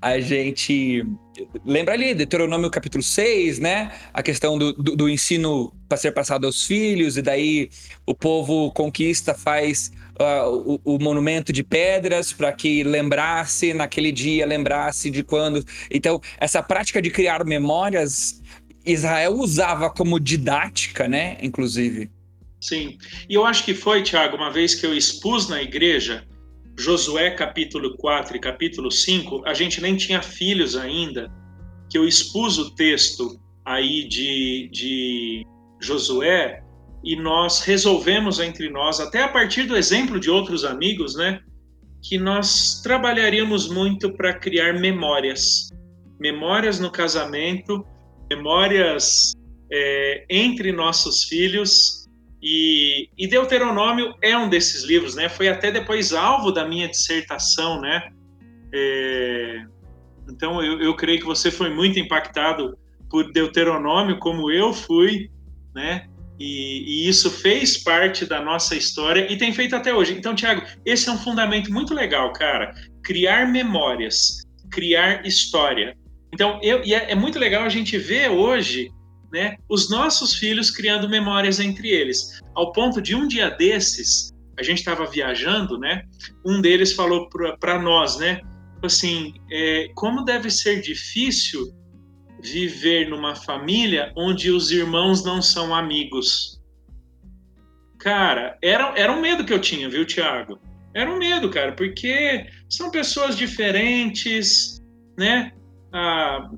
a 0.02 0.20
gente 0.20 1.06
lembra 1.66 1.94
ali 1.94 2.14
Deuteronômio 2.14 2.70
capítulo 2.70 3.04
6, 3.04 3.60
né? 3.60 3.92
A 4.14 4.22
questão 4.22 4.58
do, 4.58 4.74
do, 4.74 4.96
do 4.96 5.10
ensino 5.10 5.74
para 5.88 5.98
ser 5.98 6.12
passado 6.12 6.46
aos 6.46 6.66
filhos, 6.66 7.18
e 7.18 7.22
daí 7.22 7.70
o 8.06 8.14
povo 8.14 8.72
conquista, 8.72 9.34
faz 9.34 9.92
uh, 10.20 10.80
o, 10.84 10.96
o, 10.96 11.00
monumento 11.00 11.54
de 11.54 11.64
pedras 11.64 12.34
para 12.34 12.52
que 12.52 12.84
lembrasse 12.84 13.74
naquele 13.74 14.12
dia, 14.12 14.46
lembrasse 14.46 15.10
de 15.10 15.24
quando. 15.24 15.64
Então, 15.90 16.22
essa 16.40 16.62
prática 16.64 17.02
de 17.02 17.10
criar 17.10 17.44
memórias 17.46 18.42
Israel 18.86 19.34
usava 19.34 19.90
como 19.90 20.20
didática, 20.20 21.08
né? 21.08 21.38
Inclusive. 21.42 22.10
Sim. 22.60 22.98
E 23.30 23.34
eu 23.34 23.46
acho 23.46 23.64
que 23.66 23.74
foi, 23.74 24.04
Tiago, 24.04 24.38
uma 24.38 24.52
vez 24.52 24.76
que 24.76 24.86
eu 24.86 24.96
expus 24.96 25.50
na 25.50 25.62
igreja, 25.62 26.26
Josué 26.78 27.32
capítulo 27.32 27.96
4 27.98 28.38
e 28.38 28.40
capítulo 28.40 28.92
5, 28.92 29.44
a 29.46 29.54
gente 29.54 29.82
nem 29.82 29.96
tinha 29.96 30.22
filhos 30.22 30.76
ainda, 30.76 31.32
que 31.90 31.98
eu 31.98 32.08
expus 32.08 32.58
o 32.58 32.74
texto 32.76 33.40
aí 33.66 34.08
de, 34.08 34.70
de 34.72 35.46
Josué 35.80 36.64
e 37.04 37.16
nós 37.16 37.62
resolvemos 37.64 38.40
entre 38.40 38.70
nós, 38.70 39.00
até 39.00 39.24
a 39.24 39.28
partir 39.28 39.64
do 39.64 39.78
exemplo 39.78 40.20
de 40.20 40.30
outros 40.30 40.64
amigos, 40.66 41.16
né, 41.16 41.40
que 42.02 42.18
nós 42.18 42.82
trabalharíamos 42.82 43.70
muito 43.70 44.12
para 44.14 44.34
criar 44.34 44.74
memórias. 44.80 45.70
Memórias 46.20 46.80
no 46.80 46.92
casamento 46.92 47.86
memórias 48.30 49.34
é, 49.72 50.26
entre 50.30 50.72
nossos 50.72 51.24
filhos. 51.26 52.03
E, 52.46 53.08
e, 53.18 53.26
Deuteronômio 53.26 54.14
é 54.22 54.38
um 54.38 54.50
desses 54.50 54.84
livros, 54.84 55.16
né? 55.16 55.30
Foi 55.30 55.48
até 55.48 55.72
depois 55.72 56.12
alvo 56.12 56.52
da 56.52 56.68
minha 56.68 56.90
dissertação, 56.90 57.80
né? 57.80 58.10
É, 58.74 59.64
então 60.30 60.62
eu, 60.62 60.82
eu 60.82 60.94
creio 60.94 61.20
que 61.20 61.26
você 61.26 61.50
foi 61.50 61.70
muito 61.70 61.98
impactado 61.98 62.78
por 63.10 63.32
Deuteronômio, 63.32 64.20
como 64.20 64.52
eu 64.52 64.74
fui, 64.74 65.30
né? 65.74 66.06
E, 66.38 67.06
e, 67.06 67.08
isso 67.08 67.32
fez 67.32 67.82
parte 67.82 68.26
da 68.26 68.42
nossa 68.42 68.76
história 68.76 69.32
e 69.32 69.38
tem 69.38 69.54
feito 69.54 69.74
até 69.74 69.94
hoje. 69.94 70.14
Então, 70.14 70.36
Tiago, 70.36 70.64
esse 70.86 71.08
é 71.08 71.14
um 71.14 71.18
fundamento 71.18 71.72
muito 71.72 71.94
legal, 71.94 72.34
cara. 72.34 72.74
Criar 73.06 73.48
memórias, 73.50 74.44
criar 74.70 75.26
história. 75.26 75.96
Então, 76.34 76.60
eu, 76.62 76.84
e 76.84 76.94
é, 76.94 77.12
é 77.12 77.16
muito 77.16 77.40
legal 77.40 77.64
a 77.64 77.70
gente 77.70 77.98
ver 77.98 78.30
hoje 78.30 78.92
né, 79.34 79.58
os 79.68 79.90
nossos 79.90 80.36
filhos 80.36 80.70
criando 80.70 81.10
memórias 81.10 81.60
entre 81.60 81.90
eles, 81.90 82.40
ao 82.54 82.72
ponto 82.72 83.02
de 83.02 83.16
um 83.16 83.28
dia 83.28 83.50
desses, 83.50 84.32
a 84.58 84.62
gente 84.62 84.78
estava 84.78 85.08
viajando, 85.08 85.80
né? 85.80 86.04
Um 86.46 86.62
deles 86.62 86.94
falou 86.94 87.28
para 87.60 87.82
nós, 87.82 88.20
né? 88.20 88.40
Assim, 88.84 89.34
é, 89.52 89.90
como 89.96 90.24
deve 90.24 90.52
ser 90.52 90.82
difícil 90.82 91.74
viver 92.40 93.10
numa 93.10 93.34
família 93.36 94.14
onde 94.16 94.52
os 94.52 94.70
irmãos 94.70 95.26
não 95.26 95.42
são 95.42 95.74
amigos. 95.74 96.62
Cara, 97.98 98.56
era, 98.62 98.94
era 98.96 99.12
um 99.12 99.22
medo 99.22 99.44
que 99.44 99.54
eu 99.54 99.62
tinha, 99.62 99.90
viu, 99.90 100.06
Tiago? 100.06 100.60
Era 100.94 101.12
um 101.12 101.18
medo, 101.18 101.50
cara, 101.50 101.72
porque 101.72 102.46
são 102.70 102.92
pessoas 102.92 103.36
diferentes, 103.36 104.80
né? 105.18 105.52
ah, 105.94 106.50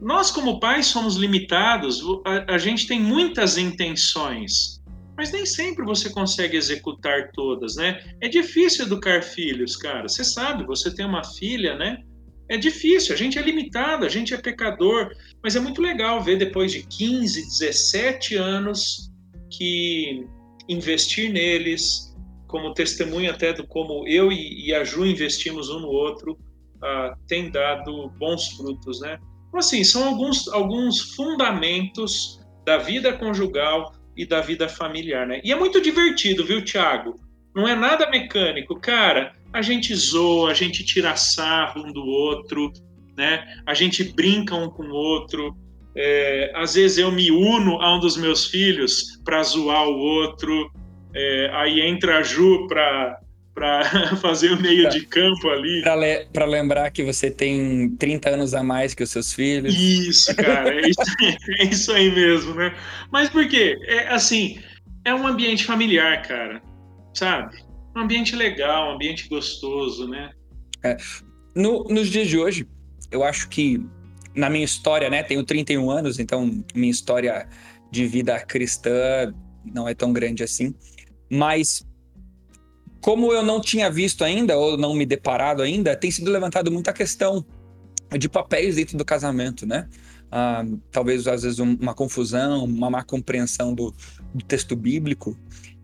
nós, 0.00 0.30
como 0.30 0.60
pais, 0.60 0.86
somos 0.86 1.16
limitados, 1.16 2.02
a, 2.24 2.54
a 2.54 2.58
gente 2.58 2.86
tem 2.86 3.00
muitas 3.00 3.58
intenções, 3.58 4.80
mas 5.16 5.32
nem 5.32 5.44
sempre 5.44 5.84
você 5.84 6.08
consegue 6.10 6.56
executar 6.56 7.32
todas, 7.32 7.74
né? 7.74 8.00
É 8.20 8.28
difícil 8.28 8.86
educar 8.86 9.22
filhos, 9.22 9.76
cara. 9.76 10.08
Você 10.08 10.22
sabe, 10.22 10.64
você 10.64 10.94
tem 10.94 11.04
uma 11.04 11.24
filha, 11.24 11.74
né? 11.76 11.98
É 12.48 12.56
difícil, 12.56 13.12
a 13.12 13.18
gente 13.18 13.38
é 13.38 13.42
limitado, 13.42 14.06
a 14.06 14.08
gente 14.08 14.32
é 14.32 14.38
pecador, 14.38 15.10
mas 15.42 15.56
é 15.56 15.60
muito 15.60 15.82
legal 15.82 16.22
ver 16.22 16.38
depois 16.38 16.72
de 16.72 16.86
15, 16.86 17.42
17 17.42 18.36
anos 18.36 19.10
que 19.50 20.24
investir 20.68 21.30
neles, 21.32 22.16
como 22.46 22.72
testemunho 22.72 23.30
até 23.30 23.52
do 23.52 23.66
como 23.66 24.06
eu 24.06 24.32
e 24.32 24.72
a 24.72 24.84
Ju 24.84 25.04
investimos 25.04 25.68
um 25.68 25.80
no 25.80 25.88
outro, 25.88 26.32
uh, 26.76 27.14
tem 27.26 27.50
dado 27.50 28.08
bons 28.18 28.48
frutos, 28.56 29.00
né? 29.00 29.18
Então, 29.48 29.60
assim, 29.60 29.82
são 29.82 30.06
alguns, 30.06 30.48
alguns 30.48 31.14
fundamentos 31.14 32.40
da 32.64 32.78
vida 32.78 33.12
conjugal 33.12 33.92
e 34.16 34.26
da 34.26 34.40
vida 34.40 34.68
familiar, 34.68 35.26
né? 35.26 35.40
E 35.42 35.52
é 35.52 35.56
muito 35.56 35.80
divertido, 35.80 36.44
viu, 36.44 36.62
Tiago? 36.62 37.18
Não 37.54 37.66
é 37.66 37.74
nada 37.74 38.10
mecânico. 38.10 38.78
Cara, 38.78 39.32
a 39.52 39.62
gente 39.62 39.94
zoa, 39.94 40.50
a 40.50 40.54
gente 40.54 40.84
tira 40.84 41.16
sarro 41.16 41.86
um 41.86 41.92
do 41.92 42.04
outro, 42.04 42.72
né? 43.16 43.44
A 43.66 43.74
gente 43.74 44.04
brinca 44.04 44.54
um 44.54 44.68
com 44.68 44.84
o 44.84 44.94
outro. 44.94 45.56
É, 45.96 46.52
às 46.54 46.74
vezes 46.74 46.98
eu 46.98 47.10
me 47.10 47.30
uno 47.30 47.80
a 47.80 47.96
um 47.96 48.00
dos 48.00 48.16
meus 48.16 48.46
filhos 48.46 49.20
para 49.24 49.42
zoar 49.42 49.88
o 49.88 49.98
outro. 49.98 50.70
É, 51.14 51.50
aí 51.54 51.80
entra 51.80 52.18
a 52.18 52.22
Ju 52.22 52.66
para 52.68 53.18
para 53.58 53.84
fazer 54.22 54.52
o 54.52 54.62
meio 54.62 54.88
de 54.88 55.04
campo 55.06 55.48
ali. 55.48 55.82
Para 55.82 56.46
le 56.46 56.52
lembrar 56.52 56.90
que 56.90 57.02
você 57.02 57.30
tem 57.30 57.90
30 57.96 58.30
anos 58.30 58.54
a 58.54 58.62
mais 58.62 58.94
que 58.94 59.02
os 59.02 59.10
seus 59.10 59.32
filhos. 59.32 59.74
Isso, 59.74 60.34
cara, 60.36 60.72
é 60.72 60.88
isso, 60.88 61.00
é 61.58 61.64
isso 61.64 61.92
aí 61.92 62.10
mesmo, 62.10 62.54
né? 62.54 62.74
Mas 63.10 63.28
por 63.28 63.46
quê? 63.48 63.76
É, 63.82 64.08
assim, 64.08 64.60
é 65.04 65.12
um 65.12 65.26
ambiente 65.26 65.64
familiar, 65.64 66.22
cara, 66.22 66.62
sabe? 67.12 67.58
Um 67.96 68.00
ambiente 68.00 68.36
legal, 68.36 68.90
um 68.90 68.94
ambiente 68.94 69.28
gostoso, 69.28 70.06
né? 70.06 70.30
É. 70.84 70.96
No, 71.54 71.82
nos 71.84 72.08
dias 72.08 72.28
de 72.28 72.38
hoje, 72.38 72.66
eu 73.10 73.24
acho 73.24 73.48
que 73.48 73.82
na 74.34 74.48
minha 74.48 74.64
história, 74.64 75.10
né, 75.10 75.24
tenho 75.24 75.42
31 75.42 75.90
anos, 75.90 76.20
então 76.20 76.62
minha 76.72 76.90
história 76.90 77.48
de 77.90 78.06
vida 78.06 78.38
cristã 78.40 79.34
não 79.64 79.88
é 79.88 79.94
tão 79.94 80.12
grande 80.12 80.44
assim, 80.44 80.72
mas 81.28 81.87
como 83.00 83.32
eu 83.32 83.42
não 83.42 83.60
tinha 83.60 83.90
visto 83.90 84.24
ainda, 84.24 84.56
ou 84.56 84.76
não 84.76 84.94
me 84.94 85.06
deparado 85.06 85.62
ainda, 85.62 85.96
tem 85.96 86.10
sido 86.10 86.30
levantado 86.30 86.70
muita 86.70 86.92
questão 86.92 87.44
de 88.18 88.28
papéis 88.28 88.76
dentro 88.76 88.96
do 88.96 89.04
casamento, 89.04 89.66
né? 89.66 89.88
Ah, 90.30 90.64
talvez 90.90 91.26
às 91.26 91.42
vezes 91.42 91.58
uma 91.58 91.94
confusão, 91.94 92.64
uma 92.64 92.90
má 92.90 93.02
compreensão 93.02 93.74
do, 93.74 93.94
do, 94.34 94.44
texto 94.44 94.76
bíblico. 94.76 95.36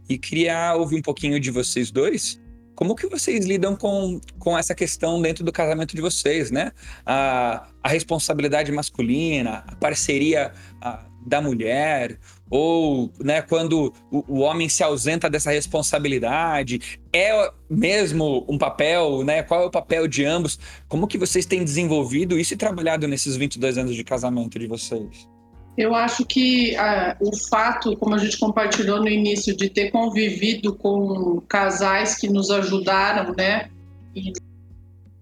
E 0.09 0.19
queria 0.19 0.75
ouvir 0.75 0.97
um 0.97 1.03
pouquinho 1.03 1.41
de 1.41 1.51
vocês 1.51 1.91
dois. 1.91 2.41
Como 2.75 2.95
que 2.95 3.07
vocês 3.07 3.47
lidam 3.47 3.77
com, 3.77 4.21
com 4.39 4.59
essa 4.59 4.75
questão 4.75 5.23
dentro 5.23 5.45
do 5.45 5.53
casamento 5.53 5.95
de 5.95 6.03
vocês, 6.03 6.51
né? 6.51 6.73
A, 7.07 7.69
a 7.83 7.89
responsabilidade 7.89 8.71
masculina, 8.73 9.65
a 9.67 9.77
parceria 9.77 10.53
a, 10.81 11.07
da 11.25 11.41
mulher, 11.41 12.19
ou 12.57 13.11
né, 13.18 13.42
quando 13.42 13.92
o, 14.12 14.24
o, 14.28 14.38
homem 14.38 14.68
se 14.68 14.80
ausenta 14.84 15.28
dessa 15.28 15.50
responsabilidade, 15.50 17.00
é 17.12 17.50
mesmo 17.68 18.46
um 18.48 18.57
papel, 18.57 19.24
né? 19.24 19.42
Qual 19.42 19.62
é 19.62 19.66
o 19.66 19.70
papel 19.72 20.07
de 20.07 20.24
ambos? 20.24 20.57
Como 20.86 21.09
que 21.09 21.18
vocês 21.18 21.44
têm 21.46 21.64
desenvolvido 21.64 22.38
isso 22.38 22.55
e 22.55 22.57
trabalhado 22.57 23.09
nesses 23.09 23.34
22 23.34 23.76
anos 23.76 23.96
de 23.96 24.05
casamento 24.05 24.57
de 24.57 24.68
vocês? 24.68 25.28
Eu 25.76 25.96
acho 25.96 26.24
que 26.24 26.76
ah, 26.76 27.16
o 27.20 27.36
fato, 27.36 27.96
como 27.96 28.14
a 28.14 28.18
gente 28.18 28.38
compartilhou 28.38 29.00
no 29.00 29.09
início, 29.09 29.57
de 29.57 29.68
ter 29.68 29.90
convivido 29.90 30.76
com 30.76 31.40
casais 31.48 32.14
que 32.16 32.28
nos 32.28 32.52
ajudaram, 32.52 33.34
né? 33.36 33.68
E 34.14 34.32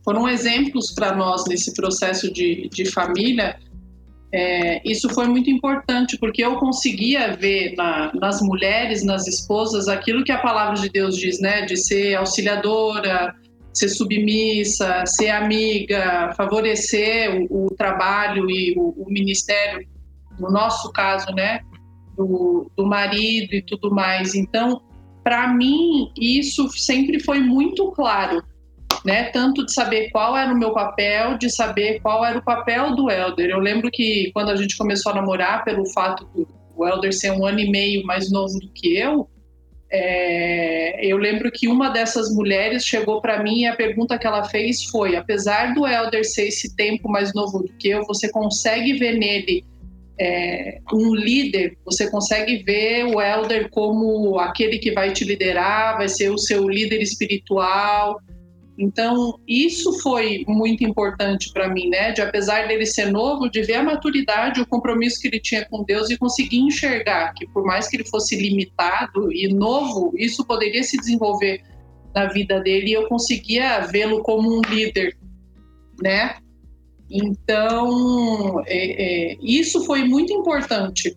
foram 0.04 0.28
exemplos 0.28 0.92
para 0.92 1.16
nós 1.16 1.46
nesse 1.48 1.72
processo 1.72 2.30
de, 2.30 2.68
de 2.68 2.90
família, 2.90 3.58
é, 4.34 4.80
isso 4.88 5.08
foi 5.10 5.26
muito 5.26 5.50
importante, 5.50 6.16
porque 6.18 6.42
eu 6.42 6.56
conseguia 6.56 7.36
ver 7.36 7.74
na, 7.76 8.12
nas 8.14 8.40
mulheres, 8.40 9.04
nas 9.04 9.26
esposas, 9.26 9.88
aquilo 9.88 10.24
que 10.24 10.32
a 10.32 10.38
palavra 10.38 10.80
de 10.80 10.88
Deus 10.88 11.16
diz, 11.16 11.40
né? 11.40 11.62
De 11.62 11.76
ser 11.76 12.14
auxiliadora, 12.14 13.34
ser 13.72 13.88
submissa, 13.88 15.04
ser 15.06 15.30
amiga, 15.30 16.32
favorecer 16.36 17.46
o, 17.50 17.66
o 17.66 17.74
trabalho 17.74 18.50
e 18.50 18.74
o, 18.76 18.94
o, 18.96 19.06
ministério, 19.10 19.86
no 20.38 20.50
nosso 20.50 20.90
caso, 20.92 21.30
né? 21.32 21.60
do, 22.16 22.70
do 22.76 22.86
marido 22.86 23.54
e 23.54 23.62
tudo 23.62 23.90
mais. 23.90 24.34
Então, 24.34 24.82
para 25.22 25.48
mim, 25.48 26.10
isso 26.16 26.68
sempre 26.70 27.20
foi 27.20 27.40
muito 27.40 27.90
claro, 27.92 28.42
né? 29.04 29.24
Tanto 29.24 29.64
de 29.64 29.72
saber 29.72 30.10
qual 30.10 30.36
era 30.36 30.52
o 30.52 30.58
meu 30.58 30.72
papel, 30.72 31.36
de 31.36 31.50
saber 31.50 32.00
qual 32.00 32.24
era 32.24 32.38
o 32.38 32.44
papel 32.44 32.94
do 32.94 33.10
Elder. 33.10 33.50
Eu 33.50 33.58
lembro 33.58 33.90
que 33.90 34.30
quando 34.32 34.50
a 34.50 34.56
gente 34.56 34.76
começou 34.76 35.12
a 35.12 35.16
namorar, 35.16 35.64
pelo 35.64 35.86
fato 35.86 36.24
do 36.34 36.86
Elder 36.86 37.12
ser 37.12 37.32
um 37.32 37.44
ano 37.44 37.60
e 37.60 37.70
meio 37.70 38.04
mais 38.04 38.30
novo 38.30 38.58
do 38.58 38.68
que 38.68 38.96
eu, 38.96 39.28
é, 39.94 41.04
eu 41.04 41.18
lembro 41.18 41.50
que 41.52 41.68
uma 41.68 41.90
dessas 41.90 42.34
mulheres 42.34 42.82
chegou 42.82 43.20
para 43.20 43.42
mim 43.42 43.60
e 43.60 43.66
a 43.66 43.76
pergunta 43.76 44.18
que 44.18 44.26
ela 44.26 44.44
fez 44.44 44.84
foi: 44.84 45.16
apesar 45.16 45.74
do 45.74 45.86
Elder 45.86 46.24
ser 46.24 46.48
esse 46.48 46.74
tempo 46.74 47.10
mais 47.10 47.34
novo 47.34 47.58
do 47.58 47.68
que 47.74 47.90
eu, 47.90 48.02
você 48.06 48.30
consegue 48.30 48.94
ver 48.94 49.18
nele 49.18 49.62
é, 50.18 50.78
um 50.94 51.14
líder? 51.14 51.76
Você 51.84 52.10
consegue 52.10 52.62
ver 52.62 53.04
o 53.04 53.20
Elder 53.20 53.68
como 53.68 54.38
aquele 54.38 54.78
que 54.78 54.92
vai 54.92 55.12
te 55.12 55.24
liderar, 55.24 55.98
vai 55.98 56.08
ser 56.08 56.30
o 56.30 56.38
seu 56.38 56.66
líder 56.66 57.02
espiritual? 57.02 58.18
Então, 58.82 59.38
isso 59.46 59.92
foi 60.00 60.44
muito 60.48 60.82
importante 60.82 61.52
para 61.52 61.68
mim, 61.68 61.88
né? 61.88 62.10
De 62.10 62.20
apesar 62.20 62.66
dele 62.66 62.84
ser 62.84 63.12
novo, 63.12 63.48
de 63.48 63.62
ver 63.62 63.74
a 63.74 63.82
maturidade, 63.84 64.60
o 64.60 64.66
compromisso 64.66 65.20
que 65.20 65.28
ele 65.28 65.38
tinha 65.38 65.64
com 65.66 65.84
Deus 65.84 66.10
e 66.10 66.18
conseguir 66.18 66.58
enxergar 66.58 67.32
que 67.32 67.46
por 67.46 67.64
mais 67.64 67.86
que 67.86 67.96
ele 67.96 68.04
fosse 68.04 68.34
limitado 68.34 69.32
e 69.32 69.46
novo, 69.54 70.12
isso 70.16 70.44
poderia 70.44 70.82
se 70.82 70.96
desenvolver 70.96 71.62
na 72.12 72.26
vida 72.26 72.58
dele 72.58 72.90
e 72.90 72.92
eu 72.92 73.06
conseguia 73.06 73.86
vê-lo 73.86 74.20
como 74.20 74.52
um 74.52 74.60
líder, 74.62 75.16
né? 76.02 76.34
Então, 77.08 78.64
é, 78.66 79.32
é, 79.32 79.38
isso 79.40 79.84
foi 79.84 80.02
muito 80.02 80.32
importante 80.32 81.16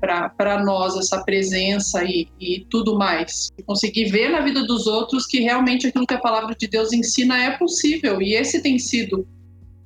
para 0.00 0.62
nós 0.64 0.96
essa 0.96 1.22
presença 1.22 2.04
e, 2.04 2.28
e 2.40 2.66
tudo 2.70 2.96
mais. 2.96 3.50
Conseguir 3.66 4.10
ver 4.10 4.30
na 4.30 4.40
vida 4.40 4.64
dos 4.64 4.86
outros 4.86 5.26
que 5.26 5.40
realmente 5.40 5.86
aquilo 5.86 6.06
que 6.06 6.14
a 6.14 6.20
palavra 6.20 6.54
de 6.54 6.66
Deus 6.66 6.92
ensina 6.92 7.38
é 7.38 7.56
possível. 7.56 8.22
E 8.22 8.34
esse 8.34 8.62
tem 8.62 8.78
sido 8.78 9.26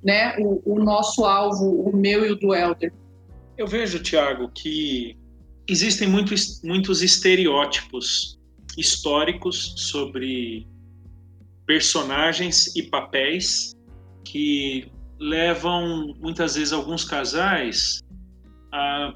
né, 0.03 0.37
o, 0.39 0.75
o 0.75 0.83
nosso 0.83 1.25
alvo, 1.25 1.89
o 1.89 1.97
meu 1.97 2.27
e 2.27 2.31
o 2.31 2.37
do 2.37 2.55
Elder. 2.55 2.93
Eu 3.57 3.67
vejo, 3.67 4.03
Tiago, 4.03 4.51
que 4.55 5.17
existem 5.69 6.09
muitos, 6.09 6.61
muitos 6.63 7.03
estereótipos 7.03 8.39
históricos 8.77 9.75
sobre 9.77 10.67
personagens 11.67 12.75
e 12.75 12.83
papéis 12.83 13.73
que 14.25 14.91
levam 15.19 16.15
muitas 16.19 16.57
vezes 16.57 16.73
alguns 16.73 17.05
casais 17.05 18.01
a 18.73 19.15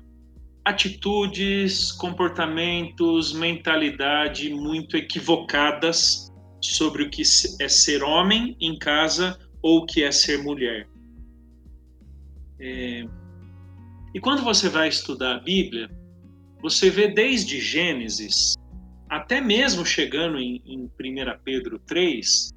atitudes, 0.66 1.92
comportamentos, 1.92 3.32
mentalidade 3.32 4.52
muito 4.52 4.96
equivocadas 4.96 6.28
sobre 6.60 7.04
o 7.04 7.10
que 7.10 7.22
é 7.60 7.68
ser 7.68 8.02
homem 8.02 8.56
em 8.60 8.76
casa 8.76 9.38
ou 9.62 9.78
o 9.78 9.86
que 9.86 10.02
é 10.02 10.10
ser 10.10 10.42
mulher. 10.42 10.88
É... 12.58 13.06
E 14.12 14.18
quando 14.18 14.42
você 14.42 14.68
vai 14.68 14.88
estudar 14.88 15.36
a 15.36 15.38
Bíblia, 15.38 15.88
você 16.60 16.90
vê 16.90 17.06
desde 17.06 17.60
Gênesis 17.60 18.56
até 19.08 19.40
mesmo 19.40 19.86
chegando 19.86 20.36
em, 20.36 20.60
em 20.66 20.80
1 20.80 20.90
Pedro 21.44 21.78
3, 21.78 22.50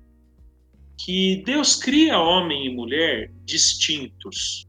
que 0.98 1.44
Deus 1.46 1.76
cria 1.76 2.18
homem 2.18 2.66
e 2.66 2.76
mulher 2.76 3.32
distintos 3.46 4.68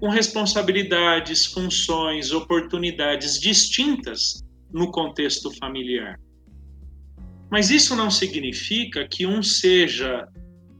com 0.00 0.08
responsabilidades, 0.08 1.46
funções, 1.46 2.32
oportunidades 2.32 3.40
distintas 3.40 4.44
no 4.72 4.90
contexto 4.90 5.50
familiar. 5.58 6.18
Mas 7.50 7.70
isso 7.70 7.96
não 7.96 8.10
significa 8.10 9.08
que 9.08 9.26
um 9.26 9.42
seja 9.42 10.28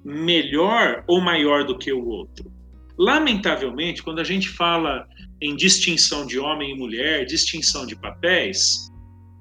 melhor 0.04 1.04
ou 1.06 1.20
maior 1.20 1.64
do 1.64 1.76
que 1.76 1.92
o 1.92 2.06
outro. 2.06 2.52
Lamentavelmente, 2.98 4.02
quando 4.02 4.20
a 4.20 4.24
gente 4.24 4.48
fala 4.48 5.06
em 5.40 5.54
distinção 5.56 6.26
de 6.26 6.38
homem 6.38 6.72
e 6.72 6.78
mulher, 6.78 7.24
distinção 7.24 7.86
de 7.86 7.96
papéis, 7.96 8.88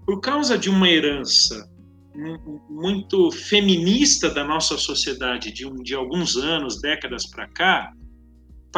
por 0.06 0.22
causa 0.22 0.58
de 0.58 0.70
uma 0.70 0.90
herança 0.90 1.70
muito 2.70 3.30
feminista 3.32 4.30
da 4.30 4.44
nossa 4.44 4.78
sociedade 4.78 5.52
de, 5.52 5.68
um, 5.68 5.84
de 5.84 5.94
alguns 5.94 6.36
anos, 6.36 6.82
décadas 6.82 7.28
para 7.28 7.48
cá, 7.48 7.92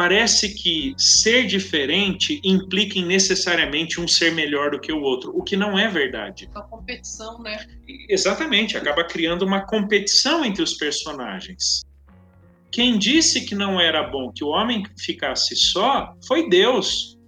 parece 0.00 0.54
que 0.54 0.94
ser 0.96 1.46
diferente 1.46 2.40
implica 2.42 2.98
necessariamente 3.02 4.00
um 4.00 4.08
ser 4.08 4.32
melhor 4.32 4.70
do 4.70 4.80
que 4.80 4.90
o 4.90 5.02
outro, 5.02 5.30
o 5.36 5.42
que 5.42 5.58
não 5.58 5.78
é 5.78 5.88
verdade. 5.88 6.48
A 6.54 6.62
competição, 6.62 7.38
né? 7.42 7.66
Exatamente, 8.08 8.78
acaba 8.78 9.04
criando 9.04 9.44
uma 9.44 9.60
competição 9.66 10.42
entre 10.42 10.62
os 10.62 10.72
personagens. 10.72 11.84
Quem 12.72 12.98
disse 12.98 13.44
que 13.44 13.54
não 13.54 13.78
era 13.78 14.02
bom 14.02 14.32
que 14.32 14.42
o 14.42 14.48
homem 14.48 14.82
ficasse 14.98 15.54
só 15.54 16.14
foi 16.26 16.48
Deus. 16.48 17.18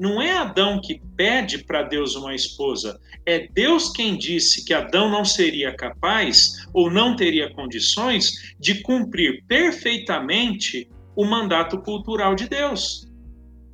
Não 0.00 0.22
é 0.22 0.32
Adão 0.32 0.80
que 0.82 1.02
pede 1.14 1.62
para 1.62 1.82
Deus 1.82 2.16
uma 2.16 2.34
esposa, 2.34 2.98
é 3.26 3.48
Deus 3.48 3.92
quem 3.92 4.16
disse 4.16 4.64
que 4.64 4.72
Adão 4.72 5.10
não 5.10 5.26
seria 5.26 5.76
capaz 5.76 6.66
ou 6.72 6.90
não 6.90 7.14
teria 7.16 7.52
condições 7.52 8.54
de 8.58 8.80
cumprir 8.80 9.44
perfeitamente 9.46 10.88
o 11.16 11.24
mandato 11.24 11.78
cultural 11.78 12.34
de 12.34 12.48
Deus. 12.48 13.08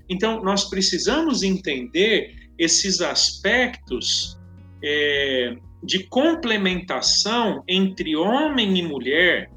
Então, 0.09 0.43
nós 0.43 0.68
precisamos 0.68 1.43
entender 1.43 2.34
esses 2.59 3.01
aspectos 3.01 4.38
é, 4.82 5.57
de 5.82 6.05
complementação 6.05 7.62
entre 7.66 8.16
homem 8.16 8.78
e 8.78 8.82
mulher 8.82 9.51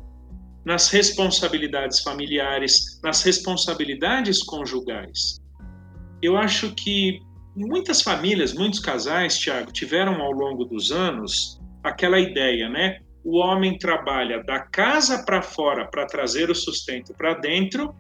nas 0.66 0.90
responsabilidades 0.90 2.00
familiares, 2.00 3.00
nas 3.04 3.22
responsabilidades 3.24 4.42
conjugais. 4.42 5.42
Eu 6.22 6.38
acho 6.38 6.74
que 6.74 7.20
muitas 7.56 8.02
famílias, 8.02 8.54
muitos 8.54 8.80
casais, 8.80 9.38
Tiago, 9.38 9.72
tiveram 9.72 10.22
ao 10.22 10.32
longo 10.32 10.64
dos 10.64 10.92
anos 10.92 11.60
aquela 11.84 12.20
ideia, 12.20 12.70
né? 12.70 13.00
O 13.24 13.38
homem 13.38 13.78
trabalha 13.78 14.44
da 14.44 14.60
casa 14.60 15.24
para 15.24 15.42
fora 15.42 15.86
para 15.86 16.06
trazer 16.06 16.50
o 16.50 16.56
sustento 16.56 17.14
para 17.14 17.34
dentro 17.36 17.96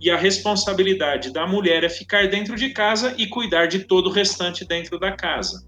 e 0.00 0.10
a 0.10 0.16
responsabilidade 0.16 1.32
da 1.32 1.46
mulher 1.46 1.82
é 1.82 1.88
ficar 1.88 2.28
dentro 2.28 2.54
de 2.54 2.70
casa 2.70 3.14
e 3.18 3.26
cuidar 3.26 3.66
de 3.66 3.80
todo 3.80 4.08
o 4.08 4.12
restante 4.12 4.64
dentro 4.64 4.98
da 4.98 5.10
casa. 5.10 5.66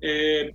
É, 0.00 0.52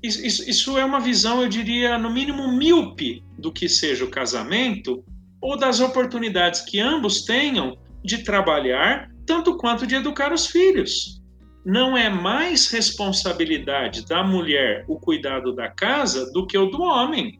isso, 0.00 0.48
isso, 0.48 0.78
é 0.78 0.84
uma 0.84 1.00
visão, 1.00 1.42
eu 1.42 1.48
diria, 1.48 1.98
no 1.98 2.10
mínimo 2.10 2.52
míope 2.52 3.24
do 3.36 3.52
que 3.52 3.68
seja 3.68 4.04
o 4.04 4.10
casamento 4.10 5.04
ou 5.40 5.56
das 5.56 5.80
oportunidades 5.80 6.60
que 6.60 6.78
ambos 6.78 7.24
tenham 7.24 7.76
de 8.04 8.18
trabalhar, 8.18 9.10
tanto 9.26 9.56
quanto 9.56 9.86
de 9.86 9.96
educar 9.96 10.32
os 10.32 10.46
filhos 10.46 11.17
não 11.64 11.96
é 11.96 12.08
mais 12.08 12.68
responsabilidade 12.68 14.06
da 14.06 14.22
mulher 14.22 14.84
o 14.88 14.98
cuidado 14.98 15.54
da 15.54 15.68
casa 15.68 16.32
do 16.32 16.46
que 16.46 16.56
o 16.56 16.66
do 16.66 16.80
homem, 16.80 17.38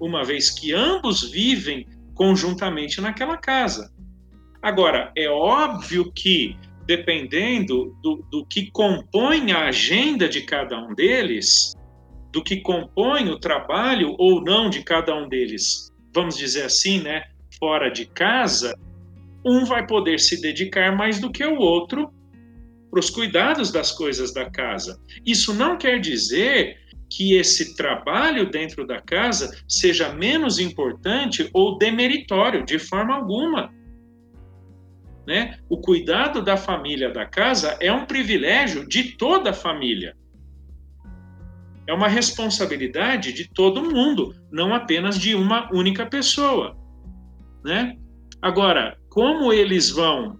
uma 0.00 0.24
vez 0.24 0.50
que 0.50 0.72
ambos 0.72 1.30
vivem 1.30 1.86
conjuntamente 2.14 3.00
naquela 3.00 3.36
casa. 3.36 3.92
Agora, 4.62 5.12
é 5.16 5.28
óbvio 5.28 6.12
que, 6.12 6.56
dependendo 6.86 7.96
do, 8.02 8.24
do 8.30 8.44
que 8.46 8.70
compõe 8.70 9.52
a 9.52 9.66
agenda 9.66 10.28
de 10.28 10.42
cada 10.42 10.78
um 10.78 10.94
deles, 10.94 11.74
do 12.32 12.42
que 12.42 12.60
compõe 12.60 13.28
o 13.28 13.38
trabalho 13.38 14.14
ou 14.18 14.42
não 14.42 14.68
de 14.68 14.82
cada 14.82 15.14
um 15.14 15.28
deles, 15.28 15.90
vamos 16.14 16.36
dizer 16.36 16.64
assim, 16.64 17.00
né, 17.00 17.24
fora 17.58 17.90
de 17.90 18.06
casa, 18.06 18.74
um 19.44 19.64
vai 19.64 19.86
poder 19.86 20.18
se 20.20 20.40
dedicar 20.40 20.94
mais 20.94 21.18
do 21.18 21.30
que 21.30 21.44
o 21.44 21.58
outro 21.58 22.12
para 22.90 23.00
os 23.00 23.08
cuidados 23.08 23.70
das 23.70 23.92
coisas 23.92 24.34
da 24.34 24.50
casa. 24.50 25.00
Isso 25.24 25.54
não 25.54 25.78
quer 25.78 26.00
dizer 26.00 26.76
que 27.08 27.34
esse 27.34 27.74
trabalho 27.76 28.50
dentro 28.50 28.86
da 28.86 29.00
casa 29.00 29.56
seja 29.68 30.12
menos 30.12 30.58
importante 30.58 31.48
ou 31.52 31.78
demeritório, 31.78 32.64
de 32.64 32.78
forma 32.78 33.14
alguma. 33.14 33.72
Né? 35.26 35.58
O 35.68 35.78
cuidado 35.78 36.42
da 36.42 36.56
família 36.56 37.10
da 37.10 37.26
casa 37.26 37.76
é 37.80 37.92
um 37.92 38.06
privilégio 38.06 38.88
de 38.88 39.16
toda 39.16 39.50
a 39.50 39.54
família. 39.54 40.16
É 41.86 41.92
uma 41.92 42.08
responsabilidade 42.08 43.32
de 43.32 43.48
todo 43.52 43.90
mundo, 43.90 44.34
não 44.50 44.72
apenas 44.72 45.18
de 45.18 45.34
uma 45.34 45.68
única 45.72 46.06
pessoa. 46.06 46.76
Né? 47.64 47.96
Agora, 48.40 48.96
como 49.08 49.52
eles 49.52 49.90
vão, 49.90 50.38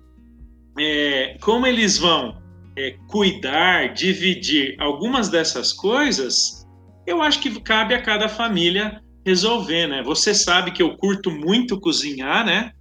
é, 0.79 1.37
como 1.41 1.67
eles 1.67 1.99
vão 1.99 2.40
é, 2.77 2.97
cuidar, 3.09 3.93
dividir 3.95 4.77
algumas 4.79 5.29
dessas 5.29 5.73
coisas, 5.73 6.67
eu 7.07 7.23
acho 7.23 7.41
que 7.41 7.61
cabe 7.61 7.95
a 7.95 8.03
cada 8.03 8.29
família 8.29 9.01
resolver, 9.25 9.87
né? 9.87 10.03
Você 10.03 10.35
sabe 10.35 10.71
que 10.71 10.83
eu 10.83 10.97
curto 10.97 11.31
muito 11.31 11.79
cozinhar, 11.79 12.45
né? 12.45 12.73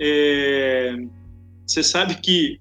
É, 0.00 0.96
você 1.66 1.82
sabe 1.82 2.16
que 2.16 2.60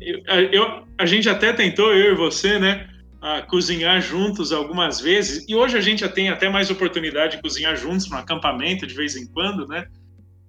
eu, 0.00 0.20
eu, 0.52 0.84
a 0.98 1.06
gente 1.06 1.28
até 1.28 1.52
tentou, 1.52 1.92
eu 1.92 2.12
e 2.12 2.16
você, 2.16 2.58
né? 2.58 2.88
A 3.20 3.42
cozinhar 3.42 4.00
juntos 4.02 4.52
algumas 4.52 5.00
vezes. 5.00 5.44
E 5.48 5.54
hoje 5.54 5.78
a 5.78 5.80
gente 5.80 6.00
já 6.00 6.08
tem 6.08 6.28
até 6.28 6.48
mais 6.48 6.70
oportunidade 6.70 7.36
de 7.36 7.42
cozinhar 7.42 7.76
juntos 7.76 8.10
no 8.10 8.16
acampamento 8.16 8.86
de 8.86 8.94
vez 8.94 9.16
em 9.16 9.26
quando, 9.26 9.66
né? 9.66 9.86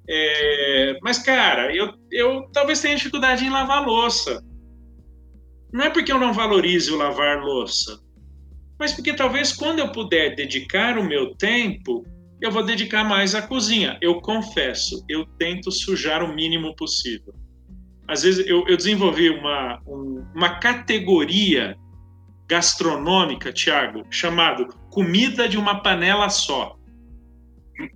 É, 0.08 0.98
mas, 1.02 1.20
cara, 1.20 1.74
eu, 1.76 1.94
eu 2.12 2.48
talvez 2.54 2.82
tenha 2.82 2.96
dificuldade 2.96 3.46
em 3.46 3.50
lavar 3.50 3.86
louça. 3.86 4.44
Não 5.76 5.84
é 5.84 5.90
porque 5.90 6.10
eu 6.10 6.18
não 6.18 6.32
valorize 6.32 6.90
o 6.90 6.96
lavar 6.96 7.42
louça, 7.44 8.00
mas 8.80 8.94
porque 8.94 9.14
talvez 9.14 9.52
quando 9.52 9.80
eu 9.80 9.92
puder 9.92 10.34
dedicar 10.34 10.98
o 10.98 11.04
meu 11.04 11.36
tempo, 11.36 12.06
eu 12.40 12.50
vou 12.50 12.64
dedicar 12.64 13.04
mais 13.04 13.36
à 13.36 13.42
cozinha. 13.42 13.98
Eu 14.02 14.22
confesso, 14.22 15.04
eu 15.10 15.26
tento 15.38 15.70
sujar 15.74 16.24
o 16.24 16.34
mínimo 16.34 16.74
possível. 16.78 17.34
Às 18.08 18.24
vezes 18.24 18.48
eu, 18.48 18.66
eu 18.70 18.78
desenvolvi 18.78 19.30
uma, 19.30 19.82
um, 19.86 20.26
uma 20.34 20.60
categoria 20.60 21.76
gastronômica, 22.48 23.52
Tiago, 23.52 24.06
chamado 24.10 24.68
comida 24.90 25.46
de 25.46 25.58
uma 25.58 25.84
panela 25.84 26.30
só. 26.30 26.78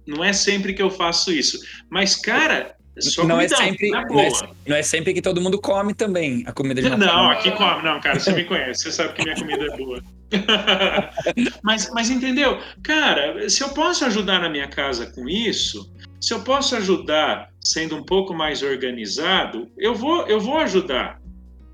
Não 0.05 0.21
é 0.21 0.34
sempre 0.34 0.73
que 0.73 0.82
eu 0.82 0.89
faço 0.89 1.32
isso. 1.32 1.57
Mas, 1.89 2.13
cara, 2.13 2.75
só 3.00 3.24
não 3.26 3.40
é 3.40 3.48
sempre 3.48 3.90
não 3.92 4.20
é, 4.20 4.30
não 4.68 4.76
é, 4.76 4.84
sempre 4.84 5.14
que 5.14 5.22
todo 5.22 5.40
mundo 5.42 5.60
come 5.60 5.94
também 5.94 6.44
a 6.46 6.52
comida 6.52 6.82
de 6.82 6.88
uma 6.88 6.98
Não, 6.98 7.30
aqui 7.30 7.52
come. 7.52 7.84
Não, 7.84 8.00
cara, 8.00 8.20
você 8.20 8.32
me 8.34 8.44
conhece, 8.44 8.84
você 8.84 8.92
sabe 8.92 9.14
que 9.14 9.24
minha 9.24 9.36
comida 9.36 9.66
é 9.66 9.78
boa. 9.78 10.04
mas, 11.64 11.90
mas 11.94 12.10
entendeu? 12.10 12.60
Cara, 12.84 13.50
se 13.50 13.64
eu 13.64 13.70
posso 13.70 14.06
ajudar 14.06 14.40
na 14.40 14.50
minha 14.50 14.68
casa 14.68 15.08
com 15.08 15.28
isso, 15.28 15.92
se 16.20 16.34
eu 16.34 16.42
posso 16.42 16.76
ajudar 16.76 17.50
sendo 17.62 17.96
um 17.96 18.04
pouco 18.04 18.34
mais 18.34 18.62
organizado, 18.62 19.70
eu 19.78 19.96
vou, 19.96 20.28
eu 20.28 20.40
vou 20.40 20.58
ajudar. 20.58 21.20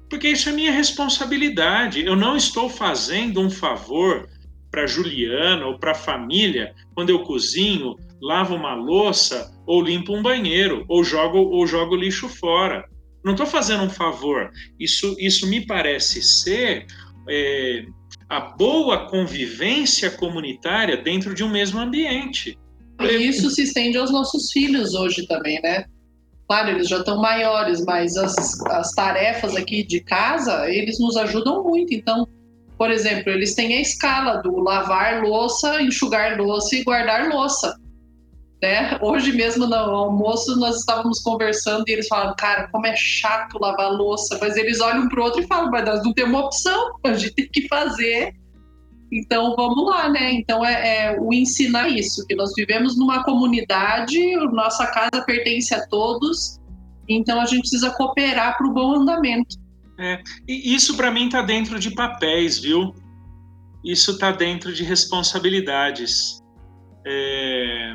Porque 0.10 0.30
isso 0.30 0.50
é 0.50 0.52
minha 0.52 0.72
responsabilidade. 0.72 2.06
Eu 2.06 2.16
não 2.16 2.38
estou 2.38 2.70
fazendo 2.70 3.42
um 3.42 3.50
favor 3.50 4.30
para 4.70 4.86
Juliana 4.86 5.66
ou 5.66 5.80
para 5.80 5.92
a 5.92 5.96
família 5.96 6.74
quando 6.94 7.10
eu 7.10 7.24
cozinho, 7.24 7.96
lavo 8.26 8.56
uma 8.56 8.74
louça 8.74 9.56
ou 9.68 9.84
limpo 9.84 10.16
um 10.16 10.24
banheiro 10.24 10.84
ou 10.90 11.04
jogo 11.04 11.38
ou 11.38 11.68
jogo 11.68 11.96
lixo 11.96 12.28
fora. 12.28 12.84
Não 13.24 13.34
estou 13.34 13.46
fazendo 13.46 13.84
um 13.84 13.90
favor. 13.90 14.50
Isso, 14.80 15.16
isso 15.20 15.48
me 15.48 15.64
parece 15.64 16.24
ser 16.24 16.88
é, 17.30 17.86
a 18.28 18.40
boa 18.40 19.08
convivência 19.08 20.10
comunitária 20.10 20.98
dentro 20.98 21.36
de 21.36 21.44
um 21.44 21.50
mesmo 21.50 21.80
ambiente. 21.80 22.58
E 23.00 23.28
isso 23.28 23.50
se 23.52 23.62
estende 23.62 23.98
aos 23.98 24.12
nossos 24.12 24.52
filhos 24.52 24.96
hoje 24.96 25.28
também, 25.28 25.62
né? 25.62 25.86
Claro, 26.48 26.70
eles 26.70 26.88
já 26.88 27.00
estão 27.00 27.22
maiores, 27.22 27.84
mas 27.86 28.18
as, 28.18 28.36
as 28.68 28.92
tarefas 28.92 29.56
aqui 29.56 29.84
de 29.84 30.00
casa, 30.00 30.68
eles 30.70 31.00
nos 31.00 31.16
ajudam 31.18 31.64
muito. 31.64 31.94
Então, 31.94 32.28
por 32.78 32.90
exemplo, 32.90 33.32
eles 33.32 33.54
têm 33.54 33.76
a 33.76 33.82
escala 33.82 34.38
do 34.38 34.60
lavar 34.60 35.22
louça, 35.24 35.80
enxugar 35.82 36.40
louça 36.40 36.76
e 36.76 36.84
guardar 36.84 37.30
louça. 37.30 37.76
Né? 38.66 38.98
Hoje 39.00 39.32
mesmo 39.32 39.68
no 39.68 39.76
almoço 39.76 40.60
nós 40.60 40.78
estávamos 40.78 41.20
conversando 41.20 41.84
e 41.88 41.92
eles 41.92 42.08
falaram, 42.08 42.36
cara, 42.36 42.68
como 42.72 42.88
é 42.88 42.96
chato 42.96 43.60
lavar 43.62 43.92
louça, 43.92 44.40
mas 44.42 44.58
eles 44.58 44.82
olham 44.82 45.08
para 45.08 45.22
o 45.22 45.24
outro 45.24 45.44
e 45.44 45.46
falam, 45.46 45.70
mas 45.70 45.86
nós 45.86 46.04
não 46.04 46.12
temos 46.12 46.42
opção, 46.42 46.94
a 47.06 47.14
gente 47.14 47.36
tem 47.36 47.48
que 47.48 47.68
fazer. 47.68 48.34
Então 49.14 49.56
vamos 49.56 49.86
lá, 49.86 50.10
né? 50.10 50.34
Então 50.34 50.66
é, 50.66 51.14
é 51.14 51.20
o 51.20 51.32
ensinar 51.32 51.90
isso, 51.90 52.26
que 52.26 52.34
nós 52.34 52.54
vivemos 52.58 52.98
numa 52.98 53.24
comunidade, 53.24 54.20
nossa 54.52 54.88
casa 54.88 55.24
pertence 55.24 55.72
a 55.76 55.86
todos, 55.86 56.60
então 57.08 57.40
a 57.40 57.46
gente 57.46 57.60
precisa 57.60 57.92
cooperar 57.92 58.58
para 58.58 58.68
o 58.68 58.74
bom 58.74 58.96
andamento. 58.96 59.58
É, 60.00 60.24
e 60.48 60.74
isso 60.74 60.98
para 60.98 61.12
mim 61.12 61.28
está 61.28 61.44
dentro 61.44 61.78
de 61.78 61.92
papéis, 61.92 62.58
viu? 62.58 62.96
Isso 63.84 64.14
está 64.14 64.32
dentro 64.32 64.74
de 64.74 64.84
responsabilidades. 64.84 66.42
É, 67.06 67.94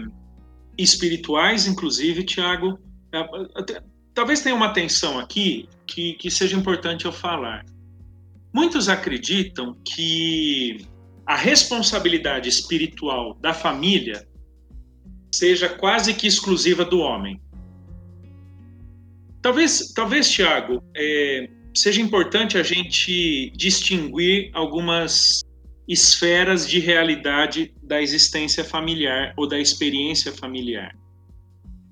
espirituais, 0.83 1.67
inclusive, 1.67 2.25
Tiago. 2.25 2.79
É, 3.13 3.83
talvez 4.15 4.41
tenha 4.41 4.55
uma 4.55 4.73
tensão 4.73 5.19
aqui 5.19 5.69
que, 5.87 6.15
que 6.15 6.31
seja 6.31 6.57
importante 6.57 7.05
eu 7.05 7.13
falar. 7.13 7.65
Muitos 8.53 8.89
acreditam 8.89 9.77
que 9.85 10.87
a 11.27 11.37
responsabilidade 11.37 12.49
espiritual 12.49 13.35
da 13.41 13.55
família 13.55 14.27
seja 15.33 15.69
quase 15.69 16.13
que 16.15 16.27
exclusiva 16.27 16.85
do 16.85 16.99
homem. 16.99 17.41
Talvez, 19.41 19.93
talvez 19.95 20.29
Tiago, 20.29 20.83
é, 20.95 21.49
seja 21.75 22.01
importante 22.01 22.59
a 22.59 22.63
gente 22.63 23.51
distinguir 23.57 24.51
algumas 24.53 25.43
esferas 25.91 26.69
de 26.69 26.79
realidade 26.79 27.75
da 27.83 28.01
existência 28.01 28.63
familiar 28.63 29.35
ou 29.37 29.49
da 29.49 29.59
experiência 29.59 30.31
familiar. 30.31 30.97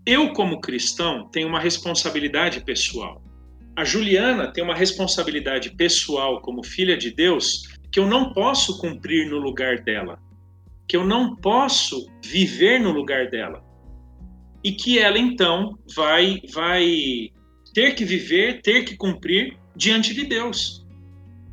Eu, 0.07 0.33
como 0.33 0.61
cristão, 0.61 1.29
tenho 1.33 1.49
uma 1.49 1.59
responsabilidade 1.59 2.65
pessoal. 2.65 3.21
A 3.75 3.85
Juliana 3.85 4.53
tem 4.53 4.63
uma 4.63 4.75
responsabilidade 4.75 5.75
pessoal 5.75 6.41
como 6.41 6.65
filha 6.65 6.97
de 6.97 7.11
Deus 7.11 7.65
que 7.91 7.99
eu 7.99 8.07
não 8.07 8.33
posso 8.33 8.79
cumprir 8.79 9.29
no 9.29 9.39
lugar 9.39 9.83
dela, 9.83 10.21
que 10.87 10.97
eu 10.97 11.05
não 11.05 11.35
posso 11.35 12.09
viver 12.25 12.79
no 12.79 12.93
lugar 12.93 13.29
dela. 13.29 13.65
E 14.63 14.71
que 14.71 15.01
ela 15.01 15.19
então 15.19 15.77
vai 15.97 16.41
vai 16.53 17.31
ter 17.75 17.97
que 17.97 18.05
viver, 18.05 18.63
ter 18.63 18.85
que 18.85 18.97
cumprir 18.97 19.57
diante 19.75 20.15
de 20.15 20.25
Deus. 20.25 20.87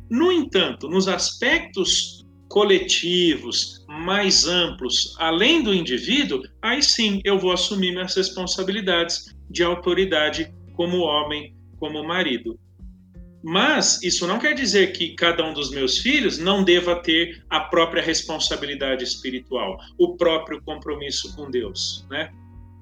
No 0.08 0.30
entanto, 0.30 0.88
nos 0.88 1.08
aspectos 1.08 2.25
coletivos, 2.48 3.84
mais 3.88 4.46
amplos, 4.46 5.14
além 5.18 5.62
do 5.62 5.74
indivíduo, 5.74 6.42
aí 6.62 6.82
sim 6.82 7.20
eu 7.24 7.38
vou 7.38 7.52
assumir 7.52 7.92
minhas 7.92 8.14
responsabilidades 8.14 9.34
de 9.50 9.62
autoridade 9.62 10.52
como 10.74 10.98
homem, 10.98 11.54
como 11.78 12.04
marido. 12.04 12.58
Mas 13.42 14.02
isso 14.02 14.26
não 14.26 14.38
quer 14.38 14.54
dizer 14.54 14.92
que 14.92 15.14
cada 15.14 15.44
um 15.44 15.52
dos 15.52 15.70
meus 15.70 15.98
filhos 15.98 16.38
não 16.38 16.64
deva 16.64 16.96
ter 16.96 17.44
a 17.48 17.60
própria 17.60 18.02
responsabilidade 18.02 19.04
espiritual, 19.04 19.78
o 19.98 20.16
próprio 20.16 20.60
compromisso 20.62 21.34
com 21.36 21.50
Deus, 21.50 22.04
né? 22.10 22.30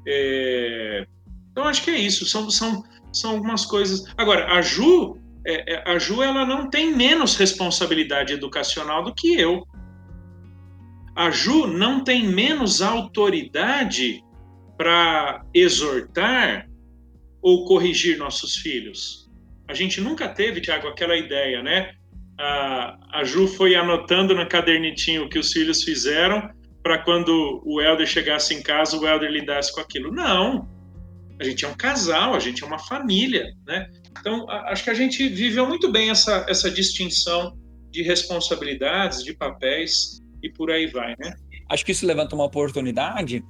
É... 0.06 1.06
Então 1.50 1.64
acho 1.64 1.84
que 1.84 1.90
é 1.90 1.98
isso. 1.98 2.26
São, 2.26 2.50
são, 2.50 2.82
são 3.12 3.32
algumas 3.32 3.66
coisas. 3.66 4.04
Agora 4.16 4.52
a 4.52 4.62
Ju 4.62 5.18
é, 5.46 5.74
é, 5.74 5.82
a 5.86 5.98
Ju 5.98 6.22
ela 6.22 6.44
não 6.46 6.70
tem 6.70 6.94
menos 6.94 7.36
responsabilidade 7.36 8.32
educacional 8.32 9.04
do 9.04 9.14
que 9.14 9.34
eu. 9.38 9.66
A 11.14 11.30
Ju 11.30 11.66
não 11.66 12.02
tem 12.02 12.26
menos 12.26 12.82
autoridade 12.82 14.22
para 14.76 15.44
exortar 15.54 16.68
ou 17.40 17.64
corrigir 17.66 18.18
nossos 18.18 18.56
filhos. 18.56 19.30
A 19.68 19.74
gente 19.74 20.00
nunca 20.00 20.28
teve, 20.28 20.60
Tiago, 20.60 20.88
aquela 20.88 21.16
ideia, 21.16 21.62
né? 21.62 21.94
A, 22.38 23.20
a 23.20 23.24
Ju 23.24 23.46
foi 23.46 23.74
anotando 23.74 24.34
no 24.34 24.48
cadernitinho 24.48 25.24
o 25.24 25.28
que 25.28 25.38
os 25.38 25.52
filhos 25.52 25.84
fizeram 25.84 26.50
para 26.82 26.98
quando 26.98 27.62
o 27.64 27.80
Helder 27.80 28.06
chegasse 28.06 28.54
em 28.54 28.62
casa, 28.62 28.98
o 28.98 29.06
Helder 29.06 29.30
lidasse 29.30 29.72
com 29.72 29.80
aquilo. 29.80 30.12
Não. 30.12 30.68
A 31.40 31.44
gente 31.44 31.64
é 31.64 31.68
um 31.68 31.74
casal, 31.74 32.34
a 32.34 32.38
gente 32.38 32.62
é 32.62 32.66
uma 32.66 32.78
família, 32.78 33.52
né? 33.66 33.90
Então, 34.18 34.48
acho 34.48 34.84
que 34.84 34.90
a 34.90 34.94
gente 34.94 35.28
viveu 35.28 35.66
muito 35.66 35.90
bem 35.90 36.10
essa, 36.10 36.46
essa 36.48 36.70
distinção 36.70 37.56
de 37.90 38.02
responsabilidades, 38.02 39.22
de 39.22 39.34
papéis 39.34 40.20
e 40.42 40.50
por 40.50 40.70
aí 40.70 40.86
vai, 40.86 41.14
né? 41.18 41.34
Acho 41.70 41.84
que 41.84 41.92
isso 41.92 42.06
levanta 42.06 42.34
uma 42.34 42.44
oportunidade 42.44 43.42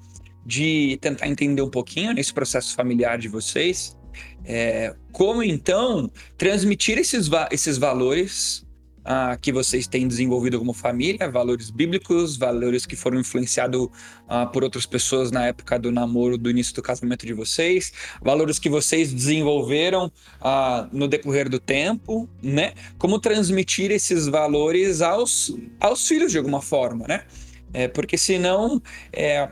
de 0.45 0.99
tentar 1.01 1.29
entender 1.29 1.63
um 1.63 1.71
pouquinho 1.71 2.13
nesse 2.13 2.33
processo 2.33 2.75
familiar 2.75 3.19
de 3.19 3.29
vocês, 3.29 3.97
é, 4.45 4.95
como 5.13 5.43
então 5.43 6.11
transmitir 6.37 6.99
esses, 6.99 7.29
esses 7.51 7.79
valores 7.79 8.64
uh, 9.05 9.39
que 9.41 9.53
vocês 9.53 9.87
têm 9.87 10.09
desenvolvido 10.09 10.59
como 10.59 10.73
família, 10.73 11.31
valores 11.31 11.71
bíblicos, 11.71 12.37
valores 12.37 12.87
que 12.87 12.97
foram 12.97 13.21
influenciados 13.21 13.85
uh, 13.85 14.51
por 14.53 14.65
outras 14.65 14.87
pessoas 14.87 15.31
na 15.31 15.47
época 15.47 15.79
do 15.79 15.93
namoro, 15.93 16.37
do 16.37 16.51
início 16.51 16.75
do 16.75 16.83
casamento 16.83 17.27
de 17.27 17.33
vocês, 17.33 17.93
valores 18.23 18.59
que 18.59 18.69
vocês 18.69 19.13
desenvolveram 19.13 20.07
uh, 20.41 20.89
no 20.93 21.07
decorrer 21.07 21.49
do 21.49 21.59
tempo, 21.59 22.29
né? 22.43 22.73
Como 22.99 23.19
transmitir 23.19 23.91
esses 23.91 24.27
valores 24.27 25.03
aos, 25.03 25.55
aos 25.81 26.07
filhos 26.07 26.33
de 26.33 26.39
alguma 26.39 26.61
forma, 26.61 27.07
né? 27.07 27.25
É, 27.73 27.89
porque 27.89 28.17
senão 28.17 28.81
é, 29.13 29.49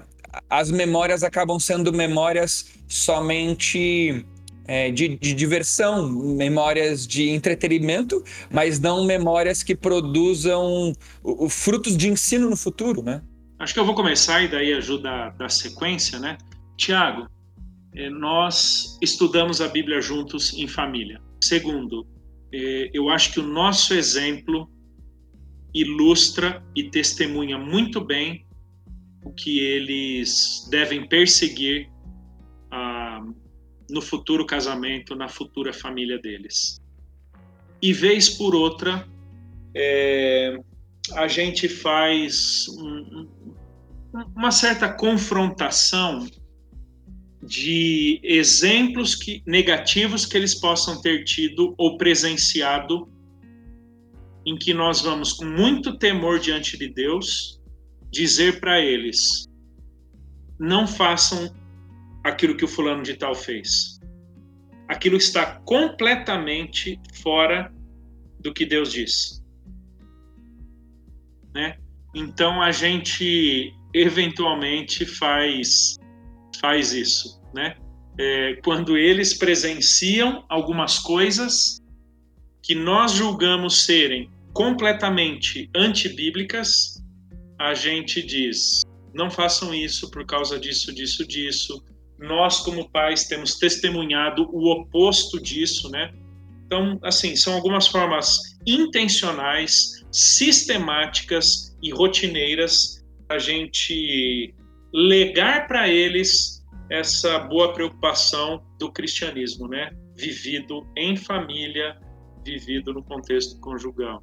as 0.48 0.70
memórias 0.70 1.22
acabam 1.22 1.58
sendo 1.58 1.92
memórias 1.92 2.66
somente 2.86 4.24
é, 4.72 4.90
de, 4.90 5.18
de, 5.18 5.34
diversão, 5.34 6.08
memórias 6.08 7.06
de 7.06 7.28
entretenimento, 7.28 8.24
mas 8.50 8.80
não 8.80 9.04
memórias 9.04 9.62
que 9.62 9.76
produzam 9.76 10.94
o, 11.22 11.44
o, 11.44 11.48
frutos 11.50 11.94
de 11.94 12.08
ensino 12.08 12.48
no 12.48 12.56
futuro, 12.56 13.02
né? 13.02 13.20
Acho 13.58 13.74
que 13.74 13.80
eu 13.80 13.84
vou 13.84 13.94
começar 13.94 14.42
e 14.42 14.48
daí 14.48 14.72
ajuda 14.72 15.28
da 15.38 15.46
sequência, 15.50 16.18
né? 16.18 16.38
Tiago, 16.78 17.28
é, 17.94 18.08
nós 18.08 18.98
estudamos 19.02 19.60
a 19.60 19.68
Bíblia 19.68 20.00
juntos 20.00 20.54
em 20.54 20.66
família. 20.66 21.20
Segundo, 21.38 22.06
é, 22.50 22.90
eu 22.94 23.10
acho 23.10 23.30
que 23.30 23.40
o 23.40 23.46
nosso 23.46 23.92
exemplo 23.92 24.70
ilustra 25.74 26.64
e 26.74 26.84
testemunha 26.84 27.58
muito 27.58 28.00
bem 28.00 28.46
o 29.22 29.34
que 29.34 29.60
eles 29.60 30.66
devem 30.70 31.06
perseguir 31.06 31.91
no 33.92 34.00
futuro 34.00 34.46
casamento, 34.46 35.14
na 35.14 35.28
futura 35.28 35.72
família 35.72 36.18
deles. 36.18 36.80
E 37.80 37.92
vez 37.92 38.30
por 38.30 38.54
outra, 38.54 39.06
é, 39.74 40.56
a 41.12 41.28
gente 41.28 41.68
faz 41.68 42.66
um, 42.68 43.28
uma 44.34 44.50
certa 44.50 44.92
confrontação 44.92 46.26
de 47.42 48.20
exemplos 48.22 49.14
que, 49.14 49.42
negativos 49.46 50.24
que 50.24 50.36
eles 50.36 50.54
possam 50.54 51.00
ter 51.02 51.24
tido 51.24 51.74
ou 51.76 51.98
presenciado, 51.98 53.08
em 54.46 54.56
que 54.56 54.72
nós 54.72 55.00
vamos, 55.00 55.32
com 55.32 55.44
muito 55.44 55.98
temor 55.98 56.38
diante 56.38 56.78
de 56.78 56.88
Deus, 56.88 57.60
dizer 58.10 58.60
para 58.60 58.80
eles: 58.80 59.48
não 60.58 60.86
façam 60.86 61.52
aquilo 62.22 62.56
que 62.56 62.64
o 62.64 62.68
fulano 62.68 63.02
de 63.02 63.14
tal 63.14 63.34
fez. 63.34 63.98
Aquilo 64.88 65.16
está 65.16 65.60
completamente 65.60 67.00
fora 67.22 67.72
do 68.40 68.52
que 68.52 68.66
Deus 68.66 68.92
diz. 68.92 69.42
Né? 71.54 71.76
Então 72.14 72.60
a 72.60 72.72
gente 72.72 73.72
eventualmente 73.94 75.04
faz 75.04 75.96
faz 76.60 76.92
isso, 76.92 77.40
né? 77.54 77.76
É, 78.18 78.56
quando 78.62 78.96
eles 78.96 79.34
presenciam 79.34 80.44
algumas 80.48 80.98
coisas 80.98 81.80
que 82.62 82.74
nós 82.74 83.12
julgamos 83.12 83.84
serem 83.84 84.30
completamente 84.52 85.68
antibíblicas, 85.74 87.02
a 87.58 87.74
gente 87.74 88.22
diz: 88.22 88.82
não 89.14 89.30
façam 89.30 89.74
isso 89.74 90.10
por 90.10 90.24
causa 90.26 90.58
disso, 90.58 90.94
disso, 90.94 91.26
disso. 91.26 91.82
Nós, 92.22 92.60
como 92.60 92.88
pais, 92.88 93.24
temos 93.24 93.58
testemunhado 93.58 94.48
o 94.52 94.70
oposto 94.70 95.40
disso, 95.40 95.90
né? 95.90 96.12
Então, 96.66 96.98
assim, 97.02 97.34
são 97.36 97.54
algumas 97.54 97.88
formas 97.88 98.38
intencionais, 98.66 100.04
sistemáticas 100.10 101.76
e 101.82 101.90
rotineiras 101.90 103.04
a 103.28 103.38
gente 103.38 104.54
legar 104.94 105.66
para 105.66 105.88
eles 105.88 106.62
essa 106.90 107.38
boa 107.40 107.72
preocupação 107.72 108.62
do 108.78 108.92
cristianismo, 108.92 109.66
né? 109.66 109.90
Vivido 110.16 110.86
em 110.96 111.16
família, 111.16 111.98
vivido 112.44 112.92
no 112.92 113.02
contexto 113.02 113.58
conjugal. 113.60 114.22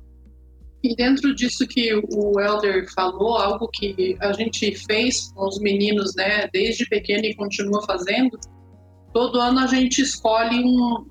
E 0.81 0.95
dentro 0.95 1.35
disso 1.35 1.67
que 1.67 1.93
o 1.93 2.39
Elder 2.39 2.91
falou, 2.93 3.37
algo 3.37 3.67
que 3.67 4.17
a 4.21 4.31
gente 4.31 4.75
fez 4.85 5.31
com 5.33 5.47
os 5.47 5.59
meninos, 5.59 6.15
né, 6.15 6.47
desde 6.53 6.87
pequeno 6.87 7.25
e 7.25 7.35
continua 7.35 7.85
fazendo, 7.85 8.39
todo 9.13 9.41
ano 9.41 9.59
a 9.59 9.67
gente 9.67 10.01
escolhe 10.01 10.63
um, 10.63 11.05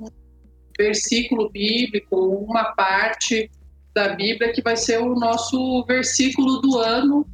versículo 0.79 1.51
bíblico, 1.51 2.17
uma 2.17 2.73
parte 2.75 3.51
da 3.93 4.11
Bíblia 4.15 4.53
que 4.53 4.63
vai 4.63 4.77
ser 4.77 5.01
o 5.01 5.17
nosso 5.17 5.85
versículo 5.87 6.61
do 6.61 6.79
ano 6.79 7.27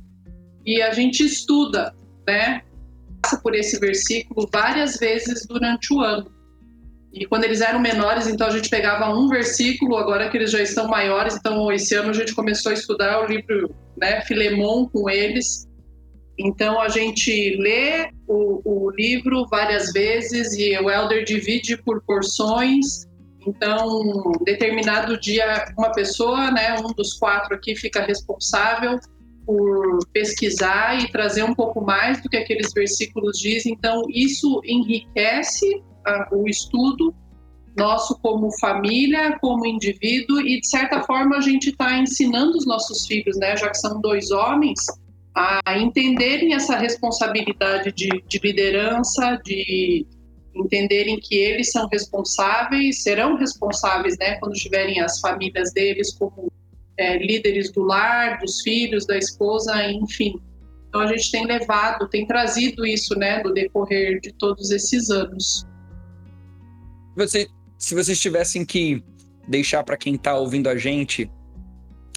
e 0.65 0.81
a 0.81 0.93
gente 0.95 1.23
estuda, 1.23 1.95
né? 2.27 2.63
Passa 3.21 3.39
por 3.41 3.55
esse 3.55 3.79
versículo 3.79 4.49
várias 4.51 4.97
vezes 4.97 5.47
durante 5.47 5.93
o 5.93 6.01
ano. 6.01 6.34
E 7.15 7.25
quando 7.27 7.45
eles 7.45 7.61
eram 7.61 7.79
menores, 7.79 8.27
então 8.27 8.49
a 8.49 8.51
gente 8.51 8.69
pegava 8.69 9.09
um 9.15 9.29
versículo, 9.29 9.97
agora 9.97 10.29
que 10.29 10.37
eles 10.37 10.51
já 10.51 10.61
estão 10.61 10.89
maiores, 10.89 11.37
então 11.37 11.71
esse 11.71 11.95
ano 11.95 12.11
a 12.11 12.13
gente 12.13 12.35
começou 12.35 12.71
a 12.71 12.75
estudar 12.75 13.23
o 13.23 13.27
livro, 13.27 13.73
né, 13.97 14.21
Filemon 14.23 14.89
com 14.89 15.09
eles. 15.09 15.69
Então 16.37 16.81
a 16.81 16.89
gente 16.89 17.57
lê 17.61 18.11
o, 18.27 18.61
o 18.65 18.91
livro 18.91 19.47
várias 19.49 19.93
vezes 19.93 20.55
e 20.55 20.77
o 20.77 20.91
Elder 20.91 21.25
divide 21.25 21.77
por 21.77 22.03
porções. 22.03 23.07
Então, 23.47 24.33
determinado 24.45 25.21
dia, 25.21 25.67
uma 25.79 25.93
pessoa, 25.93 26.51
né, 26.51 26.75
um 26.81 26.93
dos 26.95 27.13
quatro 27.15 27.55
aqui, 27.55 27.77
fica 27.77 28.03
responsável 28.03 28.99
por 29.47 29.99
pesquisar 30.13 30.99
e 31.01 31.13
trazer 31.13 31.45
um 31.45 31.55
pouco 31.55 31.81
mais 31.81 32.21
do 32.21 32.29
que 32.29 32.39
aqueles 32.39 32.73
versículos 32.73 33.39
dizem. 33.39 33.73
Então, 33.73 34.03
isso 34.09 34.61
enriquece 34.65 35.81
o 36.33 36.49
estudo 36.49 37.15
nosso 37.77 38.19
como 38.21 38.57
família, 38.59 39.37
como 39.41 39.67
indivíduo, 39.67 40.41
e 40.41 40.61
de 40.61 40.67
certa 40.67 41.03
forma 41.03 41.37
a 41.37 41.41
gente 41.41 41.71
está 41.71 41.99
ensinando 41.99 42.57
os 42.57 42.67
nossos 42.67 43.07
filhos, 43.07 43.37
né, 43.37 43.57
já 43.57 43.69
que 43.69 43.79
são 43.79 44.01
dois 44.01 44.31
homens, 44.31 44.81
a 45.35 45.77
entenderem 45.77 46.55
essa 46.55 46.77
responsabilidade 46.77 47.91
de, 47.93 48.23
de 48.29 48.39
liderança, 48.39 49.41
de 49.45 50.07
entenderem 50.55 51.19
que 51.19 51.35
eles 51.35 51.73
são 51.73 51.89
responsáveis, 51.89 53.03
serão 53.03 53.37
responsáveis, 53.37 54.17
né, 54.19 54.37
quando 54.37 54.53
tiverem 54.53 55.01
as 55.01 55.19
famílias 55.19 55.73
deles 55.73 56.15
como 56.17 56.53
é, 56.97 57.19
líderes 57.19 57.73
do 57.73 57.83
lar, 57.83 58.39
dos 58.39 58.61
filhos, 58.61 59.05
da 59.05 59.19
esposa, 59.19 59.85
enfim. 59.91 60.41
Então 60.89 61.01
a 61.01 61.09
gente 61.09 61.29
tem 61.33 61.45
levado, 61.45 62.09
tem 62.09 62.25
trazido 62.25 62.87
isso, 62.87 63.19
né, 63.19 63.43
no 63.43 63.53
decorrer 63.53 64.21
de 64.21 64.33
todos 64.33 64.71
esses 64.71 65.11
anos. 65.11 65.67
Você, 67.17 67.49
se 67.79 67.95
vocês 67.95 68.19
tivessem 68.21 68.65
que 68.65 69.03
deixar 69.49 69.85
para 69.85 69.97
quem 69.97 70.15
está 70.15 70.37
ouvindo 70.37 70.69
a 70.69 70.77
gente 70.77 71.31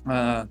uh, 0.05 0.47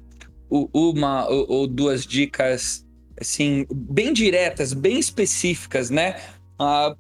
uma 0.73 1.29
ou, 1.29 1.47
ou, 1.51 1.67
duas 1.67 2.07
dicas 2.07 2.87
assim 3.21 3.67
bem 3.73 4.13
diretas, 4.13 4.73
bem 4.73 4.99
específicas, 4.99 5.91
né? 5.91 6.21
Uh, 6.61 6.95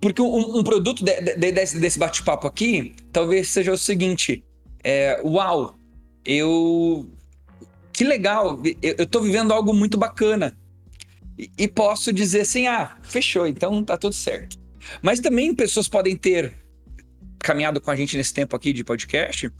porque 0.00 0.22
um, 0.22 0.58
um 0.58 0.62
produto 0.62 1.04
de, 1.04 1.20
de, 1.20 1.52
desse, 1.52 1.78
desse 1.78 1.98
bate-papo 1.98 2.46
aqui 2.46 2.94
talvez 3.12 3.48
seja 3.48 3.72
o 3.72 3.78
seguinte: 3.78 4.44
é, 4.82 5.20
uau, 5.24 5.78
eu. 6.24 7.10
Que 7.92 8.04
legal, 8.04 8.60
eu, 8.80 8.94
eu 8.98 9.06
tô 9.06 9.20
vivendo 9.20 9.52
algo 9.52 9.74
muito 9.74 9.98
bacana. 9.98 10.56
E, 11.36 11.50
e 11.58 11.68
posso 11.68 12.12
dizer 12.12 12.42
assim: 12.42 12.66
ah, 12.66 12.96
fechou, 13.02 13.46
então 13.46 13.82
tá 13.82 13.96
tudo 13.96 14.14
certo. 14.14 14.57
Mas 15.02 15.20
também 15.20 15.54
pessoas 15.54 15.88
podem 15.88 16.16
ter 16.16 16.54
caminhado 17.38 17.80
com 17.80 17.90
a 17.90 17.96
gente 17.96 18.16
nesse 18.16 18.34
tempo 18.34 18.54
aqui 18.54 18.72
de 18.72 18.84
podcast 18.84 19.50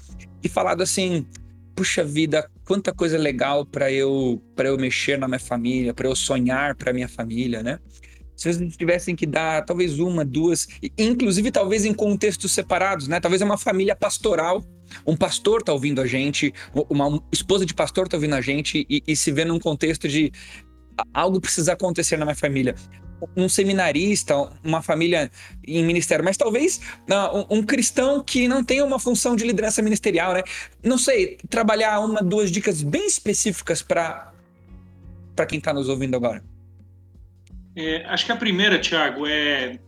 e 0.43 0.49
falado 0.49 0.83
assim: 0.83 1.26
puxa 1.74 2.05
vida, 2.05 2.51
quanta 2.64 2.93
coisa 2.93 3.16
legal 3.16 3.64
para 3.64 3.91
eu 3.91 4.43
para 4.55 4.68
eu 4.68 4.76
mexer 4.76 5.18
na 5.18 5.29
minha 5.29 5.41
família, 5.41 5.95
para 5.95 6.09
eu 6.09 6.16
sonhar 6.16 6.74
para 6.74 6.93
minha 6.93 7.09
família, 7.09 7.62
né? 7.62 7.79
se 8.39 8.53
vocês 8.53 8.76
tivessem 8.76 9.16
que 9.16 9.26
dar 9.26 9.64
talvez 9.64 9.99
uma, 9.99 10.24
duas, 10.24 10.68
inclusive 10.97 11.51
talvez 11.51 11.85
em 11.85 11.93
contextos 11.93 12.53
separados, 12.53 13.09
né? 13.09 13.18
Talvez 13.18 13.43
é 13.43 13.45
uma 13.45 13.59
família 13.59 13.97
pastoral, 13.97 14.64
um 15.05 15.16
pastor 15.16 15.61
tá 15.61 15.72
ouvindo 15.72 16.01
a 16.01 16.07
gente, 16.07 16.55
uma 16.89 17.20
esposa 17.33 17.66
de 17.66 17.74
pastor 17.74 18.07
tá 18.07 18.16
ouvindo 18.16 18.37
a 18.37 18.41
gente 18.41 18.87
e, 18.89 19.03
e 19.05 19.16
se 19.16 19.33
vê 19.33 19.45
num 19.45 19.59
contexto 19.59 20.07
de 20.07 20.31
algo 21.12 21.41
precisa 21.41 21.72
acontecer 21.72 22.16
na 22.16 22.24
minha 22.24 22.37
família. 22.37 22.76
Um 23.37 23.49
seminarista, 23.49 24.35
uma 24.62 24.81
família 24.81 25.31
em 25.66 25.85
ministério, 25.85 26.25
mas 26.25 26.37
talvez 26.37 26.81
um, 27.51 27.59
um 27.59 27.62
cristão 27.62 28.23
que 28.23 28.47
não 28.47 28.62
tem 28.62 28.81
uma 28.83 28.99
função 28.99 29.35
de 29.35 29.45
liderança 29.45 29.83
ministerial, 29.83 30.35
né? 30.35 30.43
Não 30.83 30.99
sei, 30.99 31.39
trabalhar 31.49 32.01
uma, 32.01 32.23
duas 32.23 32.51
dicas 32.51 32.83
bem 32.83 33.07
específicas 33.07 33.83
para 33.83 34.33
quem 35.49 35.59
está 35.59 35.73
nos 35.73 35.89
ouvindo 35.89 36.14
agora. 36.14 36.43
É, 37.77 38.05
acho 38.07 38.27
que 38.27 38.33
a 38.33 38.37
primeira, 38.37 38.79
Tiago, 38.79 39.27
é 39.27 39.79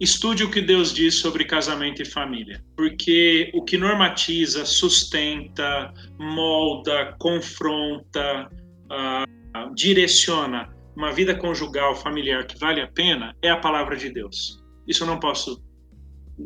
estude 0.00 0.42
o 0.42 0.50
que 0.50 0.60
Deus 0.60 0.92
diz 0.92 1.16
sobre 1.16 1.44
casamento 1.44 2.02
e 2.02 2.04
família, 2.04 2.62
porque 2.76 3.50
o 3.54 3.62
que 3.62 3.76
normatiza, 3.76 4.64
sustenta, 4.66 5.92
molda, 6.18 7.14
confronta, 7.18 8.50
uh, 8.90 9.74
direciona 9.74 10.73
uma 10.96 11.12
vida 11.12 11.34
conjugal, 11.34 11.96
familiar 11.96 12.46
que 12.46 12.58
vale 12.58 12.80
a 12.80 12.88
pena 12.88 13.34
é 13.42 13.50
a 13.50 13.56
palavra 13.56 13.96
de 13.96 14.10
Deus. 14.10 14.62
Isso 14.86 15.04
não 15.04 15.18
posso, 15.18 15.62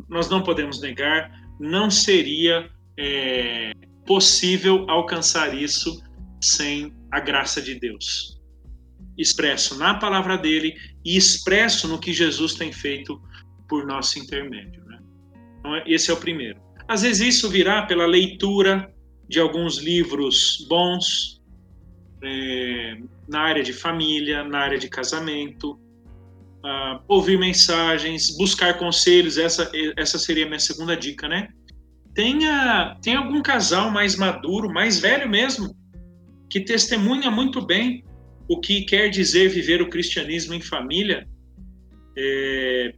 nós 0.07 0.29
não 0.29 0.41
podemos 0.41 0.81
negar, 0.81 1.31
não 1.59 1.89
seria 1.89 2.69
é, 2.97 3.71
possível 4.05 4.85
alcançar 4.89 5.53
isso 5.53 6.01
sem 6.41 6.93
a 7.11 7.19
graça 7.19 7.61
de 7.61 7.75
Deus 7.79 8.39
expresso 9.19 9.77
na 9.77 9.93
palavra 9.93 10.37
dele 10.37 10.75
e 11.03 11.17
expresso 11.17 11.87
no 11.87 11.99
que 11.99 12.13
Jesus 12.13 12.53
tem 12.53 12.71
feito 12.71 13.21
por 13.67 13.85
nosso 13.85 14.17
intermédio. 14.17 14.83
Né? 14.85 14.99
Então, 15.59 15.83
esse 15.85 16.09
é 16.09 16.13
o 16.13 16.17
primeiro. 16.17 16.59
Às 16.87 17.01
vezes 17.01 17.35
isso 17.35 17.49
virá 17.49 17.83
pela 17.83 18.07
leitura 18.07 18.91
de 19.27 19.39
alguns 19.39 19.77
livros 19.77 20.65
bons 20.67 21.41
é, 22.23 22.97
na 23.29 23.41
área 23.41 23.63
de 23.63 23.71
família, 23.71 24.43
na 24.43 24.59
área 24.59 24.77
de 24.77 24.89
casamento, 24.89 25.73
uh, 25.73 26.99
ouvir 27.07 27.37
mensagens, 27.37 28.35
buscar 28.35 28.77
conselhos. 28.77 29.37
Essa, 29.37 29.71
essa 29.95 30.17
seria 30.17 30.45
a 30.45 30.47
minha 30.47 30.59
segunda 30.59 30.97
dica, 30.97 31.27
né? 31.27 31.49
tenha, 32.19 32.97
tem 33.01 33.15
algum 33.15 33.41
casal 33.41 33.89
mais 33.91 34.17
maduro, 34.17 34.69
mais 34.69 34.99
velho 34.99 35.29
mesmo, 35.29 35.73
que 36.49 36.59
testemunha 36.59 37.31
muito 37.31 37.65
bem 37.65 38.03
o 38.49 38.59
que 38.59 38.81
quer 38.81 39.09
dizer 39.09 39.49
viver 39.49 39.81
o 39.81 39.89
cristianismo 39.89 40.53
em 40.53 40.59
família 40.59 41.25
é, 42.17 42.93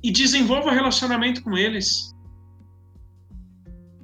e 0.00 0.12
desenvolva 0.12 0.70
relacionamento 0.70 1.42
com 1.42 1.56
eles. 1.56 2.12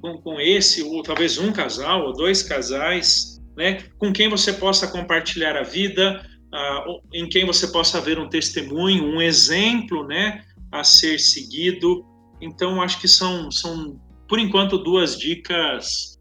Com, 0.01 0.17
com 0.21 0.41
esse, 0.41 0.81
ou 0.81 1.03
talvez 1.03 1.37
um 1.37 1.53
casal, 1.53 2.07
ou 2.07 2.13
dois 2.13 2.43
casais, 2.43 3.38
né, 3.59 3.83
com 3.97 4.13
quem 4.13 4.29
você 4.29 4.53
possa 4.53 4.87
compartilhar 4.87 5.57
a 5.57 5.63
vida, 5.63 6.25
uh, 6.45 7.01
em 7.13 7.27
quem 7.27 7.45
você 7.45 7.67
possa 7.67 7.99
ver 7.99 8.17
um 8.17 8.29
testemunho, 8.29 9.03
um 9.03 9.21
exemplo 9.21 10.07
né, 10.07 10.41
a 10.71 10.81
ser 10.81 11.19
seguido. 11.19 12.05
Então, 12.39 12.81
acho 12.81 13.01
que 13.01 13.07
são, 13.07 13.51
são 13.51 13.99
por 14.29 14.39
enquanto, 14.39 14.77
duas 14.77 15.19
dicas 15.19 16.17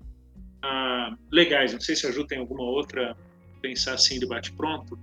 uh, 0.64 1.16
legais. 1.30 1.72
Não 1.72 1.80
sei 1.80 1.94
se 1.94 2.08
a 2.08 2.26
tem 2.26 2.40
alguma 2.40 2.64
outra 2.64 3.16
pensar 3.62 3.94
assim 3.94 4.18
de 4.18 4.26
bate-pronto. 4.26 4.98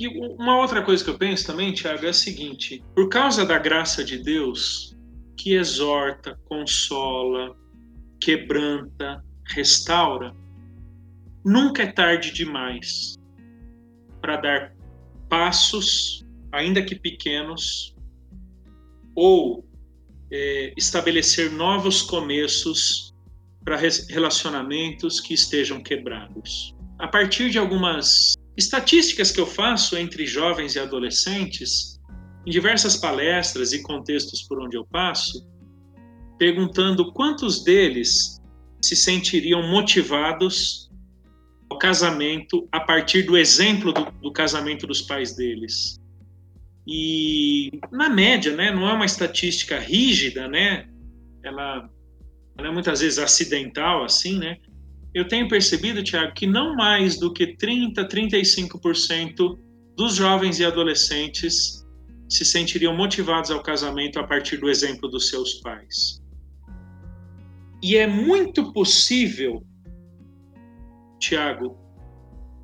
E 0.00 0.08
uma 0.08 0.56
outra 0.56 0.80
coisa 0.80 1.04
que 1.04 1.10
eu 1.10 1.18
penso 1.18 1.46
também, 1.46 1.74
Tiago, 1.74 2.06
é 2.06 2.08
a 2.08 2.14
seguinte: 2.14 2.82
por 2.94 3.10
causa 3.10 3.44
da 3.44 3.58
graça 3.58 4.02
de 4.02 4.16
Deus, 4.16 4.96
que 5.36 5.52
exorta, 5.52 6.40
consola, 6.46 7.54
quebranta, 8.22 9.22
restaura, 9.48 10.34
nunca 11.44 11.82
é 11.82 11.92
tarde 11.92 12.32
demais 12.32 13.16
para 14.20 14.36
dar 14.36 14.74
passos, 15.28 16.24
ainda 16.50 16.82
que 16.82 16.94
pequenos, 16.94 17.94
ou 19.14 19.64
é, 20.30 20.72
estabelecer 20.76 21.50
novos 21.50 22.02
começos 22.02 23.12
para 23.64 23.76
relacionamentos 24.08 25.20
que 25.20 25.34
estejam 25.34 25.82
quebrados. 25.82 26.74
A 26.98 27.08
partir 27.08 27.50
de 27.50 27.58
algumas 27.58 28.34
estatísticas 28.56 29.30
que 29.30 29.40
eu 29.40 29.46
faço 29.46 29.96
entre 29.96 30.26
jovens 30.26 30.74
e 30.76 30.78
adolescentes, 30.78 32.00
em 32.46 32.50
diversas 32.50 32.96
palestras 32.96 33.72
e 33.72 33.82
contextos 33.82 34.42
por 34.42 34.60
onde 34.60 34.76
eu 34.76 34.86
passo, 34.86 35.46
perguntando 36.38 37.12
quantos 37.12 37.64
deles 37.64 38.38
se 38.82 38.94
sentiriam 38.94 39.62
motivados 39.70 40.90
ao 41.74 41.78
casamento 41.78 42.68
a 42.70 42.80
partir 42.80 43.22
do 43.22 43.36
exemplo 43.36 43.92
do, 43.92 44.10
do 44.22 44.32
casamento 44.32 44.86
dos 44.86 45.02
pais 45.02 45.34
deles. 45.34 46.00
E 46.86 47.70
na 47.90 48.08
média, 48.08 48.54
né, 48.54 48.70
não 48.70 48.88
é 48.88 48.92
uma 48.92 49.04
estatística 49.04 49.78
rígida, 49.78 50.46
né? 50.46 50.86
Ela, 51.42 51.88
ela 52.56 52.68
é 52.68 52.70
muitas 52.70 53.00
vezes 53.00 53.18
acidental, 53.18 54.04
assim, 54.04 54.38
né? 54.38 54.58
Eu 55.12 55.26
tenho 55.26 55.48
percebido, 55.48 56.02
Tiago, 56.02 56.32
que 56.34 56.46
não 56.46 56.74
mais 56.76 57.18
do 57.18 57.32
que 57.32 57.56
30, 57.56 58.06
35% 58.08 59.58
dos 59.96 60.16
jovens 60.16 60.58
e 60.58 60.64
adolescentes 60.64 61.84
se 62.28 62.44
sentiriam 62.44 62.96
motivados 62.96 63.50
ao 63.50 63.62
casamento 63.62 64.18
a 64.18 64.24
partir 64.24 64.56
do 64.56 64.68
exemplo 64.68 65.08
dos 65.08 65.28
seus 65.28 65.54
pais. 65.54 66.20
E 67.82 67.96
é 67.96 68.06
muito 68.06 68.72
possível, 68.72 69.62
Tiago, 71.24 71.78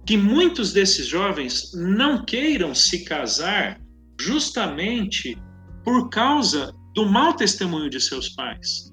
que 0.06 0.16
muitos 0.16 0.72
desses 0.72 1.06
jovens 1.06 1.72
não 1.74 2.24
queiram 2.24 2.74
se 2.74 3.04
casar 3.04 3.80
justamente 4.20 5.38
por 5.82 6.10
causa 6.10 6.74
do 6.94 7.06
mau 7.06 7.34
testemunho 7.34 7.88
de 7.88 8.00
seus 8.00 8.28
pais. 8.30 8.92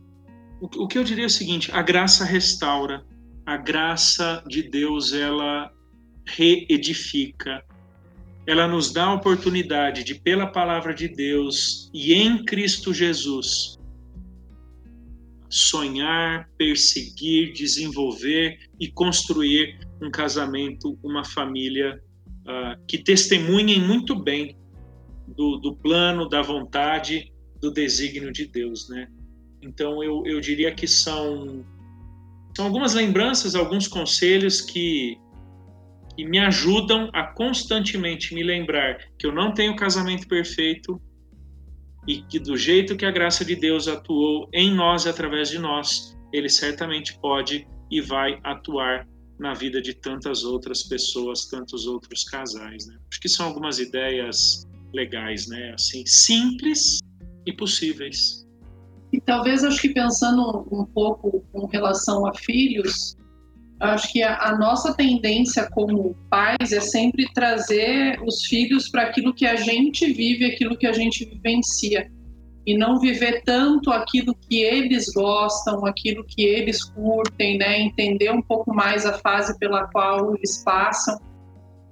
O 0.62 0.88
que 0.88 0.98
eu 0.98 1.04
diria 1.04 1.26
é 1.26 1.28
o 1.28 1.30
seguinte: 1.30 1.72
a 1.72 1.82
graça 1.82 2.24
restaura, 2.24 3.06
a 3.46 3.58
graça 3.58 4.44
de 4.48 4.64
Deus 4.64 5.14
ela 5.14 5.70
reedifica, 6.26 7.64
ela 8.46 8.68
nos 8.68 8.92
dá 8.92 9.06
a 9.06 9.14
oportunidade 9.14 10.04
de, 10.04 10.16
pela 10.16 10.48
palavra 10.48 10.94
de 10.94 11.08
Deus 11.08 11.90
e 11.94 12.14
em 12.14 12.44
Cristo 12.44 12.94
Jesus, 12.94 13.77
sonhar, 15.50 16.50
perseguir, 16.58 17.54
desenvolver 17.54 18.58
e 18.80 18.90
construir 18.92 19.80
um 20.02 20.12
casamento, 20.12 20.98
uma 21.04 21.24
família 21.24 22.02
uh, 22.42 22.86
que 22.88 22.98
testemunhem 22.98 23.82
muito 23.82 24.16
bem 24.16 24.58
do, 25.28 25.58
do 25.58 25.76
plano, 25.76 26.28
da 26.28 26.42
vontade, 26.42 27.32
do 27.62 27.72
desígnio 27.72 28.32
de 28.32 28.46
Deus, 28.46 28.90
né? 28.90 29.08
Então 29.62 30.04
eu, 30.04 30.24
eu 30.26 30.40
diria 30.40 30.74
que 30.74 30.88
são, 30.88 31.66
são 32.56 32.66
algumas 32.66 32.94
lembranças, 32.94 33.56
alguns 33.56 33.88
conselhos 33.88 34.62
que, 34.62 35.18
que 36.16 36.26
me 36.26 36.40
ajudam 36.40 37.10
a 37.14 37.24
constantemente 37.24 38.34
me 38.34 38.44
lembrar 38.44 39.00
que 39.18 39.26
eu 39.26 39.34
não 39.34 39.54
tenho 39.54 39.76
casamento 39.76 40.28
perfeito 40.28 41.02
e 42.08 42.22
que 42.24 42.40
do 42.40 42.56
jeito 42.56 42.96
que 42.96 43.06
a 43.06 43.12
graça 43.12 43.44
de 43.44 43.56
Deus 43.56 43.88
atuou 43.88 44.50
em 44.54 44.74
nós 44.74 45.06
e 45.06 45.10
através 45.10 45.50
de 45.50 45.60
nós, 45.60 46.18
ele 46.32 46.50
certamente 46.50 47.20
pode 47.20 47.68
e 47.92 48.02
vai 48.02 48.40
atuar 48.44 49.06
na 49.40 49.54
vida 49.54 49.82
de 49.82 49.94
tantas 49.94 50.44
outras 50.44 50.84
pessoas, 50.84 51.46
tantos 51.46 51.86
outros 51.86 52.24
casais. 52.24 52.88
Né? 52.88 52.98
Acho 53.12 53.20
que 53.20 53.30
são 53.30 53.46
algumas 53.46 53.78
ideias 53.78 54.66
legais, 54.94 55.48
né? 55.48 55.74
Assim, 55.74 56.06
simples 56.06 57.00
e 57.46 57.54
possíveis. 57.54 58.48
E 59.12 59.22
talvez 59.22 59.64
acho 59.64 59.82
que 59.82 59.90
pensando 59.90 60.68
um 60.72 60.86
pouco 60.86 61.46
com 61.52 61.66
relação 61.68 62.26
a 62.26 62.34
filhos, 62.34 63.16
acho 63.80 64.12
que 64.12 64.24
a, 64.24 64.38
a 64.38 64.58
nossa 64.58 64.94
tendência 64.94 65.70
como 65.72 66.16
pais 66.30 66.72
é 66.72 66.82
sempre 66.82 67.32
trazer 67.34 68.20
os 68.24 68.44
filhos 68.46 68.90
para 68.90 69.04
aquilo 69.04 69.34
que 69.34 69.46
a 69.46 69.56
gente 69.56 70.12
vive, 70.12 70.46
aquilo 70.46 70.78
que 70.78 70.88
a 70.88 70.94
gente 70.94 71.26
vivencia 71.26 72.10
e 72.68 72.78
não 72.78 73.00
viver 73.00 73.44
tanto 73.46 73.92
aquilo 73.92 74.36
que 74.36 74.62
eles 74.62 75.06
gostam, 75.14 75.86
aquilo 75.86 76.26
que 76.26 76.44
eles 76.44 76.84
curtem, 76.84 77.58
né? 77.58 77.80
Entender 77.80 78.30
um 78.30 78.42
pouco 78.42 78.74
mais 78.76 79.06
a 79.06 79.14
fase 79.20 79.58
pela 79.58 79.88
qual 79.88 80.36
eles 80.36 80.62
passam. 80.66 81.18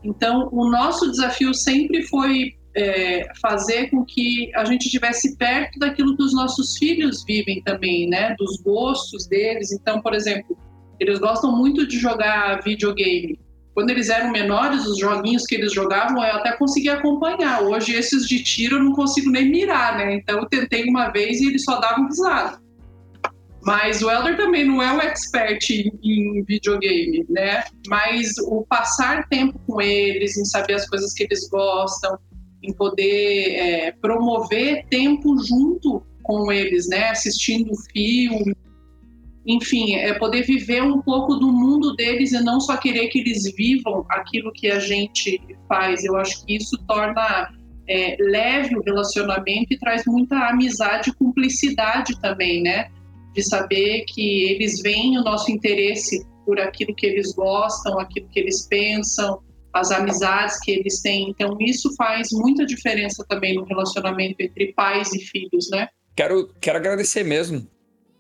Então, 0.04 0.50
o 0.52 0.70
nosso 0.70 1.10
desafio 1.10 1.54
sempre 1.54 2.04
foi 2.04 2.56
é, 2.76 3.26
fazer 3.42 3.90
com 3.90 4.04
que 4.04 4.52
a 4.54 4.66
gente 4.66 4.88
estivesse 4.88 5.38
perto 5.38 5.80
daquilo 5.80 6.18
que 6.18 6.24
os 6.24 6.34
nossos 6.34 6.78
filhos 6.78 7.24
vivem 7.24 7.64
também, 7.64 8.10
né? 8.10 8.36
Dos 8.38 8.58
gostos 8.62 9.26
deles. 9.28 9.72
Então, 9.72 10.02
por 10.02 10.14
exemplo, 10.14 10.58
eles 11.00 11.20
gostam 11.20 11.56
muito 11.56 11.88
de 11.88 11.98
jogar 11.98 12.62
videogame. 12.62 13.40
Quando 13.74 13.90
eles 13.90 14.10
eram 14.10 14.32
menores, 14.32 14.86
os 14.86 14.98
joguinhos 14.98 15.46
que 15.46 15.56
eles 15.56 15.74
jogavam 15.74 16.24
eu 16.24 16.36
até 16.36 16.54
conseguia 16.54 16.94
acompanhar. 16.94 17.62
Hoje, 17.62 17.94
esses 17.94 18.26
de 18.26 18.42
tiro 18.42 18.78
eu 18.78 18.84
não 18.84 18.94
consigo 18.94 19.30
nem 19.30 19.50
mirar, 19.50 19.98
né? 19.98 20.16
Então, 20.16 20.40
eu 20.40 20.46
tentei 20.46 20.86
uma 20.86 21.10
vez 21.10 21.42
e 21.42 21.48
eles 21.48 21.66
só 21.66 21.80
davam 21.80 22.08
risada. 22.08 22.58
Mas 23.62 24.02
o 24.02 24.10
Elder 24.10 24.38
também 24.38 24.64
não 24.64 24.82
é 24.82 24.94
um 24.94 25.02
expert 25.02 25.70
em, 25.72 25.92
em, 26.04 26.44
videogame, 26.44 27.26
né? 27.28 27.64
Mas 27.88 28.38
o 28.38 28.64
passar 28.70 29.28
tempo 29.28 29.60
com 29.68 29.82
eles, 29.82 30.38
em 30.38 30.46
saber 30.46 30.76
as 30.76 30.88
coisas 30.88 31.12
que 31.14 31.24
eles 31.24 31.50
gostam, 31.50 32.18
em 32.64 32.72
poder 32.72 33.56
é, 33.56 33.92
promover 34.00 34.86
tempo 34.90 35.36
junto 35.44 36.06
com 36.24 36.52
eles, 36.52 36.88
né? 36.88 37.10
Assistindo 37.10 37.72
filme, 37.92 38.56
enfim, 39.46 39.96
é 39.96 40.14
poder 40.14 40.42
viver 40.42 40.82
um 40.82 41.02
pouco 41.02 41.36
do 41.36 41.52
mundo 41.52 41.96
deles 41.96 42.32
e 42.32 42.44
não 42.44 42.60
só 42.60 42.78
querer 42.78 43.10
que 43.10 43.20
eles 43.20 43.44
vivam 43.56 44.06
aquilo 44.10 44.52
que 44.52 44.68
a 44.68 44.80
gente 44.80 45.40
faz. 45.68 46.04
Eu 46.04 46.16
acho 46.16 46.44
que 46.44 46.56
isso 46.56 46.78
torna 46.88 47.54
é, 47.88 48.18
leve 48.20 48.76
o 48.76 48.82
relacionamento 48.82 49.68
e 49.72 49.78
traz 49.78 50.04
muita 50.08 50.50
amizade 50.50 51.12
e 51.12 51.14
cumplicidade 51.14 52.20
também, 52.20 52.64
né? 52.64 52.90
De 53.34 53.44
saber 53.44 54.06
que 54.08 54.50
eles 54.50 54.82
veem 54.82 55.18
o 55.18 55.24
nosso 55.24 55.52
interesse 55.52 56.26
por 56.46 56.60
aquilo 56.60 56.96
que 56.96 57.06
eles 57.06 57.34
gostam, 57.34 58.00
aquilo 58.00 58.28
que 58.30 58.40
eles 58.40 58.68
pensam, 58.68 59.40
as 59.74 59.92
amizades 59.92 60.60
que 60.62 60.72
eles 60.72 61.02
têm. 61.02 61.30
Então, 61.30 61.58
isso 61.60 61.94
faz 61.96 62.30
muita 62.32 62.66
diferença 62.66 63.24
também 63.28 63.56
no 63.56 63.64
relacionamento 63.66 64.38
entre 64.40 64.74
pais 64.74 65.14
e 65.14 65.20
filhos, 65.20 65.70
né? 65.70 65.90
Quero, 66.16 66.50
quero 66.62 66.78
agradecer 66.78 67.24
mesmo, 67.24 67.68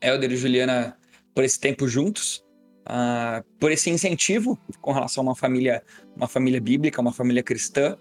Helder 0.01 0.32
e 0.32 0.36
Juliana, 0.36 0.97
por 1.36 1.44
esse 1.44 1.60
tempo 1.60 1.88
juntos, 1.88 2.44
uh, 2.88 3.44
por 3.60 3.72
esse 3.72 3.90
incentivo 3.90 4.58
com 4.82 4.92
relação 4.92 5.22
a 5.22 5.28
uma 5.28 5.36
família, 5.36 5.84
uma 6.16 6.28
família 6.28 6.62
bíblica, 6.62 7.02
uma 7.02 7.14
família 7.14 7.44
cristã, 7.44 7.98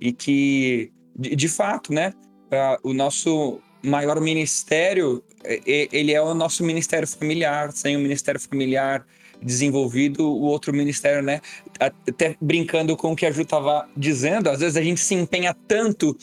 e 0.00 0.12
que, 0.12 0.90
de, 1.14 1.36
de 1.36 1.48
fato, 1.48 1.92
né, 1.92 2.14
uh, 2.50 2.88
o 2.88 2.94
nosso 2.94 3.60
maior 3.82 4.20
ministério, 4.20 5.22
ele 5.44 6.12
é 6.12 6.20
o 6.20 6.34
nosso 6.34 6.64
ministério 6.64 7.06
familiar, 7.06 7.70
sem 7.70 7.96
o 7.96 8.00
ministério 8.00 8.40
familiar 8.40 9.06
desenvolvido 9.40 10.28
o 10.28 10.42
outro 10.42 10.72
ministério, 10.72 11.22
né? 11.22 11.40
Até 11.78 12.36
brincando 12.40 12.96
com 12.96 13.12
o 13.12 13.16
que 13.16 13.24
a 13.26 13.30
Ju 13.30 13.42
estava 13.42 13.88
dizendo, 13.96 14.50
às 14.50 14.60
vezes 14.60 14.76
a 14.76 14.82
gente 14.82 15.00
se 15.00 15.14
empenha 15.14 15.54
tanto 15.66 16.16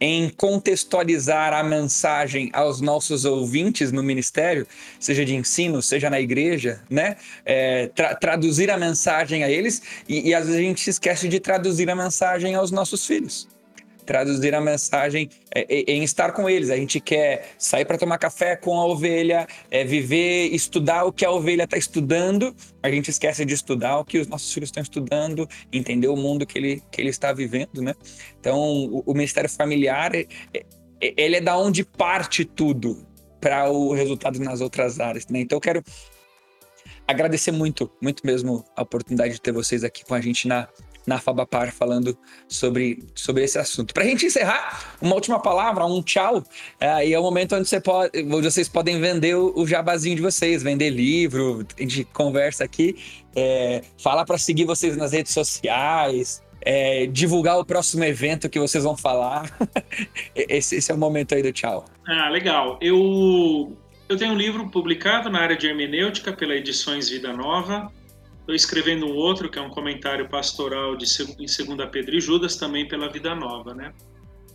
em 0.00 0.28
contextualizar 0.28 1.52
a 1.52 1.62
mensagem 1.62 2.50
aos 2.52 2.80
nossos 2.80 3.24
ouvintes 3.24 3.92
no 3.92 4.02
ministério, 4.02 4.66
seja 4.98 5.24
de 5.24 5.34
ensino, 5.34 5.80
seja 5.80 6.10
na 6.10 6.20
igreja, 6.20 6.82
né? 6.90 7.16
É, 7.44 7.88
tra 7.94 8.14
traduzir 8.14 8.70
a 8.70 8.76
mensagem 8.76 9.44
a 9.44 9.50
eles 9.50 9.82
e, 10.08 10.28
e 10.28 10.34
às 10.34 10.46
vezes 10.46 10.60
a 10.60 10.62
gente 10.62 10.80
se 10.80 10.90
esquece 10.90 11.28
de 11.28 11.38
traduzir 11.40 11.88
a 11.88 11.94
mensagem 11.96 12.54
aos 12.54 12.70
nossos 12.70 13.06
filhos 13.06 13.53
traduzir 14.04 14.54
a 14.54 14.60
mensagem 14.60 15.28
é, 15.54 15.62
é, 15.62 15.92
em 15.92 16.02
estar 16.02 16.32
com 16.32 16.48
eles. 16.48 16.70
A 16.70 16.76
gente 16.76 17.00
quer 17.00 17.54
sair 17.58 17.84
para 17.84 17.98
tomar 17.98 18.18
café 18.18 18.56
com 18.56 18.78
a 18.78 18.86
ovelha, 18.86 19.46
é, 19.70 19.84
viver, 19.84 20.48
estudar 20.52 21.04
o 21.04 21.12
que 21.12 21.24
a 21.24 21.30
ovelha 21.30 21.64
está 21.64 21.76
estudando. 21.76 22.54
A 22.82 22.90
gente 22.90 23.10
esquece 23.10 23.44
de 23.44 23.54
estudar 23.54 23.98
o 23.98 24.04
que 24.04 24.18
os 24.18 24.26
nossos 24.26 24.52
filhos 24.52 24.68
estão 24.68 24.82
estudando, 24.82 25.48
entender 25.72 26.08
o 26.08 26.16
mundo 26.16 26.46
que 26.46 26.58
ele, 26.58 26.82
que 26.90 27.00
ele 27.00 27.10
está 27.10 27.32
vivendo, 27.32 27.80
né? 27.80 27.94
Então, 28.38 28.58
o, 28.58 29.02
o 29.06 29.12
ministério 29.12 29.48
familiar, 29.48 30.14
é, 30.14 30.26
ele 31.00 31.36
é 31.36 31.40
da 31.40 31.56
onde 31.56 31.84
parte 31.84 32.44
tudo 32.44 33.06
para 33.40 33.70
o 33.70 33.92
resultado 33.92 34.38
nas 34.38 34.60
outras 34.60 35.00
áreas, 35.00 35.26
né? 35.28 35.40
Então, 35.40 35.56
eu 35.56 35.60
quero 35.60 35.82
agradecer 37.06 37.52
muito, 37.52 37.90
muito 38.00 38.24
mesmo 38.26 38.64
a 38.76 38.82
oportunidade 38.82 39.34
de 39.34 39.40
ter 39.40 39.52
vocês 39.52 39.84
aqui 39.84 40.04
com 40.04 40.14
a 40.14 40.20
gente 40.20 40.48
na 40.48 40.68
na 41.06 41.18
Fabapar 41.18 41.72
falando 41.72 42.16
sobre, 42.48 43.02
sobre 43.14 43.44
esse 43.44 43.58
assunto. 43.58 43.92
Para 43.92 44.04
a 44.04 44.06
gente 44.06 44.26
encerrar, 44.26 44.96
uma 45.00 45.14
última 45.14 45.40
palavra, 45.40 45.84
um 45.84 46.02
tchau, 46.02 46.42
é, 46.80 47.08
e 47.08 47.12
é 47.12 47.18
o 47.18 47.22
momento 47.22 47.54
onde, 47.56 47.68
você 47.68 47.80
pode, 47.80 48.22
vocês 48.22 48.68
podem 48.68 49.00
vender 49.00 49.36
o, 49.36 49.52
o 49.56 49.66
jabazinho 49.66 50.16
de 50.16 50.22
vocês, 50.22 50.62
vender 50.62 50.90
livro, 50.90 51.66
a 51.78 51.82
gente 51.82 52.04
conversa 52.04 52.64
aqui, 52.64 52.96
é, 53.36 53.82
fala 53.98 54.24
para 54.24 54.38
seguir 54.38 54.64
vocês 54.64 54.96
nas 54.96 55.12
redes 55.12 55.32
sociais, 55.32 56.42
é, 56.64 57.06
divulgar 57.06 57.58
o 57.58 57.64
próximo 57.64 58.04
evento 58.04 58.48
que 58.48 58.58
vocês 58.58 58.82
vão 58.84 58.96
falar. 58.96 59.50
esse, 60.34 60.76
esse, 60.76 60.90
é 60.90 60.94
o 60.94 60.98
momento 60.98 61.34
aí 61.34 61.42
do 61.42 61.52
tchau. 61.52 61.84
Ah, 62.06 62.28
legal. 62.30 62.78
Eu, 62.80 63.76
eu 64.08 64.16
tenho 64.16 64.32
um 64.32 64.36
livro 64.36 64.68
publicado 64.70 65.28
na 65.28 65.40
área 65.40 65.56
de 65.56 65.66
hermenêutica 65.66 66.32
pela 66.32 66.54
Edições 66.54 67.08
Vida 67.08 67.32
Nova, 67.32 67.92
Estou 68.44 68.54
escrevendo 68.54 69.06
um 69.06 69.14
outro, 69.14 69.48
que 69.48 69.58
é 69.58 69.62
um 69.62 69.70
comentário 69.70 70.28
pastoral 70.28 70.96
de, 70.96 71.06
em 71.38 71.46
2 71.46 71.88
Pedro 71.90 72.14
e 72.14 72.20
Judas, 72.20 72.56
também 72.56 72.86
pela 72.86 73.08
Vida 73.08 73.34
Nova, 73.34 73.72
né? 73.72 73.90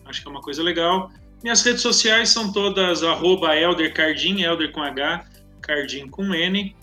Acho 0.05 0.21
que 0.21 0.27
é 0.27 0.31
uma 0.31 0.41
coisa 0.41 0.61
legal. 0.61 1.11
Minhas 1.41 1.63
redes 1.63 1.81
sociais 1.81 2.29
são 2.29 2.51
todas 2.51 3.01
arroba 3.01 3.55
Elder 3.55 3.91
Cardim, 3.91 4.43
Elder 4.43 4.71
com 4.71 4.83
H, 4.83 5.25
Cardim 5.59 6.07
com 6.07 6.35
N. 6.35 6.75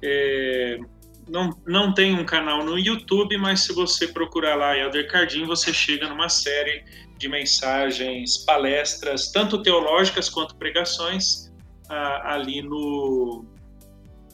É, 0.00 0.78
não, 1.28 1.50
não 1.66 1.92
tem 1.92 2.14
um 2.14 2.24
canal 2.24 2.64
no 2.64 2.78
YouTube, 2.78 3.36
mas 3.38 3.62
se 3.62 3.72
você 3.72 4.06
procurar 4.06 4.54
lá 4.54 4.78
Elder 4.78 5.10
Cardim, 5.10 5.44
você 5.44 5.72
chega 5.72 6.08
numa 6.08 6.28
série 6.28 6.84
de 7.18 7.28
mensagens, 7.28 8.38
palestras, 8.38 9.32
tanto 9.32 9.60
teológicas 9.64 10.30
quanto 10.30 10.54
pregações, 10.54 11.52
ah, 11.88 12.34
ali 12.34 12.62
no, 12.62 13.44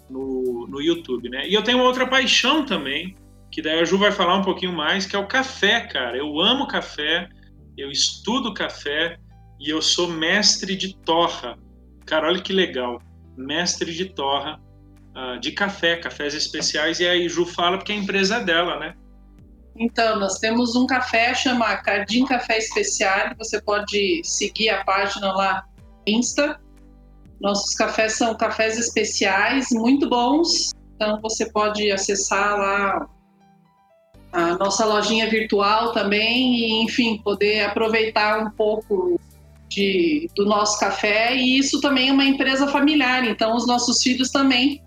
no, 0.09 0.67
no 0.69 0.81
YouTube, 0.81 1.29
né? 1.29 1.49
E 1.49 1.55
eu 1.55 1.63
tenho 1.63 1.81
outra 1.81 2.07
paixão 2.07 2.65
também, 2.65 3.15
que 3.51 3.63
daí 3.63 3.79
a 3.79 3.85
Ju 3.85 3.99
vai 3.99 4.13
falar 4.13 4.37
um 4.37 4.43
pouquinho 4.43 4.73
mais, 4.73 5.07
que 5.07 5.17
é 5.17 5.19
o 5.19 5.27
café, 5.27 5.81
cara. 5.81 6.17
Eu 6.17 6.41
amo 6.41 6.67
café, 6.67 7.29
eu 7.77 7.91
estudo 7.91 8.55
café 8.55 9.19
e 9.61 9.71
eu 9.71 9.81
sou 9.83 10.09
mestre 10.09 10.77
de 10.77 10.97
torra. 10.97 11.59
Cara, 12.07 12.29
olha 12.29 12.41
que 12.41 12.53
legal. 12.53 13.01
Mestre 13.37 13.93
de 13.93 14.07
torra 14.07 14.61
uh, 15.17 15.39
de 15.41 15.53
café, 15.53 15.97
cafés 15.97 16.35
especiais. 16.35 17.01
E 17.01 17.07
aí 17.07 17.29
Ju 17.29 17.47
fala 17.47 17.79
porque 17.79 17.93
é 17.93 17.95
a 17.95 17.99
empresa 17.99 18.41
dela, 18.41 18.79
né? 18.79 18.95
Então, 19.77 20.19
nós 20.19 20.39
temos 20.41 20.75
um 20.75 20.87
café 20.87 21.33
chamado 21.35 21.83
Cardim 21.83 22.25
Café 22.25 22.59
Especial. 22.59 23.35
Você 23.39 23.63
pode 23.63 24.21
seguir 24.25 24.71
a 24.71 24.85
página 24.85 25.33
lá 25.33 25.65
Insta, 26.07 26.61
nossos 27.41 27.75
cafés 27.75 28.15
são 28.15 28.35
cafés 28.35 28.79
especiais, 28.79 29.69
muito 29.71 30.09
bons. 30.09 30.71
Então 30.95 31.21
você 31.21 31.51
pode 31.51 31.91
acessar 31.91 32.59
lá 32.59 33.09
a 34.33 34.57
nossa 34.57 34.85
lojinha 34.85 35.29
virtual 35.31 35.93
também 35.93 36.55
e, 36.55 36.85
enfim, 36.85 37.19
poder 37.19 37.65
aproveitar 37.65 38.41
um 38.41 38.51
pouco 38.51 39.19
de, 39.69 40.29
do 40.35 40.45
nosso 40.45 40.79
café. 40.79 41.35
E 41.37 41.59
isso 41.59 41.81
também 41.81 42.09
é 42.09 42.13
uma 42.13 42.25
empresa 42.25 42.67
familiar, 42.69 43.25
então 43.25 43.55
os 43.55 43.67
nossos 43.67 44.03
filhos 44.03 44.31
também 44.31 44.83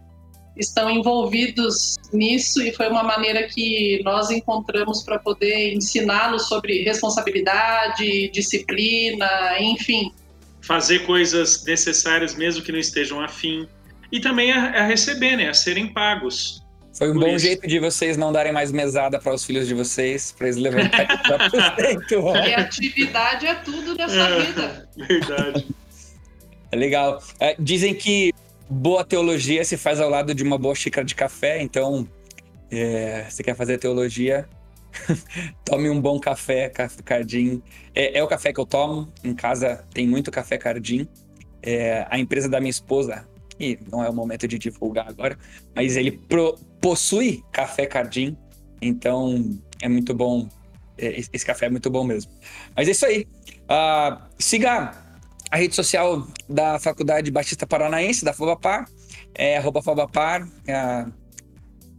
estão 0.57 0.89
envolvidos 0.89 1.95
nisso 2.11 2.61
e 2.61 2.73
foi 2.73 2.89
uma 2.89 3.03
maneira 3.03 3.47
que 3.47 4.01
nós 4.03 4.29
encontramos 4.29 5.01
para 5.01 5.17
poder 5.17 5.73
ensiná-los 5.73 6.47
sobre 6.47 6.83
responsabilidade, 6.83 8.29
disciplina, 8.31 9.27
enfim, 9.59 10.11
fazer 10.61 10.99
coisas 10.99 11.63
necessárias 11.63 12.35
mesmo 12.35 12.63
que 12.63 12.71
não 12.71 12.79
estejam 12.79 13.21
afim. 13.21 13.67
E 14.11 14.19
também 14.19 14.51
a, 14.51 14.81
a 14.81 14.85
receber, 14.85 15.37
né? 15.37 15.49
A 15.49 15.53
serem 15.53 15.87
pagos. 15.87 16.61
Foi 16.93 17.09
um 17.09 17.17
bom 17.17 17.27
isso. 17.27 17.45
jeito 17.45 17.65
de 17.65 17.79
vocês 17.79 18.17
não 18.17 18.31
darem 18.31 18.51
mais 18.51 18.71
mesada 18.71 19.17
para 19.17 19.33
os 19.33 19.45
filhos 19.45 19.67
de 19.67 19.73
vocês, 19.73 20.33
para 20.37 20.47
eles 20.47 20.57
levantarem 20.57 21.07
Criatividade 22.07 23.47
é 23.47 23.55
tudo 23.55 23.95
nessa 23.95 24.15
é, 24.15 24.39
vida. 24.41 24.89
Verdade. 24.97 25.67
É 26.71 26.75
legal. 26.75 27.23
É, 27.39 27.55
dizem 27.57 27.93
que 27.95 28.33
boa 28.69 29.05
teologia 29.05 29.63
se 29.63 29.77
faz 29.77 29.99
ao 29.99 30.09
lado 30.09 30.35
de 30.35 30.43
uma 30.43 30.57
boa 30.57 30.75
xícara 30.75 31.05
de 31.05 31.15
café, 31.15 31.61
então 31.61 32.07
é, 32.69 33.25
você 33.29 33.41
quer 33.41 33.55
fazer 33.55 33.77
teologia, 33.77 34.47
Tome 35.65 35.89
um 35.89 35.99
bom 35.99 36.19
café, 36.19 36.69
café 36.69 37.01
Cardim. 37.03 37.61
É, 37.93 38.17
é, 38.19 38.23
o 38.23 38.27
café 38.27 38.53
que 38.53 38.59
eu 38.59 38.65
tomo. 38.65 39.11
Em 39.23 39.33
casa 39.33 39.85
tem 39.93 40.07
muito 40.07 40.31
café 40.31 40.57
Cardim. 40.57 41.07
É, 41.61 42.05
a 42.09 42.17
empresa 42.19 42.49
da 42.49 42.59
minha 42.59 42.71
esposa, 42.71 43.27
que 43.57 43.79
não 43.91 44.03
é 44.03 44.09
o 44.09 44.13
momento 44.13 44.47
de 44.47 44.57
divulgar 44.57 45.07
agora, 45.07 45.37
mas 45.75 45.95
ele 45.95 46.11
pro, 46.11 46.57
possui 46.81 47.43
café 47.51 47.85
Cardim. 47.85 48.35
Então 48.81 49.59
é 49.81 49.87
muito 49.87 50.13
bom. 50.13 50.47
É, 50.97 51.19
esse 51.19 51.45
café 51.45 51.67
é 51.67 51.69
muito 51.69 51.89
bom 51.89 52.03
mesmo. 52.03 52.31
Mas 52.75 52.87
é 52.87 52.91
isso 52.91 53.05
aí. 53.05 53.27
Uh, 53.63 54.21
siga 54.37 54.91
a 55.49 55.57
rede 55.57 55.75
social 55.75 56.27
da 56.49 56.79
Faculdade 56.79 57.29
Batista 57.29 57.67
Paranaense, 57.67 58.25
da 58.25 58.33
Fobapar. 58.33 58.85
É 59.35 59.57
arroba 59.57 59.81
Fobapar. 59.81 60.47
É, 60.67 61.05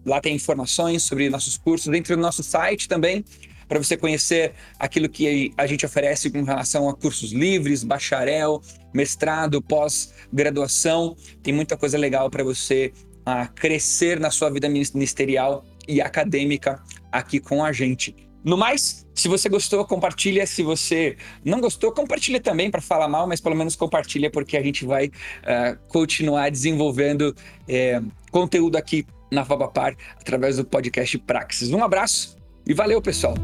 Lá 0.04 0.20
tem 0.20 0.34
informações 0.34 1.02
sobre 1.02 1.28
nossos 1.30 1.56
cursos, 1.56 1.90
dentro 1.90 2.16
do 2.16 2.22
nosso 2.22 2.42
site 2.42 2.88
também, 2.88 3.24
para 3.68 3.78
você 3.78 3.96
conhecer 3.96 4.52
aquilo 4.78 5.08
que 5.08 5.52
a 5.56 5.66
gente 5.66 5.86
oferece 5.86 6.30
com 6.30 6.42
relação 6.42 6.88
a 6.88 6.94
cursos 6.94 7.32
livres, 7.32 7.82
bacharel, 7.84 8.60
mestrado, 8.92 9.62
pós-graduação. 9.62 11.16
Tem 11.42 11.54
muita 11.54 11.76
coisa 11.76 11.96
legal 11.96 12.28
para 12.28 12.44
você 12.44 12.92
a 13.24 13.46
crescer 13.46 14.18
na 14.18 14.30
sua 14.30 14.50
vida 14.50 14.68
ministerial 14.68 15.64
e 15.88 16.00
acadêmica 16.00 16.82
aqui 17.10 17.40
com 17.40 17.64
a 17.64 17.72
gente. 17.72 18.14
No 18.44 18.56
mais, 18.56 19.06
se 19.14 19.28
você 19.28 19.48
gostou, 19.48 19.84
compartilha. 19.84 20.46
Se 20.46 20.62
você 20.62 21.16
não 21.44 21.60
gostou, 21.60 21.92
compartilha 21.92 22.40
também 22.40 22.70
para 22.70 22.80
falar 22.80 23.08
mal, 23.08 23.26
mas 23.26 23.40
pelo 23.40 23.54
menos 23.54 23.76
compartilha 23.76 24.30
porque 24.30 24.56
a 24.56 24.62
gente 24.62 24.84
vai 24.84 25.06
uh, 25.06 25.78
continuar 25.88 26.50
desenvolvendo 26.50 27.30
uh, 27.30 28.12
conteúdo 28.30 28.76
aqui 28.76 29.06
na 29.32 29.42
Vabapar 29.42 29.96
através 30.20 30.56
do 30.56 30.64
podcast 30.64 31.18
Praxis. 31.18 31.72
Um 31.72 31.82
abraço 31.82 32.36
e 32.66 32.74
valeu, 32.74 33.00
pessoal! 33.00 33.34